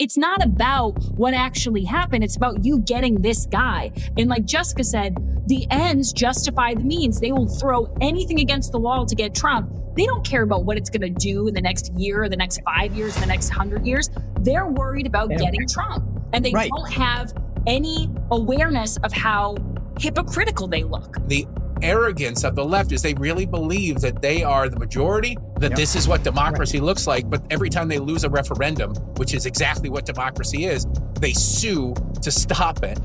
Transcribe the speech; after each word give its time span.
it's 0.00 0.16
not 0.16 0.42
about 0.42 0.92
what 1.10 1.34
actually 1.34 1.84
happened. 1.84 2.24
It's 2.24 2.34
about 2.34 2.64
you 2.64 2.78
getting 2.78 3.20
this 3.20 3.44
guy. 3.44 3.92
And 4.16 4.30
like 4.30 4.46
Jessica 4.46 4.82
said, 4.82 5.14
the 5.46 5.66
ends 5.70 6.14
justify 6.14 6.72
the 6.72 6.84
means. 6.84 7.20
They 7.20 7.32
will 7.32 7.46
throw 7.46 7.94
anything 8.00 8.40
against 8.40 8.72
the 8.72 8.78
wall 8.78 9.04
to 9.04 9.14
get 9.14 9.34
Trump. 9.34 9.70
They 9.96 10.06
don't 10.06 10.24
care 10.24 10.42
about 10.42 10.64
what 10.64 10.78
it's 10.78 10.88
going 10.88 11.02
to 11.02 11.10
do 11.10 11.48
in 11.48 11.54
the 11.54 11.60
next 11.60 11.92
year, 11.92 12.22
or 12.22 12.28
the 12.30 12.36
next 12.36 12.62
five 12.64 12.94
years, 12.94 13.14
the 13.16 13.26
next 13.26 13.50
hundred 13.50 13.86
years. 13.86 14.08
They're 14.40 14.68
worried 14.68 15.06
about 15.06 15.28
getting 15.28 15.68
Trump. 15.68 16.02
And 16.32 16.42
they 16.42 16.52
right. 16.52 16.70
don't 16.74 16.90
have 16.92 17.34
any 17.66 18.08
awareness 18.30 18.96
of 18.98 19.12
how 19.12 19.56
hypocritical 19.98 20.66
they 20.66 20.82
look. 20.82 21.16
The 21.28 21.46
arrogance 21.82 22.44
of 22.44 22.54
the 22.54 22.64
left 22.64 22.92
is 22.92 23.02
they 23.02 23.14
really 23.14 23.46
believe 23.46 24.00
that 24.00 24.22
they 24.22 24.42
are 24.42 24.68
the 24.68 24.78
majority, 24.78 25.36
that 25.58 25.70
yep. 25.70 25.78
this 25.78 25.96
is 25.96 26.08
what 26.08 26.22
democracy 26.22 26.78
right. 26.78 26.84
looks 26.84 27.06
like. 27.06 27.28
But 27.28 27.42
every 27.50 27.70
time 27.70 27.88
they 27.88 27.98
lose 27.98 28.24
a 28.24 28.30
referendum, 28.30 28.94
which 29.16 29.34
is 29.34 29.46
exactly 29.46 29.90
what 29.90 30.06
democracy 30.06 30.64
is, 30.64 30.86
they 31.20 31.32
sue 31.32 31.94
to 32.22 32.30
stop 32.30 32.82
it. 32.82 32.98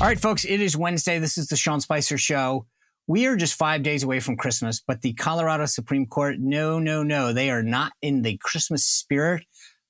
All 0.00 0.06
right, 0.06 0.18
folks, 0.18 0.46
it 0.46 0.62
is 0.62 0.78
Wednesday. 0.78 1.18
This 1.18 1.36
is 1.36 1.48
the 1.48 1.56
Sean 1.56 1.80
Spicer 1.80 2.16
Show. 2.16 2.66
We 3.06 3.26
are 3.26 3.36
just 3.36 3.54
five 3.54 3.82
days 3.82 4.02
away 4.02 4.20
from 4.20 4.36
Christmas, 4.38 4.80
but 4.80 5.02
the 5.02 5.12
Colorado 5.12 5.66
Supreme 5.66 6.06
Court, 6.06 6.36
no, 6.38 6.78
no, 6.78 7.02
no, 7.02 7.34
they 7.34 7.50
are 7.50 7.62
not 7.62 7.92
in 8.00 8.22
the 8.22 8.38
Christmas 8.42 8.86
spirit. 8.86 9.44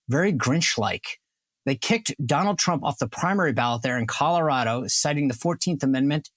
Very 0.09 0.32
Grinch 0.32 0.79
like. 0.79 1.20
They 1.70 1.77
kicked 1.77 2.12
Donald 2.27 2.59
Trump 2.59 2.83
off 2.83 2.98
the 2.98 3.06
primary 3.06 3.52
ballot 3.52 3.83
there 3.83 3.97
in 3.97 4.09
Colorado, 4.09 4.88
citing 4.88 5.29
the 5.29 5.34
14th 5.34 5.84
Amendment, 5.84 6.29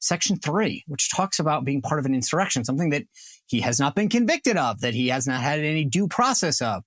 Section 0.00 0.38
3, 0.38 0.82
which 0.88 1.08
talks 1.08 1.38
about 1.38 1.64
being 1.64 1.80
part 1.80 2.00
of 2.00 2.04
an 2.04 2.16
insurrection, 2.16 2.64
something 2.64 2.90
that 2.90 3.04
he 3.46 3.60
has 3.60 3.78
not 3.78 3.94
been 3.94 4.08
convicted 4.08 4.56
of, 4.56 4.80
that 4.80 4.92
he 4.92 5.06
has 5.06 5.24
not 5.24 5.40
had 5.40 5.60
any 5.60 5.84
due 5.84 6.08
process 6.08 6.60
of. 6.60 6.82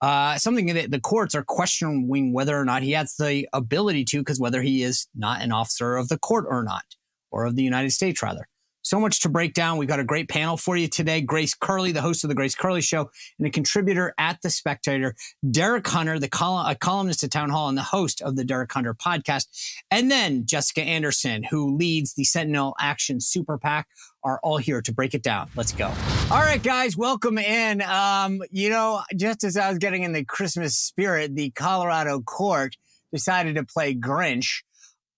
Uh, 0.00 0.38
something 0.38 0.72
that 0.72 0.90
the 0.90 0.98
courts 0.98 1.34
are 1.34 1.44
questioning 1.44 2.32
whether 2.32 2.58
or 2.58 2.64
not 2.64 2.82
he 2.82 2.92
has 2.92 3.14
the 3.16 3.46
ability 3.52 4.06
to, 4.06 4.20
because 4.20 4.40
whether 4.40 4.62
he 4.62 4.82
is 4.82 5.06
not 5.14 5.42
an 5.42 5.52
officer 5.52 5.96
of 5.96 6.08
the 6.08 6.18
court 6.18 6.46
or 6.48 6.62
not, 6.62 6.96
or 7.30 7.44
of 7.44 7.56
the 7.56 7.62
United 7.62 7.90
States, 7.90 8.22
rather. 8.22 8.48
So 8.84 9.00
much 9.00 9.20
to 9.20 9.30
break 9.30 9.54
down. 9.54 9.78
We've 9.78 9.88
got 9.88 9.98
a 9.98 10.04
great 10.04 10.28
panel 10.28 10.58
for 10.58 10.76
you 10.76 10.88
today. 10.88 11.22
Grace 11.22 11.54
Curley, 11.54 11.90
the 11.90 12.02
host 12.02 12.22
of 12.22 12.28
the 12.28 12.34
Grace 12.34 12.54
Curley 12.54 12.82
Show 12.82 13.10
and 13.38 13.48
a 13.48 13.50
contributor 13.50 14.12
at 14.18 14.42
The 14.42 14.50
Spectator. 14.50 15.14
Derek 15.50 15.88
Hunter, 15.88 16.18
the 16.18 16.28
col- 16.28 16.66
a 16.66 16.74
columnist 16.74 17.24
at 17.24 17.30
Town 17.30 17.48
Hall 17.48 17.70
and 17.70 17.78
the 17.78 17.82
host 17.82 18.20
of 18.20 18.36
the 18.36 18.44
Derek 18.44 18.70
Hunter 18.70 18.92
podcast. 18.92 19.46
And 19.90 20.10
then 20.10 20.44
Jessica 20.44 20.82
Anderson, 20.82 21.44
who 21.44 21.74
leads 21.74 22.12
the 22.12 22.24
Sentinel 22.24 22.74
Action 22.78 23.22
Super 23.22 23.56
PAC, 23.56 23.88
are 24.22 24.38
all 24.42 24.58
here 24.58 24.82
to 24.82 24.92
break 24.92 25.14
it 25.14 25.22
down. 25.22 25.48
Let's 25.56 25.72
go. 25.72 25.86
All 26.30 26.40
right, 26.40 26.62
guys, 26.62 26.94
welcome 26.94 27.38
in. 27.38 27.80
Um, 27.80 28.42
you 28.50 28.68
know, 28.68 29.00
just 29.16 29.44
as 29.44 29.56
I 29.56 29.70
was 29.70 29.78
getting 29.78 30.02
in 30.02 30.12
the 30.12 30.26
Christmas 30.26 30.76
spirit, 30.76 31.34
the 31.34 31.48
Colorado 31.52 32.20
court 32.20 32.76
decided 33.10 33.54
to 33.54 33.64
play 33.64 33.94
Grinch. 33.94 34.62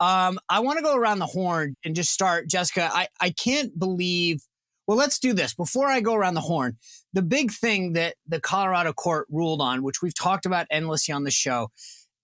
Um, 0.01 0.39
I 0.49 0.61
want 0.61 0.79
to 0.79 0.83
go 0.83 0.97
around 0.97 1.21
the 1.21 1.27
horn 1.27 1.77
and 1.85 1.95
just 1.95 2.13
start, 2.13 2.49
Jessica. 2.49 2.91
I, 2.93 3.09
I 3.21 3.31
can't 3.31 3.79
believe. 3.79 4.43
Well, 4.87 4.97
let's 4.97 5.19
do 5.19 5.33
this 5.33 5.53
before 5.53 5.89
I 5.89 6.01
go 6.01 6.15
around 6.15 6.35
the 6.35 6.43
horn. 6.43 6.77
The 7.13 7.23
big 7.23 7.51
thing 7.51 7.95
that 7.95 8.15
the 8.27 8.41
Colorado 8.41 8.93
court 8.93 9.27
ruled 9.31 9.61
on, 9.61 9.83
which 9.83 10.01
we've 10.01 10.15
talked 10.15 10.47
about 10.47 10.67
endlessly 10.71 11.13
on 11.13 11.25
the 11.25 11.31
show, 11.33 11.71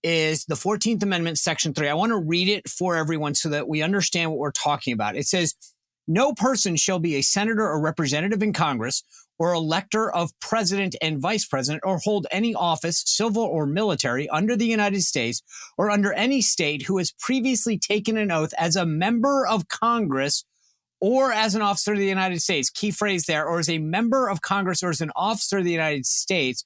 is 0.01 0.45
the 0.45 0.55
14th 0.55 1.03
Amendment, 1.03 1.39
Section 1.39 1.73
3. 1.73 1.89
I 1.89 1.93
want 1.93 2.11
to 2.11 2.17
read 2.17 2.47
it 2.47 2.69
for 2.69 2.95
everyone 2.95 3.35
so 3.35 3.49
that 3.49 3.67
we 3.67 3.81
understand 3.81 4.31
what 4.31 4.39
we're 4.39 4.51
talking 4.51 4.93
about. 4.93 5.17
It 5.17 5.27
says, 5.27 5.55
No 6.07 6.33
person 6.33 6.75
shall 6.77 6.99
be 6.99 7.15
a 7.15 7.21
senator 7.21 7.63
or 7.63 7.81
representative 7.81 8.43
in 8.43 8.53
Congress 8.53 9.03
or 9.43 9.51
elector 9.51 10.09
of 10.09 10.31
president 10.39 10.95
and 11.01 11.19
vice 11.19 11.45
president 11.45 11.83
or 11.85 11.97
hold 11.97 12.25
any 12.31 12.55
office, 12.55 13.03
civil 13.05 13.43
or 13.43 13.65
military, 13.65 14.29
under 14.29 14.55
the 14.55 14.65
United 14.65 15.01
States 15.01 15.43
or 15.77 15.91
under 15.91 16.13
any 16.13 16.41
state 16.41 16.83
who 16.83 16.97
has 16.97 17.11
previously 17.19 17.77
taken 17.77 18.15
an 18.15 18.31
oath 18.31 18.53
as 18.57 18.77
a 18.77 18.85
member 18.85 19.45
of 19.45 19.67
Congress 19.67 20.45
or 21.01 21.33
as 21.33 21.55
an 21.55 21.61
officer 21.61 21.91
of 21.91 21.99
the 21.99 22.05
United 22.05 22.41
States. 22.41 22.69
Key 22.69 22.89
phrase 22.89 23.25
there, 23.25 23.45
or 23.45 23.59
as 23.59 23.67
a 23.67 23.79
member 23.79 24.29
of 24.29 24.39
Congress 24.39 24.81
or 24.81 24.91
as 24.91 25.01
an 25.01 25.11
officer 25.13 25.57
of 25.57 25.65
the 25.65 25.71
United 25.71 26.05
States. 26.05 26.63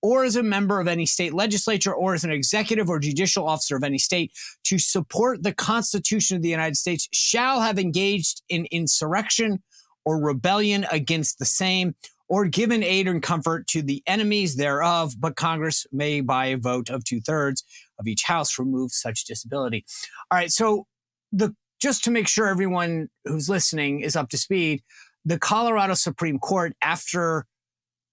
Or 0.00 0.24
as 0.24 0.34
a 0.34 0.42
member 0.42 0.80
of 0.80 0.88
any 0.88 1.04
state 1.04 1.34
legislature, 1.34 1.92
or 1.92 2.14
as 2.14 2.24
an 2.24 2.30
executive 2.30 2.88
or 2.88 2.98
judicial 2.98 3.46
officer 3.46 3.76
of 3.76 3.84
any 3.84 3.98
state, 3.98 4.32
to 4.64 4.78
support 4.78 5.42
the 5.42 5.52
Constitution 5.52 6.36
of 6.36 6.42
the 6.42 6.48
United 6.48 6.76
States, 6.76 7.06
shall 7.12 7.60
have 7.60 7.78
engaged 7.78 8.40
in 8.48 8.66
insurrection, 8.70 9.62
or 10.04 10.18
rebellion 10.18 10.86
against 10.90 11.38
the 11.38 11.44
same, 11.44 11.94
or 12.28 12.46
given 12.46 12.82
aid 12.82 13.06
and 13.06 13.22
comfort 13.22 13.66
to 13.68 13.82
the 13.82 14.02
enemies 14.06 14.56
thereof, 14.56 15.14
but 15.18 15.36
Congress 15.36 15.86
may, 15.92 16.20
by 16.20 16.46
a 16.46 16.56
vote 16.56 16.88
of 16.90 17.04
two 17.04 17.20
thirds 17.20 17.64
of 17.98 18.06
each 18.06 18.24
house, 18.24 18.58
remove 18.58 18.92
such 18.92 19.24
disability. 19.24 19.84
All 20.30 20.38
right. 20.38 20.50
So 20.50 20.86
the 21.32 21.54
just 21.80 22.04
to 22.04 22.10
make 22.10 22.28
sure 22.28 22.46
everyone 22.46 23.08
who's 23.24 23.48
listening 23.48 24.00
is 24.00 24.16
up 24.16 24.30
to 24.30 24.38
speed, 24.38 24.82
the 25.24 25.38
Colorado 25.38 25.94
Supreme 25.94 26.38
Court, 26.38 26.74
after 26.80 27.46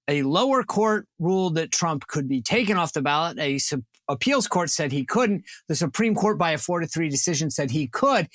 a 0.07 0.23
lower 0.23 0.63
court 0.63 1.07
ruled 1.19 1.55
that 1.55 1.71
Trump 1.71 2.07
could 2.07 2.27
be 2.27 2.41
taken 2.41 2.75
off 2.75 2.91
the 2.91 3.01
ballot, 3.01 3.39
a 3.39 3.59
sub- 3.59 3.83
appeals 4.09 4.47
court 4.47 4.69
said 4.69 4.91
he 4.91 5.05
couldn't. 5.05 5.45
The 5.67 5.75
Supreme 5.75 6.15
Court, 6.15 6.37
by 6.37 6.51
a 6.51 6.57
four 6.57 6.81
to 6.81 6.87
three 6.87 7.07
decision, 7.07 7.49
said 7.49 7.71
he 7.71 7.87
could. 7.87 8.27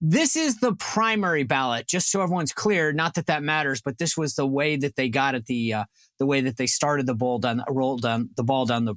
This 0.00 0.36
is 0.36 0.58
the 0.58 0.74
primary 0.74 1.44
ballot, 1.44 1.86
just 1.86 2.10
so 2.10 2.20
everyone's 2.20 2.52
clear. 2.52 2.92
Not 2.92 3.14
that 3.14 3.26
that 3.26 3.42
matters, 3.42 3.80
but 3.80 3.98
this 3.98 4.16
was 4.16 4.34
the 4.34 4.46
way 4.46 4.76
that 4.76 4.96
they 4.96 5.08
got 5.08 5.34
it, 5.34 5.46
the 5.46 5.72
uh, 5.72 5.84
the 6.18 6.26
way 6.26 6.40
that 6.42 6.56
they 6.56 6.66
started 6.66 7.06
the 7.06 7.14
ball 7.14 7.38
down, 7.38 7.62
rolled 7.68 8.02
down 8.02 8.30
the 8.36 8.44
ball 8.44 8.66
down 8.66 8.84
the 8.84 8.96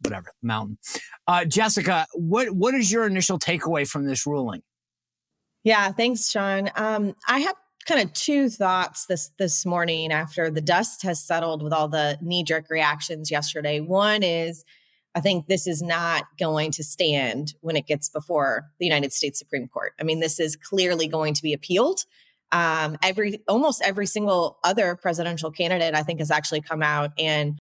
whatever 0.00 0.32
mountain. 0.42 0.78
Uh, 1.26 1.44
Jessica, 1.44 2.06
what 2.14 2.50
what 2.50 2.74
is 2.74 2.90
your 2.90 3.06
initial 3.06 3.38
takeaway 3.38 3.88
from 3.88 4.06
this 4.06 4.26
ruling? 4.26 4.62
Yeah, 5.64 5.92
thanks, 5.92 6.28
Sean. 6.28 6.70
Um, 6.74 7.14
I 7.28 7.40
have 7.40 7.54
kind 7.86 8.00
of 8.00 8.12
two 8.12 8.48
thoughts 8.48 9.06
this 9.06 9.30
this 9.38 9.64
morning 9.66 10.12
after 10.12 10.50
the 10.50 10.60
dust 10.60 11.02
has 11.02 11.22
settled 11.22 11.62
with 11.62 11.72
all 11.72 11.88
the 11.88 12.18
knee 12.20 12.42
jerk 12.42 12.70
reactions 12.70 13.30
yesterday. 13.30 13.80
One 13.80 14.22
is 14.22 14.64
I 15.14 15.20
think 15.20 15.46
this 15.46 15.66
is 15.66 15.82
not 15.82 16.24
going 16.38 16.70
to 16.72 16.84
stand 16.84 17.54
when 17.60 17.76
it 17.76 17.86
gets 17.86 18.08
before 18.08 18.70
the 18.78 18.86
United 18.86 19.12
States 19.12 19.38
Supreme 19.38 19.68
Court. 19.68 19.92
I 20.00 20.04
mean, 20.04 20.20
this 20.20 20.40
is 20.40 20.56
clearly 20.56 21.06
going 21.06 21.34
to 21.34 21.42
be 21.42 21.52
appealed. 21.52 22.04
Um, 22.50 22.96
every 23.02 23.40
almost 23.48 23.82
every 23.82 24.06
single 24.06 24.58
other 24.62 24.96
presidential 24.96 25.50
candidate, 25.50 25.94
I 25.94 26.02
think, 26.02 26.20
has 26.20 26.30
actually 26.30 26.60
come 26.60 26.82
out 26.82 27.10
and 27.18 27.58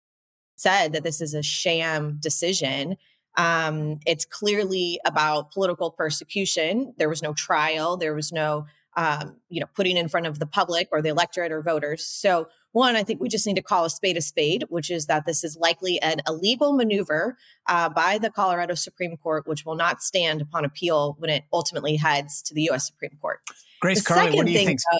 said 0.57 0.93
that 0.93 1.05
this 1.05 1.21
is 1.21 1.35
a 1.35 1.43
sham 1.43 2.19
decision. 2.21 2.97
Um, 3.37 4.01
it's 4.07 4.25
clearly 4.25 4.99
about 5.07 5.53
political 5.53 5.91
persecution. 5.91 6.95
There 6.99 7.09
was 7.09 7.23
no 7.23 7.33
trial. 7.35 7.97
There 7.97 8.15
was 8.15 8.33
no, 8.33 8.67
um, 8.97 9.37
you 9.49 9.61
know, 9.61 9.67
putting 9.75 9.97
in 9.97 10.09
front 10.09 10.27
of 10.27 10.39
the 10.39 10.47
public 10.47 10.89
or 10.91 11.01
the 11.01 11.11
electorate 11.11 11.53
or 11.53 11.63
voters. 11.63 12.05
So 12.05 12.49
one, 12.73 12.97
I 12.97 13.03
think 13.03 13.21
we 13.21 13.29
just 13.29 13.47
need 13.47 13.57
to 13.57 13.63
call 13.63 13.85
a 13.85 13.91
spade 13.91 14.17
a 14.17 14.21
spade, 14.21 14.65
which 14.69 14.91
is 14.91 15.07
that 15.07 15.25
this 15.27 15.43
is 15.43 15.57
likely 15.57 16.01
an 16.01 16.21
illegal 16.27 16.73
maneuver 16.73 17.37
uh, 17.67 17.89
by 17.89 18.19
the 18.19 18.31
Colorado 18.31 18.75
Supreme 18.75 19.17
Court, 19.17 19.47
which 19.47 19.65
will 19.65 19.75
not 19.75 20.03
stand 20.03 20.43
upon 20.43 20.65
appeal 20.65 21.17
when 21.19 21.31
it 21.31 21.45
ultimately 21.53 21.97
heads 21.97 22.43
to 22.43 22.55
the 22.55 22.63
U.S. 22.65 22.87
Supreme 22.87 23.17
Court. 23.21 23.41
Grace 23.81 24.03
Curley, 24.05 24.37
what 24.37 24.47
do 24.47 24.53
you 24.53 24.59
think? 24.59 24.81
Uh, 24.93 24.99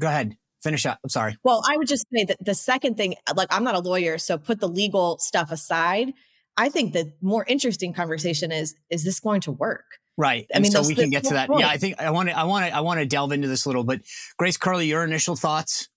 Go 0.00 0.08
ahead. 0.08 0.36
Finish 0.62 0.84
up. 0.86 0.98
I'm 1.02 1.10
sorry. 1.10 1.36
Well, 1.42 1.62
I 1.66 1.76
would 1.76 1.88
just 1.88 2.06
say 2.14 2.24
that 2.24 2.36
the 2.44 2.54
second 2.54 2.96
thing, 2.96 3.14
like 3.34 3.48
I'm 3.50 3.64
not 3.64 3.74
a 3.74 3.80
lawyer, 3.80 4.18
so 4.18 4.36
put 4.36 4.60
the 4.60 4.68
legal 4.68 5.18
stuff 5.18 5.50
aside. 5.50 6.12
I 6.56 6.68
think 6.68 6.92
the 6.92 7.12
more 7.22 7.44
interesting 7.48 7.94
conversation 7.94 8.52
is: 8.52 8.74
is 8.90 9.02
this 9.04 9.20
going 9.20 9.40
to 9.42 9.52
work? 9.52 9.84
Right. 10.18 10.46
I 10.52 10.56
and 10.56 10.62
mean, 10.62 10.72
so 10.72 10.82
we 10.86 10.94
can 10.94 11.08
get 11.08 11.24
to 11.24 11.34
that. 11.34 11.48
Yeah, 11.56 11.68
I 11.68 11.78
think 11.78 11.98
I 11.98 12.10
want 12.10 12.28
to. 12.28 12.38
I 12.38 12.44
want 12.44 12.66
to. 12.66 12.76
I 12.76 12.80
want 12.80 13.00
to 13.00 13.06
delve 13.06 13.32
into 13.32 13.48
this 13.48 13.64
a 13.64 13.70
little 13.70 13.84
bit. 13.84 14.06
Grace 14.36 14.58
Curley, 14.58 14.86
your 14.86 15.02
initial 15.02 15.34
thoughts? 15.34 15.88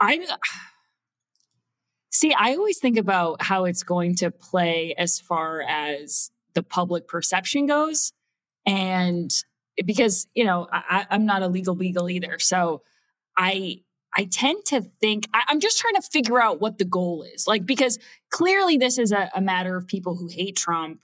I 0.00 0.26
see. 2.10 2.32
I 2.32 2.54
always 2.54 2.78
think 2.78 2.96
about 2.96 3.42
how 3.42 3.66
it's 3.66 3.82
going 3.82 4.16
to 4.16 4.30
play 4.30 4.94
as 4.96 5.20
far 5.20 5.62
as 5.62 6.30
the 6.54 6.62
public 6.62 7.06
perception 7.06 7.66
goes, 7.66 8.12
and 8.66 9.30
because 9.84 10.26
you 10.34 10.44
know 10.44 10.66
I, 10.72 11.06
am 11.10 11.26
not 11.26 11.42
a 11.42 11.48
legal 11.48 11.74
beagle 11.74 12.08
either, 12.08 12.38
so 12.38 12.82
I 13.36 13.82
I 14.16 14.24
tend 14.24 14.64
to 14.66 14.82
think 15.00 15.28
I, 15.34 15.42
am 15.50 15.60
just 15.60 15.78
trying 15.78 15.94
to 15.94 16.02
figure 16.02 16.40
out 16.40 16.60
what 16.60 16.78
the 16.78 16.84
goal 16.84 17.22
is. 17.22 17.46
Like 17.46 17.66
because 17.66 17.98
clearly 18.30 18.76
this 18.76 18.98
is 18.98 19.12
a, 19.12 19.30
a 19.34 19.40
matter 19.40 19.76
of 19.76 19.86
people 19.86 20.16
who 20.16 20.28
hate 20.28 20.56
Trump. 20.56 21.00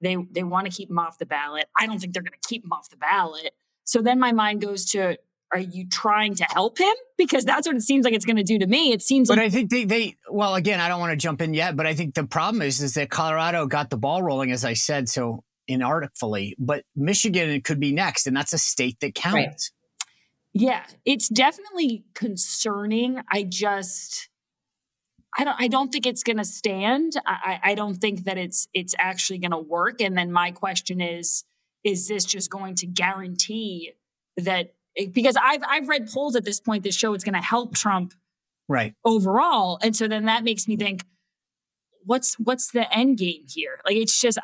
They 0.00 0.16
they 0.30 0.42
want 0.42 0.70
to 0.70 0.76
keep 0.76 0.90
him 0.90 0.98
off 0.98 1.18
the 1.18 1.26
ballot. 1.26 1.66
I 1.78 1.86
don't 1.86 1.98
think 1.98 2.12
they're 2.12 2.22
going 2.22 2.38
to 2.40 2.48
keep 2.48 2.64
him 2.64 2.72
off 2.72 2.90
the 2.90 2.96
ballot. 2.96 3.54
So 3.84 4.02
then 4.02 4.18
my 4.18 4.32
mind 4.32 4.60
goes 4.60 4.84
to 4.92 5.16
are 5.54 5.60
you 5.60 5.88
trying 5.88 6.34
to 6.34 6.44
help 6.44 6.78
him? 6.78 6.94
Because 7.16 7.44
that's 7.44 7.66
what 7.66 7.76
it 7.76 7.82
seems 7.82 8.04
like 8.04 8.12
it's 8.12 8.24
going 8.24 8.36
to 8.36 8.42
do 8.42 8.58
to 8.58 8.66
me. 8.66 8.92
It 8.92 9.02
seems 9.02 9.28
but 9.28 9.38
like- 9.38 9.46
I 9.46 9.50
think 9.50 9.70
they, 9.70 9.84
they, 9.84 10.16
well, 10.28 10.56
again, 10.56 10.80
I 10.80 10.88
don't 10.88 11.00
want 11.00 11.12
to 11.12 11.16
jump 11.16 11.40
in 11.40 11.54
yet, 11.54 11.76
but 11.76 11.86
I 11.86 11.94
think 11.94 12.14
the 12.14 12.24
problem 12.24 12.60
is, 12.60 12.82
is 12.82 12.94
that 12.94 13.08
Colorado 13.08 13.66
got 13.66 13.88
the 13.88 13.96
ball 13.96 14.22
rolling, 14.22 14.50
as 14.50 14.64
I 14.64 14.74
said, 14.74 15.08
so 15.08 15.44
inartfully, 15.70 16.54
but 16.58 16.84
Michigan 16.96 17.60
could 17.62 17.80
be 17.80 17.92
next, 17.92 18.26
and 18.26 18.36
that's 18.36 18.52
a 18.52 18.58
state 18.58 18.98
that 19.00 19.14
counts. 19.14 19.34
Right. 19.34 19.70
Yeah, 20.52 20.84
it's 21.04 21.28
definitely 21.28 22.04
concerning. 22.14 23.20
I 23.30 23.44
just, 23.44 24.28
I 25.36 25.44
don't 25.44 25.56
I 25.58 25.68
don't 25.68 25.90
think 25.90 26.06
it's 26.06 26.22
going 26.22 26.36
to 26.36 26.44
stand. 26.44 27.14
I, 27.26 27.60
I 27.62 27.74
don't 27.74 27.94
think 27.94 28.24
that 28.24 28.38
it's 28.38 28.68
it's 28.72 28.94
actually 28.98 29.38
going 29.38 29.50
to 29.50 29.58
work. 29.58 30.00
And 30.00 30.16
then 30.16 30.30
my 30.30 30.52
question 30.52 31.00
is, 31.00 31.44
is 31.82 32.06
this 32.06 32.24
just 32.24 32.50
going 32.50 32.76
to 32.76 32.86
guarantee 32.86 33.92
that? 34.36 34.73
Because 35.12 35.36
I've 35.36 35.62
I've 35.66 35.88
read 35.88 36.08
polls 36.10 36.36
at 36.36 36.44
this 36.44 36.60
point 36.60 36.84
that 36.84 36.94
show 36.94 37.14
it's 37.14 37.24
going 37.24 37.34
to 37.34 37.40
help 37.40 37.74
Trump, 37.74 38.14
right? 38.68 38.94
Overall, 39.04 39.78
and 39.82 39.96
so 39.96 40.06
then 40.06 40.26
that 40.26 40.44
makes 40.44 40.68
me 40.68 40.76
think, 40.76 41.04
what's 42.04 42.34
what's 42.34 42.70
the 42.70 42.92
end 42.96 43.18
game 43.18 43.44
here? 43.48 43.80
Like 43.84 43.96
it's 43.96 44.20
just. 44.20 44.38
I, 44.38 44.42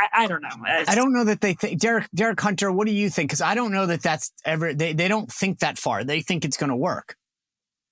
I, 0.00 0.24
I, 0.24 0.26
don't 0.28 0.42
know. 0.42 0.48
I 0.86 0.94
don't 0.94 1.12
know 1.12 1.24
that 1.24 1.40
they 1.40 1.54
think 1.54 1.80
Derek 1.80 2.08
Derek 2.14 2.40
Hunter. 2.40 2.70
What 2.70 2.86
do 2.86 2.92
you 2.92 3.10
think? 3.10 3.30
Because 3.30 3.40
I 3.40 3.54
don't 3.54 3.72
know 3.72 3.86
that 3.86 4.02
that's 4.02 4.30
ever. 4.44 4.72
They 4.72 4.92
they 4.92 5.08
don't 5.08 5.30
think 5.30 5.58
that 5.58 5.76
far. 5.76 6.04
They 6.04 6.20
think 6.20 6.44
it's 6.44 6.56
going 6.56 6.70
to 6.70 6.76
work. 6.76 7.16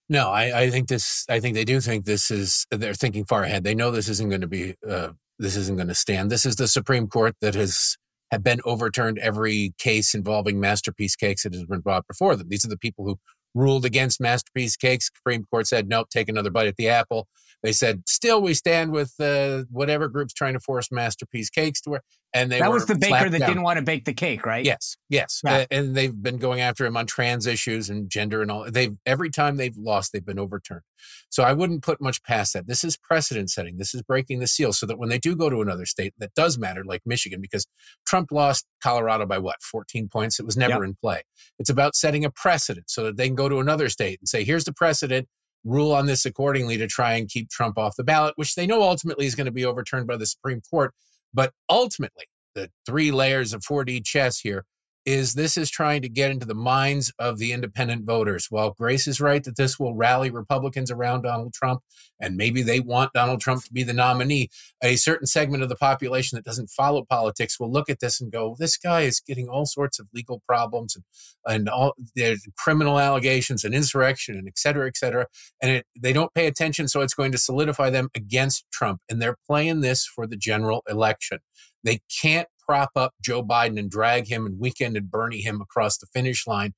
No, 0.08 0.30
I, 0.30 0.62
I 0.62 0.70
think 0.70 0.88
this. 0.88 1.24
I 1.28 1.40
think 1.40 1.54
they 1.54 1.64
do 1.64 1.80
think 1.80 2.04
this 2.04 2.30
is. 2.30 2.66
They're 2.70 2.94
thinking 2.94 3.24
far 3.24 3.42
ahead. 3.42 3.64
They 3.64 3.74
know 3.74 3.90
this 3.90 4.08
isn't 4.08 4.28
going 4.28 4.42
to 4.42 4.46
be. 4.46 4.74
Uh, 4.88 5.10
this 5.38 5.56
isn't 5.56 5.76
going 5.76 5.88
to 5.88 5.94
stand. 5.94 6.30
This 6.30 6.46
is 6.46 6.56
the 6.56 6.68
Supreme 6.68 7.08
Court 7.08 7.34
that 7.40 7.54
has 7.54 7.96
have 8.30 8.42
been 8.42 8.60
overturned 8.64 9.18
every 9.18 9.74
case 9.78 10.14
involving 10.14 10.58
masterpiece 10.60 11.16
cakes 11.16 11.44
that 11.44 11.54
has 11.54 11.64
been 11.64 11.80
brought 11.80 12.06
before 12.06 12.36
them. 12.36 12.48
These 12.48 12.64
are 12.64 12.68
the 12.68 12.78
people 12.78 13.04
who 13.04 13.18
ruled 13.54 13.84
against 13.84 14.20
masterpiece 14.20 14.76
cakes. 14.76 15.10
Supreme 15.14 15.44
Court 15.50 15.66
said, 15.66 15.88
nope, 15.88 16.08
take 16.10 16.28
another 16.28 16.50
bite 16.50 16.68
at 16.68 16.76
the 16.76 16.88
apple. 16.88 17.28
They 17.62 17.72
said, 17.72 18.02
still, 18.06 18.42
we 18.42 18.54
stand 18.54 18.92
with 18.92 19.14
uh, 19.18 19.64
whatever 19.70 20.08
group's 20.08 20.34
trying 20.34 20.52
to 20.52 20.60
force 20.60 20.92
masterpiece 20.92 21.50
cakes 21.50 21.80
to 21.82 21.90
work. 21.90 22.04
And 22.34 22.52
they 22.52 22.58
that 22.58 22.70
was 22.70 22.84
the 22.86 22.96
baker 22.96 23.30
that 23.30 23.38
down. 23.38 23.48
didn't 23.48 23.62
want 23.62 23.78
to 23.78 23.82
bake 23.82 24.04
the 24.04 24.12
cake, 24.12 24.44
right? 24.44 24.64
Yes, 24.64 24.96
yes. 25.08 25.40
Yeah. 25.44 25.54
Uh, 25.54 25.66
and 25.70 25.94
they've 25.94 26.14
been 26.14 26.36
going 26.36 26.60
after 26.60 26.84
him 26.84 26.96
on 26.96 27.06
trans 27.06 27.46
issues 27.46 27.88
and 27.88 28.10
gender 28.10 28.42
and 28.42 28.50
all. 28.50 28.70
They've 28.70 28.94
every 29.06 29.30
time 29.30 29.56
they've 29.56 29.76
lost, 29.76 30.12
they've 30.12 30.24
been 30.24 30.38
overturned. 30.38 30.82
So 31.30 31.44
I 31.44 31.52
wouldn't 31.52 31.82
put 31.82 32.00
much 32.00 32.22
past 32.22 32.52
that. 32.52 32.66
This 32.66 32.84
is 32.84 32.96
precedent 32.96 33.50
setting. 33.50 33.78
This 33.78 33.94
is 33.94 34.02
breaking 34.02 34.40
the 34.40 34.46
seal, 34.46 34.72
so 34.72 34.86
that 34.86 34.98
when 34.98 35.08
they 35.08 35.18
do 35.18 35.34
go 35.34 35.48
to 35.48 35.62
another 35.62 35.86
state 35.86 36.14
that 36.18 36.34
does 36.34 36.58
matter, 36.58 36.84
like 36.84 37.02
Michigan, 37.06 37.40
because 37.40 37.66
Trump 38.06 38.30
lost 38.30 38.66
Colorado 38.82 39.24
by 39.24 39.38
what, 39.38 39.62
14 39.62 40.08
points? 40.08 40.38
It 40.38 40.46
was 40.46 40.56
never 40.56 40.74
yep. 40.74 40.82
in 40.82 40.94
play. 40.94 41.22
It's 41.58 41.70
about 41.70 41.94
setting 41.94 42.24
a 42.24 42.30
precedent 42.30 42.90
so 42.90 43.04
that 43.04 43.16
they 43.16 43.28
can 43.28 43.36
go 43.36 43.48
to 43.48 43.60
another 43.60 43.88
state 43.88 44.18
and 44.20 44.28
say, 44.28 44.44
here's 44.44 44.64
the 44.64 44.72
precedent 44.72 45.28
rule 45.64 45.92
on 45.92 46.06
this 46.06 46.24
accordingly 46.24 46.76
to 46.78 46.86
try 46.86 47.14
and 47.14 47.28
keep 47.28 47.50
Trump 47.50 47.76
off 47.76 47.96
the 47.96 48.04
ballot, 48.04 48.34
which 48.36 48.54
they 48.54 48.66
know 48.66 48.82
ultimately 48.82 49.26
is 49.26 49.34
going 49.34 49.46
to 49.46 49.52
be 49.52 49.64
overturned 49.64 50.06
by 50.06 50.16
the 50.16 50.26
Supreme 50.26 50.60
Court. 50.70 50.94
But 51.36 51.52
ultimately, 51.68 52.24
the 52.54 52.70
three 52.86 53.12
layers 53.12 53.52
of 53.52 53.60
4D 53.60 54.04
chess 54.04 54.40
here 54.40 54.64
is 55.06 55.34
this 55.34 55.56
is 55.56 55.70
trying 55.70 56.02
to 56.02 56.08
get 56.08 56.32
into 56.32 56.44
the 56.44 56.54
minds 56.54 57.12
of 57.18 57.38
the 57.38 57.52
independent 57.52 58.04
voters. 58.04 58.48
While 58.50 58.72
Grace 58.72 59.06
is 59.06 59.20
right 59.20 59.42
that 59.44 59.56
this 59.56 59.78
will 59.78 59.94
rally 59.94 60.30
Republicans 60.30 60.90
around 60.90 61.22
Donald 61.22 61.54
Trump, 61.54 61.82
and 62.20 62.36
maybe 62.36 62.60
they 62.60 62.80
want 62.80 63.12
Donald 63.12 63.40
Trump 63.40 63.62
to 63.64 63.72
be 63.72 63.84
the 63.84 63.92
nominee, 63.92 64.48
a 64.82 64.96
certain 64.96 65.26
segment 65.26 65.62
of 65.62 65.68
the 65.68 65.76
population 65.76 66.36
that 66.36 66.44
doesn't 66.44 66.70
follow 66.70 67.04
politics 67.08 67.60
will 67.60 67.70
look 67.70 67.88
at 67.88 68.00
this 68.00 68.20
and 68.20 68.32
go, 68.32 68.56
"This 68.58 68.76
guy 68.76 69.02
is 69.02 69.20
getting 69.20 69.48
all 69.48 69.64
sorts 69.64 69.98
of 70.00 70.08
legal 70.12 70.42
problems 70.46 70.96
and 70.96 71.04
and 71.46 71.68
all 71.68 71.94
there's 72.16 72.44
criminal 72.58 72.98
allegations 72.98 73.64
and 73.64 73.74
insurrection 73.74 74.36
and 74.36 74.48
et 74.48 74.58
cetera, 74.58 74.88
et 74.88 74.96
cetera," 74.96 75.28
and 75.62 75.70
it, 75.70 75.86
they 75.96 76.12
don't 76.12 76.34
pay 76.34 76.46
attention, 76.46 76.88
so 76.88 77.00
it's 77.00 77.14
going 77.14 77.30
to 77.32 77.38
solidify 77.38 77.90
them 77.90 78.08
against 78.14 78.64
Trump, 78.72 79.00
and 79.08 79.22
they're 79.22 79.38
playing 79.46 79.82
this 79.82 80.04
for 80.04 80.26
the 80.26 80.36
general 80.36 80.82
election. 80.88 81.38
They 81.84 82.00
can't 82.20 82.48
prop 82.66 82.90
up 82.96 83.14
Joe 83.22 83.42
Biden 83.42 83.78
and 83.78 83.90
drag 83.90 84.28
him 84.28 84.46
and 84.46 84.58
weekend 84.58 84.96
and 84.96 85.10
Bernie 85.10 85.40
him 85.40 85.60
across 85.60 85.98
the 85.98 86.06
finish 86.06 86.46
line 86.46 86.74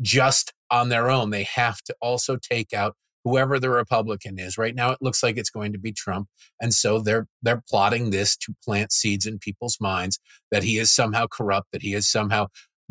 just 0.00 0.52
on 0.70 0.88
their 0.88 1.10
own. 1.10 1.30
They 1.30 1.44
have 1.44 1.82
to 1.82 1.94
also 2.00 2.36
take 2.36 2.72
out 2.72 2.94
whoever 3.24 3.58
the 3.58 3.70
Republican 3.70 4.38
is. 4.38 4.56
Right 4.56 4.74
now, 4.74 4.90
it 4.90 4.98
looks 5.00 5.22
like 5.22 5.36
it's 5.36 5.50
going 5.50 5.72
to 5.72 5.78
be 5.78 5.92
Trump, 5.92 6.28
and 6.60 6.72
so 6.72 7.00
they're 7.00 7.26
they're 7.42 7.62
plotting 7.68 8.10
this 8.10 8.36
to 8.38 8.54
plant 8.64 8.92
seeds 8.92 9.26
in 9.26 9.38
people's 9.38 9.78
minds 9.80 10.18
that 10.50 10.62
he 10.62 10.78
is 10.78 10.90
somehow 10.90 11.26
corrupt, 11.26 11.68
that 11.72 11.82
he 11.82 11.94
is 11.94 12.08
somehow 12.08 12.46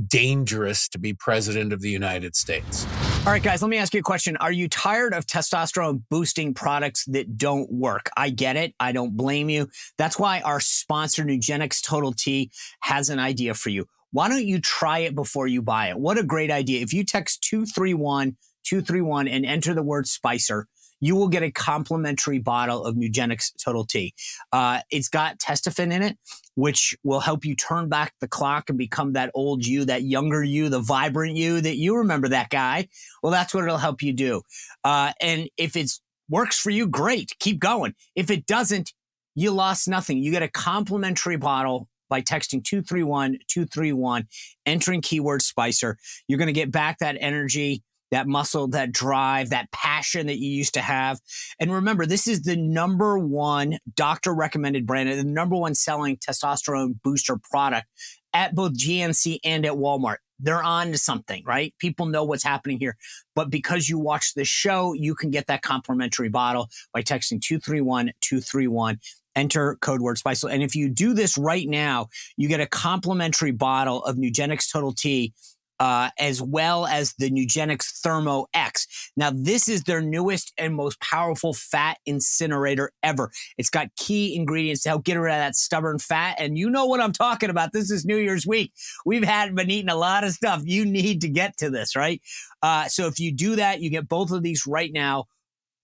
dangerous 0.06 0.88
to 0.90 1.00
be 1.00 1.14
president 1.14 1.74
of 1.74 1.82
the 1.82 1.90
United 1.90 2.36
States. 2.36 2.86
All 3.28 3.34
right, 3.34 3.44
guys, 3.44 3.62
let 3.62 3.68
me 3.68 3.76
ask 3.76 3.94
you 3.94 4.00
a 4.00 4.04
question. 4.04 4.38
Are 4.38 4.54
you 4.54 4.70
tired 4.70 5.14
of 5.14 5.26
testosterone 5.26 6.02
boosting 6.10 6.54
products 6.54 7.04
that 7.08 7.38
don't 7.38 7.70
work? 7.70 8.10
I 8.16 8.30
get 8.30 8.56
it. 8.56 8.74
I 8.80 8.94
don't 8.94 9.18
blame 9.18 9.50
you. 9.50 9.68
That's 9.98 10.18
why 10.18 10.40
our 10.40 10.62
sponsor, 10.62 11.26
Nugenix 11.26 11.84
Total 11.84 12.14
T, 12.14 12.52
has 12.80 13.10
an 13.10 13.20
idea 13.20 13.54
for 13.54 13.68
you. 13.68 13.86
Why 14.12 14.30
don't 14.30 14.46
you 14.46 14.62
try 14.62 15.00
it 15.00 15.14
before 15.14 15.46
you 15.46 15.62
buy 15.62 15.90
it? 15.90 16.00
What 16.00 16.18
a 16.18 16.24
great 16.24 16.50
idea. 16.50 16.82
If 16.82 16.94
you 16.94 17.04
text 17.04 17.42
231 17.42 18.38
231 18.64 19.28
and 19.28 19.46
enter 19.46 19.74
the 19.74 19.84
word 19.84 20.08
Spicer, 20.08 20.66
you 21.02 21.18
will 21.18 21.28
get 21.28 21.44
a 21.44 21.52
complimentary 21.52 22.40
bottle 22.40 22.86
of 22.86 22.96
Nugenix 22.96 23.52
Total 23.62 23.86
T. 23.86 24.14
Uh, 24.54 24.80
it's 24.90 25.10
got 25.10 25.38
Testofen 25.38 25.92
in 25.92 26.02
it, 26.02 26.18
which 26.58 26.98
will 27.04 27.20
help 27.20 27.46
you 27.46 27.56
turn 27.56 27.88
back 27.88 28.16
the 28.20 28.28
clock 28.28 28.68
and 28.68 28.80
become 28.80 29.14
that 29.14 29.30
old 29.36 29.64
you, 29.64 29.86
that 29.86 30.02
younger 30.02 30.44
you, 30.44 30.70
the 30.70 30.80
vibrant 30.80 31.36
you 31.36 31.62
that 31.62 31.78
you 31.78 31.96
remember 31.98 32.28
that 32.28 32.50
guy. 32.50 32.88
Well, 33.22 33.32
that's 33.32 33.54
what 33.54 33.64
it'll 33.64 33.78
help 33.78 34.02
you 34.02 34.12
do. 34.12 34.42
Uh, 34.84 35.12
and 35.22 35.50
if 35.56 35.76
it 35.76 35.92
works 36.28 36.60
for 36.60 36.72
you, 36.72 36.88
great, 36.88 37.36
keep 37.40 37.60
going. 37.60 37.94
If 38.16 38.32
it 38.32 38.48
doesn't, 38.48 38.92
you 39.36 39.52
lost 39.52 39.88
nothing. 39.88 40.18
You 40.24 40.32
get 40.32 40.42
a 40.42 40.48
complimentary 40.48 41.38
bottle 41.38 41.90
by 42.10 42.24
texting 42.24 42.64
231 42.64 43.38
231, 43.48 44.26
entering 44.66 45.02
keyword 45.02 45.44
Spicer. 45.44 45.96
You're 46.28 46.40
going 46.40 46.48
to 46.48 46.54
get 46.54 46.72
back 46.72 46.98
that 47.00 47.18
energy 47.20 47.84
that 48.12 48.28
muscle, 48.28 48.68
that 48.70 48.92
drive, 48.92 49.50
that 49.50 49.72
passion 49.72 50.28
that 50.28 50.38
you 50.38 50.50
used 50.50 50.74
to 50.76 50.82
have. 50.82 51.20
And 51.60 51.74
remember, 51.74 52.06
this 52.06 52.28
is 52.28 52.44
the 52.44 52.56
number 52.56 53.18
one 53.18 53.80
doctor 53.96 54.34
recommended 54.34 54.86
brand 54.86 55.10
and 55.10 55.20
the 55.20 55.32
number 55.32 55.56
one 55.56 55.76
selling 55.76 56.18
testosterone 56.18 57.02
booster 57.04 57.38
product 57.38 57.88
at 58.34 58.56
both 58.56 58.74
GNC 58.74 59.40
and 59.44 59.66
at 59.66 59.74
Walmart. 59.74 60.18
They're 60.40 60.64
on 60.64 60.92
to 60.92 60.98
something, 60.98 61.44
right? 61.46 61.74
People 61.80 62.06
know 62.06 62.24
what's 62.24 62.44
happening 62.44 62.78
here. 62.80 62.96
But 63.34 63.50
because 63.50 63.90
you 63.90 63.98
watch 63.98 64.36
the 64.36 64.46
show, 64.46 64.94
you 64.94 65.16
can 65.16 65.32
get 65.32 65.48
that 65.48 65.64
complimentary 65.64 66.30
bottle 66.30 66.70
by 66.94 67.02
texting 67.02 67.42
231 67.42 68.12
231 68.22 69.00
enter 69.36 69.76
code 69.78 70.02
word 70.02 70.18
spice. 70.18 70.44
And 70.44 70.64
if 70.64 70.76
you 70.76 70.90
do 70.90 71.14
this 71.14 71.38
right 71.38 71.68
now, 71.68 72.10
you 72.36 72.48
get 72.48 72.60
a 72.60 72.68
complimentary 72.68 73.52
bottle 73.52 74.04
of 74.04 74.16
Nugenix 74.16 74.72
Total 74.72 74.92
T 74.92 75.34
uh, 75.80 76.10
as 76.18 76.42
well 76.42 76.86
as 76.86 77.14
the 77.18 77.30
Nugenix 77.30 77.86
Thermo 78.02 78.48
X. 78.54 79.12
Now, 79.16 79.32
this 79.34 79.68
is 79.68 79.84
their 79.84 80.02
newest 80.02 80.54
and 80.58 80.76
most 80.76 81.00
powerful 81.00 81.54
fat 81.54 81.98
incinerator 82.06 82.92
ever. 83.04 83.32
It's 83.58 83.70
got 83.70 83.96
key 83.96 84.36
ingredients 84.36 84.84
to 84.84 84.90
help 84.90 85.04
get 85.04 85.16
rid 85.16 85.34
of 85.34 85.40
that 85.40 85.56
stubborn 85.56 86.00
fat. 86.00 86.36
And 86.40 86.58
you 86.58 86.70
know 86.70 86.86
what 86.86 87.02
I'm 87.02 87.12
talking 87.12 87.50
about. 87.50 87.74
This 87.74 87.92
is 87.92 88.06
New 88.06 88.18
Year's 88.18 88.48
week. 88.48 88.74
We've 89.06 89.24
had 89.24 89.56
been 89.56 89.70
eating 89.70 89.90
a 89.90 89.96
lot 89.96 90.24
of 90.24 90.32
stuff. 90.32 90.62
You 90.66 90.86
need 90.86 91.22
to 91.22 91.30
get 91.30 91.58
to 91.58 91.70
this, 91.70 91.96
right? 91.96 92.22
Uh, 92.62 92.88
so 92.88 93.08
if 93.08 93.20
you 93.20 93.32
do 93.32 93.56
that, 93.58 93.82
you 93.82 93.90
get 93.90 94.08
both 94.08 94.32
of 94.32 94.44
these 94.44 94.66
right 94.66 94.92
now. 94.92 95.26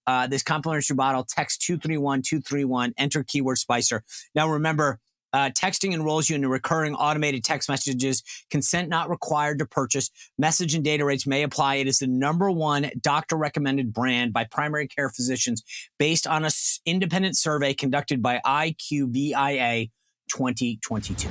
Uh, 0.06 0.28
this 0.28 0.44
complimentary 0.44 0.96
bottle, 0.96 1.24
text 1.24 1.62
231 1.62 2.22
231, 2.24 2.94
enter 2.98 3.24
keyword 3.24 3.58
Spicer. 3.58 4.04
Now, 4.36 4.50
remember, 4.50 5.00
uh, 5.34 5.50
texting 5.50 5.94
enrolls 5.94 6.30
you 6.30 6.36
into 6.36 6.48
recurring 6.48 6.96
automated 6.96 7.44
text 7.44 7.68
messages. 7.68 8.24
Consent 8.50 8.88
not 8.88 9.10
required 9.10 9.60
to 9.60 9.66
purchase. 9.66 10.10
Message 10.38 10.76
and 10.76 10.84
data 10.84 11.04
rates 11.04 11.26
may 11.26 11.44
apply. 11.44 11.76
It 11.76 11.88
is 11.88 12.00
the 12.00 12.08
number 12.08 12.52
one 12.52 12.92
doctor 13.02 13.36
recommended 13.36 13.92
brand 13.94 14.32
by 14.32 14.46
primary 14.46 14.88
care 14.88 15.10
physicians 15.10 15.64
based 15.98 16.28
on 16.28 16.46
an 16.46 16.52
independent 16.86 17.38
survey 17.38 17.74
conducted 17.74 18.22
by 18.22 18.40
IQVIA 18.46 19.90
2022. 20.30 21.30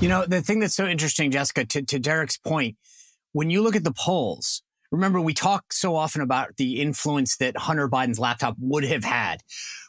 You 0.00 0.08
know, 0.08 0.24
the 0.26 0.42
thing 0.42 0.60
that's 0.60 0.74
so 0.74 0.86
interesting, 0.86 1.30
Jessica, 1.30 1.64
to, 1.66 1.82
to 1.82 1.98
Derek's 1.98 2.36
point, 2.36 2.76
when 3.32 3.50
you 3.50 3.62
look 3.62 3.76
at 3.76 3.84
the 3.84 3.92
polls, 3.92 4.62
remember 4.90 5.20
we 5.20 5.34
talk 5.34 5.72
so 5.72 5.96
often 5.96 6.22
about 6.22 6.56
the 6.56 6.80
influence 6.80 7.36
that 7.36 7.56
Hunter 7.56 7.88
Biden's 7.88 8.18
laptop 8.18 8.56
would 8.60 8.84
have 8.84 9.04
had. 9.04 9.42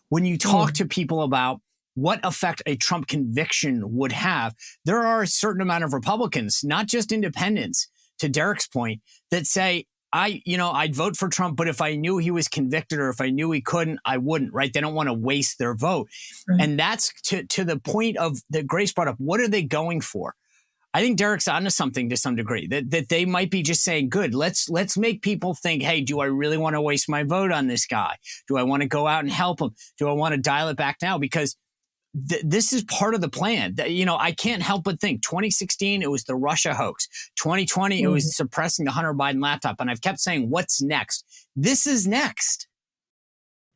When 0.10 0.26
you 0.26 0.38
talk 0.38 0.72
mm. 0.72 0.76
to 0.76 0.86
people 0.86 1.24
about 1.24 1.62
what 1.96 2.20
effect 2.24 2.62
a 2.66 2.76
Trump 2.76 3.08
conviction 3.08 3.82
would 3.96 4.12
have. 4.12 4.56
There 4.86 5.06
are 5.06 5.22
a 5.22 5.28
certain 5.28 5.62
amount 5.62 5.84
of 5.84 5.94
Republicans, 5.94 6.62
not 6.64 6.88
just 6.88 7.12
independents, 7.12 7.88
to 8.20 8.30
Derek's 8.30 8.68
point, 8.68 9.02
that 9.32 9.48
say, 9.48 9.86
I, 10.14 10.42
you 10.46 10.58
know, 10.58 10.70
I'd 10.70 10.96
vote 10.96 11.18
for 11.18 11.28
Trump, 11.28 11.58
but 11.58 11.68
if 11.68 11.82
I 11.82 11.96
knew 11.96 12.20
he 12.20 12.30
was 12.30 12.48
convicted 12.48 13.00
or 13.00 13.10
if 13.10 13.20
I 13.20 13.32
knew 13.32 13.52
he 13.52 13.62
couldn't, 13.62 14.00
I 14.06 14.18
wouldn't, 14.18 14.54
right? 14.54 14.72
They 14.72 14.80
don't 14.80 14.94
want 14.94 15.10
to 15.10 15.14
waste 15.14 15.58
their 15.58 15.74
vote. 15.74 16.08
Right. 16.48 16.62
And 16.62 16.78
that's 16.78 17.12
to, 17.24 17.44
to 17.44 17.64
the 17.64 17.80
point 17.80 18.18
of 18.18 18.38
that 18.52 18.68
Grace 18.68 18.94
brought 18.94 19.08
up. 19.08 19.16
What 19.18 19.40
are 19.40 19.48
they 19.48 19.64
going 19.64 20.02
for? 20.02 20.36
I 20.94 21.02
think 21.02 21.18
Derek's 21.18 21.48
onto 21.48 21.72
something 21.72 22.10
to 22.12 22.18
some 22.18 22.36
degree 22.36 22.68
that, 22.68 22.92
that 22.92 23.10
they 23.10 23.26
might 23.26 23.50
be 23.50 23.64
just 23.64 23.84
saying, 23.84 24.10
good, 24.10 24.36
let's, 24.36 24.70
let's 24.70 24.96
make 24.96 25.24
people 25.24 25.56
think, 25.56 25.82
Hey, 25.82 26.02
do 26.02 26.20
I 26.20 26.26
really 26.26 26.58
want 26.58 26.76
to 26.76 26.82
waste 26.82 27.10
my 27.10 27.24
vote 27.24 27.52
on 27.52 27.66
this 27.66 27.88
guy? 27.88 28.18
Do 28.48 28.58
I 28.58 28.64
want 28.64 28.84
to 28.84 28.88
go 28.88 29.08
out 29.08 29.24
and 29.24 29.32
help 29.32 29.60
him? 29.60 29.72
Do 29.98 30.08
I 30.08 30.12
want 30.12 30.36
to 30.36 30.40
dial 30.40 30.70
it 30.70 30.78
back 30.78 30.98
now? 31.02 31.18
Because 31.18 31.56
th- 32.28 32.44
this 32.46 32.74
is 32.74 32.84
part 32.84 33.16
of 33.16 33.22
the 33.22 33.30
plan. 33.30 33.76
You 33.88 34.06
know, 34.06 34.18
I 34.18 34.32
can't 34.32 34.62
help 34.62 34.84
but 34.84 35.00
think 35.00 35.22
2016, 35.24 36.02
it 36.02 36.12
was 36.12 36.24
the 36.24 36.36
Russia 36.36 36.74
hoax. 36.74 37.08
2020, 37.38 37.96
mm-hmm. 37.96 38.06
it 38.06 38.08
was 38.08 38.26
mm-hmm. 38.26 38.30
suppressing 38.30 38.86
the 38.86 38.92
Hunter 38.92 39.14
Biden 39.14 39.42
laptop. 39.42 39.78
And 39.80 39.90
I've 39.90 40.02
kept 40.02 40.20
saying, 40.20 40.50
what's 40.50 40.82
next? 40.82 41.26
This 41.56 41.88
is 41.88 42.08
next. 42.08 42.68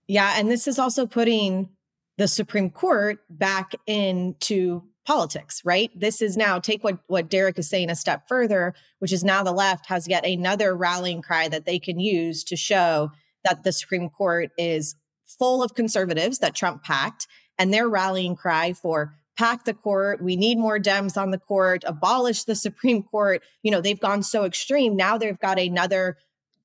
Yeah. 0.08 0.36
And 0.38 0.50
this 0.50 0.68
is 0.68 0.80
also 0.80 1.06
putting 1.06 1.70
the 2.18 2.28
Supreme 2.28 2.70
Court 2.70 3.20
back 3.30 3.74
into 3.86 4.84
politics, 5.06 5.62
right? 5.64 5.90
This 5.98 6.22
is 6.22 6.36
now 6.36 6.60
take 6.60 6.84
what 6.84 7.00
what 7.08 7.30
Derek 7.30 7.58
is 7.58 7.70
saying 7.70 7.90
a 7.90 7.96
step 7.96 8.28
further, 8.28 8.74
which 9.00 9.14
is 9.14 9.24
now 9.24 9.42
the 9.42 9.54
left 9.54 9.86
has 9.86 10.08
yet 10.08 10.26
another 10.26 10.76
rallying 10.76 11.22
cry 11.22 11.48
that 11.48 11.66
they 11.66 11.80
can 11.80 12.00
use 12.00 12.44
to 12.46 12.58
show 12.58 13.12
that 13.46 13.64
the 13.64 13.72
Supreme 13.72 14.10
Court 14.10 14.52
is 14.58 14.96
full 15.26 15.64
of 15.64 15.76
conservatives 15.76 16.40
that 16.40 16.56
Trump 16.56 16.84
packed 16.84 17.28
and 17.60 17.74
their 17.74 17.88
rallying 17.88 18.36
cry 18.36 18.74
for 18.74 19.14
pack 19.38 19.66
the 19.66 19.74
court, 19.74 20.22
we 20.22 20.36
need 20.36 20.58
more 20.58 20.80
Dems 20.80 21.20
on 21.22 21.32
the 21.32 21.38
court, 21.38 21.84
abolish 21.86 22.44
the 22.44 22.56
Supreme 22.68 23.04
Court. 23.04 23.44
You 23.64 23.72
know, 23.72 23.82
they've 23.82 24.00
gone 24.00 24.24
so 24.24 24.46
extreme. 24.46 24.96
Now 24.96 25.18
they've 25.18 25.40
got 25.40 25.60
another 25.60 26.18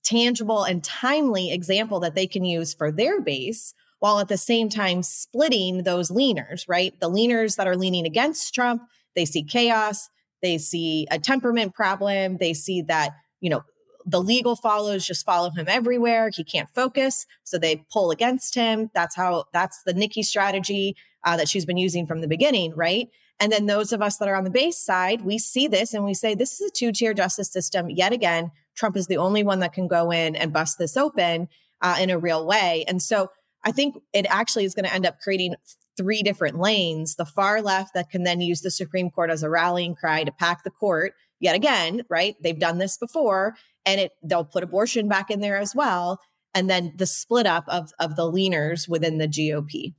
tangible 0.02 0.64
and 0.64 0.82
timely 0.82 1.52
example 1.52 2.00
that 2.00 2.14
they 2.14 2.26
can 2.26 2.44
use 2.44 2.74
for 2.74 2.90
their 2.90 3.20
base 3.20 3.74
while 4.00 4.18
at 4.18 4.26
the 4.26 4.36
same 4.36 4.68
time 4.68 5.02
splitting 5.02 5.84
those 5.84 6.10
leaners, 6.10 6.64
right? 6.66 6.98
The 6.98 7.08
leaners 7.08 7.56
that 7.56 7.68
are 7.68 7.76
leaning 7.76 8.04
against 8.04 8.52
Trump, 8.52 8.82
they 9.14 9.24
see 9.24 9.44
chaos, 9.44 10.08
they 10.42 10.58
see 10.58 11.06
a 11.10 11.20
temperament 11.20 11.72
problem, 11.72 12.38
they 12.38 12.52
see 12.52 12.82
that, 12.82 13.12
you 13.40 13.48
know, 13.48 13.62
the 14.06 14.20
legal 14.20 14.56
follows 14.56 15.06
just 15.06 15.24
follow 15.24 15.50
him 15.50 15.66
everywhere. 15.68 16.30
He 16.32 16.44
can't 16.44 16.68
focus. 16.74 17.26
So 17.44 17.58
they 17.58 17.84
pull 17.92 18.10
against 18.10 18.54
him. 18.54 18.90
That's 18.94 19.16
how, 19.16 19.44
that's 19.52 19.82
the 19.84 19.94
Nikki 19.94 20.22
strategy 20.22 20.96
uh, 21.24 21.36
that 21.36 21.48
she's 21.48 21.66
been 21.66 21.76
using 21.76 22.06
from 22.06 22.20
the 22.20 22.28
beginning, 22.28 22.74
right? 22.74 23.08
And 23.40 23.50
then 23.50 23.66
those 23.66 23.92
of 23.92 24.02
us 24.02 24.18
that 24.18 24.28
are 24.28 24.36
on 24.36 24.44
the 24.44 24.50
base 24.50 24.78
side, 24.78 25.22
we 25.22 25.38
see 25.38 25.66
this 25.66 25.94
and 25.94 26.04
we 26.04 26.14
say, 26.14 26.34
this 26.34 26.60
is 26.60 26.70
a 26.70 26.72
two 26.72 26.92
tier 26.92 27.14
justice 27.14 27.50
system 27.50 27.90
yet 27.90 28.12
again. 28.12 28.50
Trump 28.76 28.96
is 28.96 29.06
the 29.06 29.16
only 29.16 29.42
one 29.42 29.60
that 29.60 29.72
can 29.72 29.88
go 29.88 30.10
in 30.10 30.36
and 30.36 30.52
bust 30.52 30.78
this 30.78 30.96
open 30.96 31.48
uh, 31.80 31.96
in 32.00 32.10
a 32.10 32.18
real 32.18 32.46
way. 32.46 32.84
And 32.86 33.02
so 33.02 33.28
I 33.64 33.72
think 33.72 33.96
it 34.12 34.26
actually 34.28 34.64
is 34.64 34.74
going 34.74 34.84
to 34.84 34.94
end 34.94 35.06
up 35.06 35.20
creating 35.20 35.54
three 35.96 36.22
different 36.22 36.58
lanes 36.58 37.16
the 37.16 37.26
far 37.26 37.60
left 37.60 37.94
that 37.94 38.10
can 38.10 38.22
then 38.22 38.40
use 38.40 38.60
the 38.60 38.70
Supreme 38.70 39.10
Court 39.10 39.30
as 39.30 39.42
a 39.42 39.50
rallying 39.50 39.94
cry 39.94 40.24
to 40.24 40.32
pack 40.32 40.64
the 40.64 40.70
court 40.70 41.12
yet 41.38 41.54
again, 41.54 42.02
right? 42.08 42.36
They've 42.40 42.58
done 42.58 42.78
this 42.78 42.96
before 42.96 43.56
and 43.86 44.00
it 44.00 44.12
they'll 44.22 44.44
put 44.44 44.62
abortion 44.62 45.08
back 45.08 45.30
in 45.30 45.40
there 45.40 45.58
as 45.58 45.74
well. 45.74 46.20
And 46.54 46.68
then 46.68 46.92
the 46.96 47.06
split 47.06 47.46
up 47.46 47.64
of, 47.68 47.92
of 47.98 48.16
the 48.16 48.30
leaners 48.30 48.88
within 48.88 49.18
the 49.18 49.26
GOP. 49.28 49.94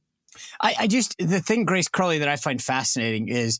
I, 0.61 0.75
I 0.81 0.87
just, 0.87 1.15
the 1.17 1.39
thing, 1.39 1.65
Grace 1.65 1.87
Curley, 1.87 2.19
that 2.19 2.27
I 2.27 2.35
find 2.35 2.61
fascinating 2.61 3.27
is 3.27 3.59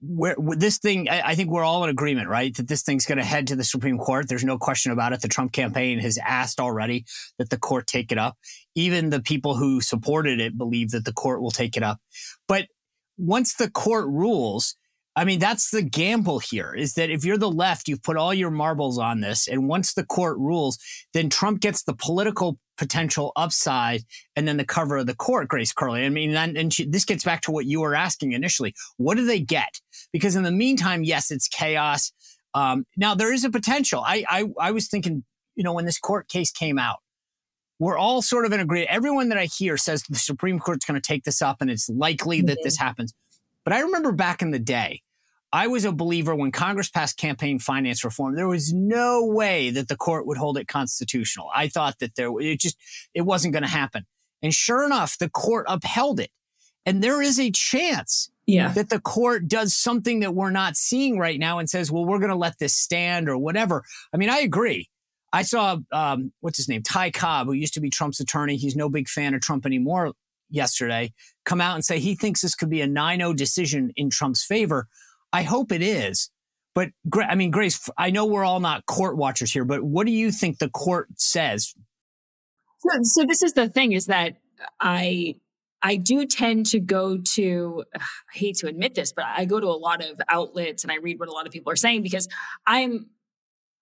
where 0.00 0.36
this 0.56 0.78
thing, 0.78 1.08
I, 1.08 1.28
I, 1.28 1.34
think 1.34 1.50
we're 1.50 1.64
all 1.64 1.84
in 1.84 1.90
agreement, 1.90 2.28
right? 2.28 2.54
That 2.56 2.68
this 2.68 2.82
thing's 2.82 3.06
going 3.06 3.18
to 3.18 3.24
head 3.24 3.46
to 3.48 3.56
the 3.56 3.64
Supreme 3.64 3.98
Court. 3.98 4.28
There's 4.28 4.44
no 4.44 4.58
question 4.58 4.92
about 4.92 5.12
it. 5.12 5.22
The 5.22 5.28
Trump 5.28 5.52
campaign 5.52 5.98
has 6.00 6.18
asked 6.18 6.60
already 6.60 7.04
that 7.38 7.50
the 7.50 7.58
court 7.58 7.86
take 7.86 8.12
it 8.12 8.18
up. 8.18 8.36
Even 8.74 9.10
the 9.10 9.22
people 9.22 9.56
who 9.56 9.80
supported 9.80 10.40
it 10.40 10.58
believe 10.58 10.90
that 10.90 11.04
the 11.04 11.12
court 11.12 11.40
will 11.40 11.50
take 11.50 11.76
it 11.76 11.82
up. 11.82 12.00
But 12.46 12.66
once 13.16 13.54
the 13.54 13.70
court 13.70 14.06
rules, 14.08 14.76
I 15.18 15.24
mean, 15.24 15.40
that's 15.40 15.72
the 15.72 15.82
gamble 15.82 16.38
here 16.38 16.72
is 16.72 16.94
that 16.94 17.10
if 17.10 17.24
you're 17.24 17.36
the 17.36 17.50
left, 17.50 17.88
you've 17.88 18.04
put 18.04 18.16
all 18.16 18.32
your 18.32 18.52
marbles 18.52 18.98
on 18.98 19.20
this. 19.20 19.48
And 19.48 19.66
once 19.66 19.92
the 19.92 20.04
court 20.04 20.38
rules, 20.38 20.78
then 21.12 21.28
Trump 21.28 21.58
gets 21.58 21.82
the 21.82 21.92
political 21.92 22.60
potential 22.76 23.32
upside 23.34 24.04
and 24.36 24.46
then 24.46 24.58
the 24.58 24.64
cover 24.64 24.98
of 24.98 25.08
the 25.08 25.16
court, 25.16 25.48
Grace 25.48 25.72
Curley. 25.72 26.06
I 26.06 26.08
mean, 26.08 26.36
and, 26.36 26.56
and 26.56 26.72
she, 26.72 26.84
this 26.88 27.04
gets 27.04 27.24
back 27.24 27.40
to 27.42 27.50
what 27.50 27.66
you 27.66 27.80
were 27.80 27.96
asking 27.96 28.30
initially. 28.30 28.74
What 28.96 29.16
do 29.16 29.26
they 29.26 29.40
get? 29.40 29.80
Because 30.12 30.36
in 30.36 30.44
the 30.44 30.52
meantime, 30.52 31.02
yes, 31.02 31.32
it's 31.32 31.48
chaos. 31.48 32.12
Um, 32.54 32.86
now 32.96 33.16
there 33.16 33.32
is 33.32 33.42
a 33.42 33.50
potential. 33.50 34.04
I, 34.06 34.24
I, 34.28 34.44
I 34.60 34.70
was 34.70 34.86
thinking, 34.86 35.24
you 35.56 35.64
know, 35.64 35.72
when 35.72 35.84
this 35.84 35.98
court 35.98 36.28
case 36.28 36.52
came 36.52 36.78
out, 36.78 36.98
we're 37.80 37.98
all 37.98 38.22
sort 38.22 38.46
of 38.46 38.52
in 38.52 38.60
agreement. 38.60 38.92
Everyone 38.92 39.30
that 39.30 39.38
I 39.38 39.46
hear 39.46 39.78
says 39.78 40.04
the 40.08 40.16
Supreme 40.16 40.60
Court's 40.60 40.84
going 40.84 41.00
to 41.00 41.04
take 41.04 41.24
this 41.24 41.42
up 41.42 41.56
and 41.60 41.68
it's 41.68 41.88
likely 41.88 42.40
that 42.42 42.58
this 42.62 42.76
happens. 42.76 43.12
But 43.64 43.72
I 43.72 43.80
remember 43.80 44.12
back 44.12 44.42
in 44.42 44.52
the 44.52 44.60
day, 44.60 45.02
I 45.52 45.66
was 45.66 45.84
a 45.84 45.92
believer 45.92 46.34
when 46.34 46.52
Congress 46.52 46.90
passed 46.90 47.16
campaign 47.16 47.58
finance 47.58 48.04
reform. 48.04 48.34
There 48.34 48.48
was 48.48 48.72
no 48.72 49.24
way 49.24 49.70
that 49.70 49.88
the 49.88 49.96
court 49.96 50.26
would 50.26 50.36
hold 50.36 50.58
it 50.58 50.68
constitutional. 50.68 51.50
I 51.54 51.68
thought 51.68 51.98
that 52.00 52.14
there 52.16 52.30
it 52.40 52.60
just 52.60 52.76
it 53.14 53.22
wasn't 53.22 53.54
going 53.54 53.62
to 53.62 53.68
happen. 53.68 54.06
And 54.42 54.54
sure 54.54 54.84
enough, 54.84 55.18
the 55.18 55.30
court 55.30 55.66
upheld 55.68 56.20
it. 56.20 56.30
And 56.84 57.02
there 57.02 57.20
is 57.22 57.40
a 57.40 57.50
chance 57.50 58.30
yeah. 58.46 58.72
that 58.72 58.88
the 58.88 59.00
court 59.00 59.48
does 59.48 59.74
something 59.74 60.20
that 60.20 60.34
we're 60.34 60.50
not 60.50 60.76
seeing 60.76 61.18
right 61.18 61.38
now 61.38 61.58
and 61.58 61.68
says, 61.68 61.90
well, 61.90 62.04
we're 62.04 62.18
going 62.18 62.30
to 62.30 62.36
let 62.36 62.58
this 62.58 62.74
stand 62.74 63.28
or 63.28 63.36
whatever. 63.36 63.84
I 64.12 64.16
mean, 64.16 64.30
I 64.30 64.38
agree. 64.38 64.88
I 65.32 65.42
saw, 65.42 65.78
um, 65.92 66.32
what's 66.40 66.56
his 66.56 66.68
name? 66.68 66.82
Ty 66.82 67.10
Cobb, 67.10 67.48
who 67.48 67.52
used 67.52 67.74
to 67.74 67.80
be 67.80 67.90
Trump's 67.90 68.20
attorney. 68.20 68.56
He's 68.56 68.76
no 68.76 68.88
big 68.88 69.08
fan 69.08 69.34
of 69.34 69.42
Trump 69.42 69.66
anymore 69.66 70.12
yesterday, 70.50 71.12
come 71.44 71.60
out 71.60 71.74
and 71.74 71.84
say 71.84 71.98
he 71.98 72.14
thinks 72.14 72.40
this 72.40 72.54
could 72.54 72.70
be 72.70 72.80
a 72.80 72.86
9 72.86 73.18
0 73.18 73.32
decision 73.34 73.92
in 73.96 74.10
Trump's 74.10 74.44
favor. 74.44 74.88
I 75.32 75.42
hope 75.42 75.72
it 75.72 75.82
is. 75.82 76.30
But 76.74 76.90
I 77.28 77.34
mean, 77.34 77.50
Grace, 77.50 77.88
I 77.98 78.10
know 78.10 78.26
we're 78.26 78.44
all 78.44 78.60
not 78.60 78.86
court 78.86 79.16
watchers 79.16 79.52
here, 79.52 79.64
but 79.64 79.82
what 79.82 80.06
do 80.06 80.12
you 80.12 80.30
think 80.30 80.58
the 80.58 80.70
court 80.70 81.08
says? 81.16 81.74
So, 82.80 82.90
so 83.02 83.24
this 83.24 83.42
is 83.42 83.54
the 83.54 83.68
thing: 83.68 83.92
is 83.92 84.06
that 84.06 84.36
I 84.80 85.34
I 85.82 85.96
do 85.96 86.26
tend 86.26 86.66
to 86.66 86.80
go 86.80 87.18
to, 87.18 87.84
I 87.94 88.00
hate 88.32 88.56
to 88.58 88.66
admit 88.66 88.94
this, 88.94 89.12
but 89.12 89.24
I 89.26 89.44
go 89.44 89.60
to 89.60 89.66
a 89.66 89.78
lot 89.78 90.04
of 90.04 90.20
outlets 90.28 90.82
and 90.82 90.92
I 90.92 90.96
read 90.96 91.18
what 91.18 91.28
a 91.28 91.32
lot 91.32 91.46
of 91.46 91.52
people 91.52 91.72
are 91.72 91.76
saying 91.76 92.02
because 92.02 92.28
I'm 92.66 93.10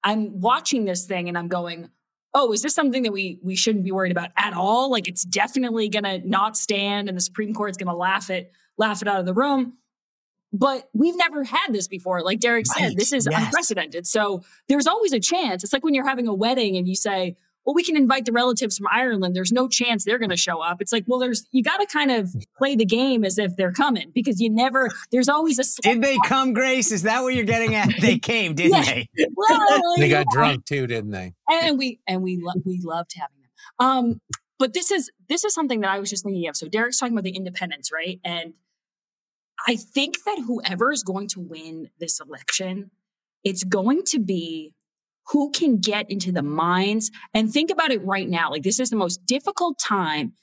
I'm 0.05 0.41
watching 0.41 0.85
this 0.85 1.05
thing 1.07 1.29
and 1.29 1.37
I'm 1.37 1.49
going, 1.49 1.91
oh, 2.33 2.53
is 2.53 2.63
this 2.63 2.75
something 2.75 3.03
that 3.05 3.13
we 3.13 3.41
we 3.43 3.57
shouldn't 3.57 3.85
be 3.85 3.93
worried 3.93 4.13
about 4.13 4.31
at 4.37 4.53
all? 4.53 4.91
Like 4.91 5.09
it's 5.09 5.25
definitely 5.25 5.89
gonna 5.89 6.19
not 6.25 6.57
stand 6.57 7.09
and 7.09 7.17
the 7.17 7.23
Supreme 7.23 7.55
Court's 7.55 7.79
gonna 7.79 7.97
laugh 7.97 8.31
it, 8.31 8.53
laugh 8.77 9.03
it 9.03 9.09
out 9.09 9.21
of 9.21 9.27
the 9.27 9.35
room. 9.35 9.79
But 10.59 10.89
we've 10.95 11.17
never 11.17 11.45
had 11.45 11.73
this 11.73 11.87
before. 11.87 12.23
Like 12.23 12.41
Derek 12.41 12.65
right. 12.75 12.89
said, 12.89 12.97
this 12.97 13.13
is 13.13 13.29
yes. 13.31 13.45
unprecedented. 13.45 14.07
So 14.07 14.43
there's 14.69 14.87
always 14.87 15.13
a 15.13 15.21
chance. 15.21 15.63
It's 15.63 15.73
like 15.73 15.85
when 15.85 15.93
you're 15.93 16.07
having 16.07 16.27
a 16.27 16.35
wedding 16.35 16.77
and 16.77 16.89
you 16.89 16.95
say, 16.95 17.37
well, 17.67 17.75
we 17.75 17.83
can 17.83 17.97
invite 17.97 18.25
the 18.25 18.33
relatives 18.33 18.79
from 18.79 18.87
Ireland. 18.91 19.35
There's 19.35 19.51
no 19.51 19.67
chance 19.67 20.05
they're 20.05 20.21
going 20.21 20.31
to 20.31 20.37
show 20.37 20.61
up. 20.61 20.81
It's 20.81 20.93
like, 20.93 21.05
well, 21.09 21.19
there's 21.19 21.47
you 21.51 21.65
got 21.65 21.79
to 21.79 21.87
kind 21.87 22.13
of 22.13 22.35
play 22.57 22.77
the 22.77 22.85
game 22.85 23.25
as 23.25 23.39
if 23.39 23.57
they're 23.57 23.73
coming 23.73 24.13
because 24.15 24.41
you 24.41 24.49
never. 24.49 24.89
There's 25.11 25.29
always 25.29 25.59
a. 25.59 25.65
Did 25.83 26.01
they 26.01 26.17
come, 26.25 26.53
Grace? 26.53 26.93
Is 26.93 27.03
that 27.03 27.23
what 27.23 27.35
you're 27.35 27.45
getting 27.45 27.75
at? 27.75 27.91
They 28.01 28.19
came, 28.21 28.55
didn't 28.55 28.85
yeah. 28.85 28.85
they? 28.85 29.09
Well, 29.37 29.81
they 29.97 30.09
got 30.09 30.27
drunk 30.33 30.65
too, 30.65 30.87
didn't 30.87 31.11
they? 31.11 31.35
And 31.51 31.77
we 31.77 31.99
and 32.07 32.23
we 32.23 32.41
lo- 32.41 32.63
we 32.65 32.81
loved 32.83 33.13
having 33.17 33.37
them. 33.43 33.87
Um, 33.87 34.21
but 34.59 34.73
this 34.73 34.91
is 34.91 35.11
this 35.29 35.45
is 35.45 35.53
something 35.53 35.81
that 35.81 35.91
I 35.91 35.99
was 35.99 36.09
just 36.09 36.25
thinking 36.25 36.49
of. 36.49 36.57
So 36.57 36.69
Derek's 36.69 36.99
talking 36.99 37.15
about 37.15 37.25
the 37.25 37.37
independence, 37.37 37.91
right? 37.93 38.21
And 38.25 38.55
I 39.67 39.77
think 39.77 40.25
that 40.25 40.45
whoever 40.47 40.93
is 40.93 41.03
going 41.03 41.29
to 41.29 41.41
win 41.41 41.91
this 41.99 42.21
election, 42.21 42.91
it's 43.45 43.65
going 43.65 44.03
to 44.07 44.19
be 44.19 44.75
who 45.29 45.51
can 45.51 45.79
get 45.79 46.11
into 46.11 46.31
the 46.31 46.43
minds 46.43 47.11
and 47.35 47.53
think 47.53 47.71
about 47.71 47.91
it 47.91 48.05
right 48.05 48.29
now. 48.29 48.51
Like, 48.51 48.63
this 48.63 48.79
is 48.79 48.91
the 48.91 48.97
most 48.97 49.27
difficult 49.27 49.79
time 49.79 50.35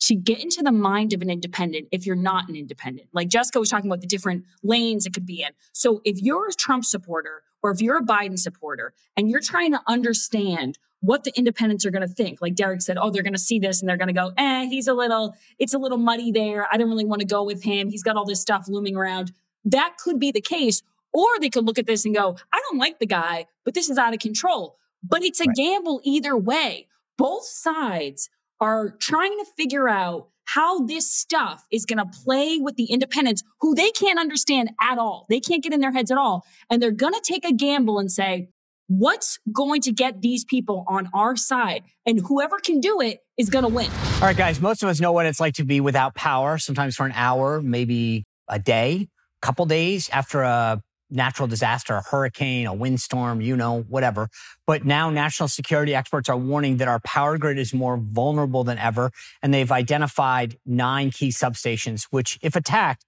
to 0.00 0.14
get 0.14 0.42
into 0.42 0.62
the 0.62 0.72
mind 0.72 1.12
of 1.12 1.22
an 1.22 1.30
independent 1.30 1.88
if 1.90 2.06
you're 2.06 2.16
not 2.16 2.48
an 2.48 2.56
independent. 2.56 3.08
Like 3.12 3.28
Jessica 3.28 3.58
was 3.58 3.68
talking 3.68 3.90
about 3.90 4.00
the 4.00 4.06
different 4.06 4.44
lanes 4.62 5.06
it 5.06 5.12
could 5.12 5.26
be 5.26 5.42
in. 5.42 5.50
So, 5.72 6.00
if 6.04 6.22
you're 6.22 6.48
a 6.48 6.52
Trump 6.52 6.84
supporter 6.84 7.42
or 7.62 7.70
if 7.70 7.80
you're 7.80 7.98
a 7.98 8.02
Biden 8.02 8.38
supporter 8.38 8.94
and 9.16 9.28
you're 9.28 9.40
trying 9.40 9.72
to 9.72 9.80
understand 9.86 10.78
what 11.00 11.24
the 11.24 11.32
independents 11.36 11.86
are 11.86 11.90
going 11.90 12.06
to 12.06 12.12
think. 12.12 12.40
Like 12.40 12.54
Derek 12.54 12.82
said, 12.82 12.98
oh, 13.00 13.10
they're 13.10 13.22
going 13.22 13.34
to 13.34 13.38
see 13.38 13.58
this 13.58 13.80
and 13.80 13.88
they're 13.88 13.96
going 13.96 14.08
to 14.08 14.14
go, 14.14 14.32
eh, 14.36 14.66
he's 14.66 14.88
a 14.88 14.94
little, 14.94 15.34
it's 15.58 15.74
a 15.74 15.78
little 15.78 15.98
muddy 15.98 16.32
there. 16.32 16.66
I 16.72 16.76
don't 16.76 16.88
really 16.88 17.04
want 17.04 17.20
to 17.20 17.26
go 17.26 17.44
with 17.44 17.62
him. 17.62 17.88
He's 17.88 18.02
got 18.02 18.16
all 18.16 18.24
this 18.24 18.40
stuff 18.40 18.66
looming 18.68 18.96
around. 18.96 19.32
That 19.64 19.96
could 19.98 20.18
be 20.18 20.32
the 20.32 20.40
case. 20.40 20.82
Or 21.12 21.26
they 21.40 21.50
could 21.50 21.64
look 21.64 21.78
at 21.78 21.86
this 21.86 22.04
and 22.04 22.14
go, 22.14 22.36
I 22.52 22.60
don't 22.68 22.78
like 22.78 22.98
the 22.98 23.06
guy, 23.06 23.46
but 23.64 23.74
this 23.74 23.88
is 23.88 23.96
out 23.96 24.12
of 24.12 24.20
control. 24.20 24.76
But 25.02 25.22
it's 25.22 25.40
a 25.40 25.44
right. 25.44 25.56
gamble 25.56 26.00
either 26.04 26.36
way. 26.36 26.86
Both 27.16 27.44
sides 27.44 28.28
are 28.60 28.90
trying 28.90 29.38
to 29.38 29.46
figure 29.56 29.88
out 29.88 30.28
how 30.44 30.86
this 30.86 31.12
stuff 31.12 31.66
is 31.70 31.84
going 31.84 31.98
to 31.98 32.18
play 32.24 32.58
with 32.58 32.76
the 32.76 32.86
independents 32.86 33.42
who 33.60 33.74
they 33.74 33.90
can't 33.90 34.18
understand 34.18 34.70
at 34.80 34.98
all. 34.98 35.26
They 35.28 35.40
can't 35.40 35.62
get 35.62 35.72
in 35.74 35.80
their 35.80 35.92
heads 35.92 36.10
at 36.10 36.18
all. 36.18 36.44
And 36.70 36.82
they're 36.82 36.90
going 36.90 37.12
to 37.12 37.20
take 37.22 37.44
a 37.44 37.52
gamble 37.52 37.98
and 37.98 38.10
say, 38.10 38.48
What's 38.90 39.38
going 39.52 39.82
to 39.82 39.92
get 39.92 40.22
these 40.22 40.46
people 40.46 40.86
on 40.88 41.10
our 41.12 41.36
side? 41.36 41.84
And 42.06 42.20
whoever 42.20 42.58
can 42.58 42.80
do 42.80 43.02
it 43.02 43.18
is 43.36 43.50
going 43.50 43.64
to 43.64 43.68
win. 43.68 43.90
All 44.14 44.20
right, 44.22 44.34
guys, 44.34 44.62
most 44.62 44.82
of 44.82 44.88
us 44.88 44.98
know 44.98 45.12
what 45.12 45.26
it's 45.26 45.40
like 45.40 45.52
to 45.56 45.64
be 45.64 45.82
without 45.82 46.14
power, 46.14 46.56
sometimes 46.56 46.96
for 46.96 47.04
an 47.04 47.12
hour, 47.14 47.60
maybe 47.60 48.24
a 48.48 48.58
day, 48.58 49.10
a 49.42 49.46
couple 49.46 49.66
days 49.66 50.08
after 50.08 50.40
a 50.40 50.82
natural 51.10 51.46
disaster, 51.46 51.96
a 51.96 52.02
hurricane, 52.02 52.66
a 52.66 52.72
windstorm, 52.72 53.42
you 53.42 53.56
know, 53.56 53.82
whatever. 53.90 54.30
But 54.66 54.86
now 54.86 55.10
national 55.10 55.48
security 55.48 55.94
experts 55.94 56.30
are 56.30 56.36
warning 56.38 56.78
that 56.78 56.88
our 56.88 57.00
power 57.00 57.36
grid 57.36 57.58
is 57.58 57.74
more 57.74 57.98
vulnerable 57.98 58.64
than 58.64 58.78
ever. 58.78 59.10
And 59.42 59.52
they've 59.52 59.70
identified 59.70 60.56
nine 60.64 61.10
key 61.10 61.28
substations, 61.28 62.04
which, 62.10 62.38
if 62.40 62.56
attacked, 62.56 63.04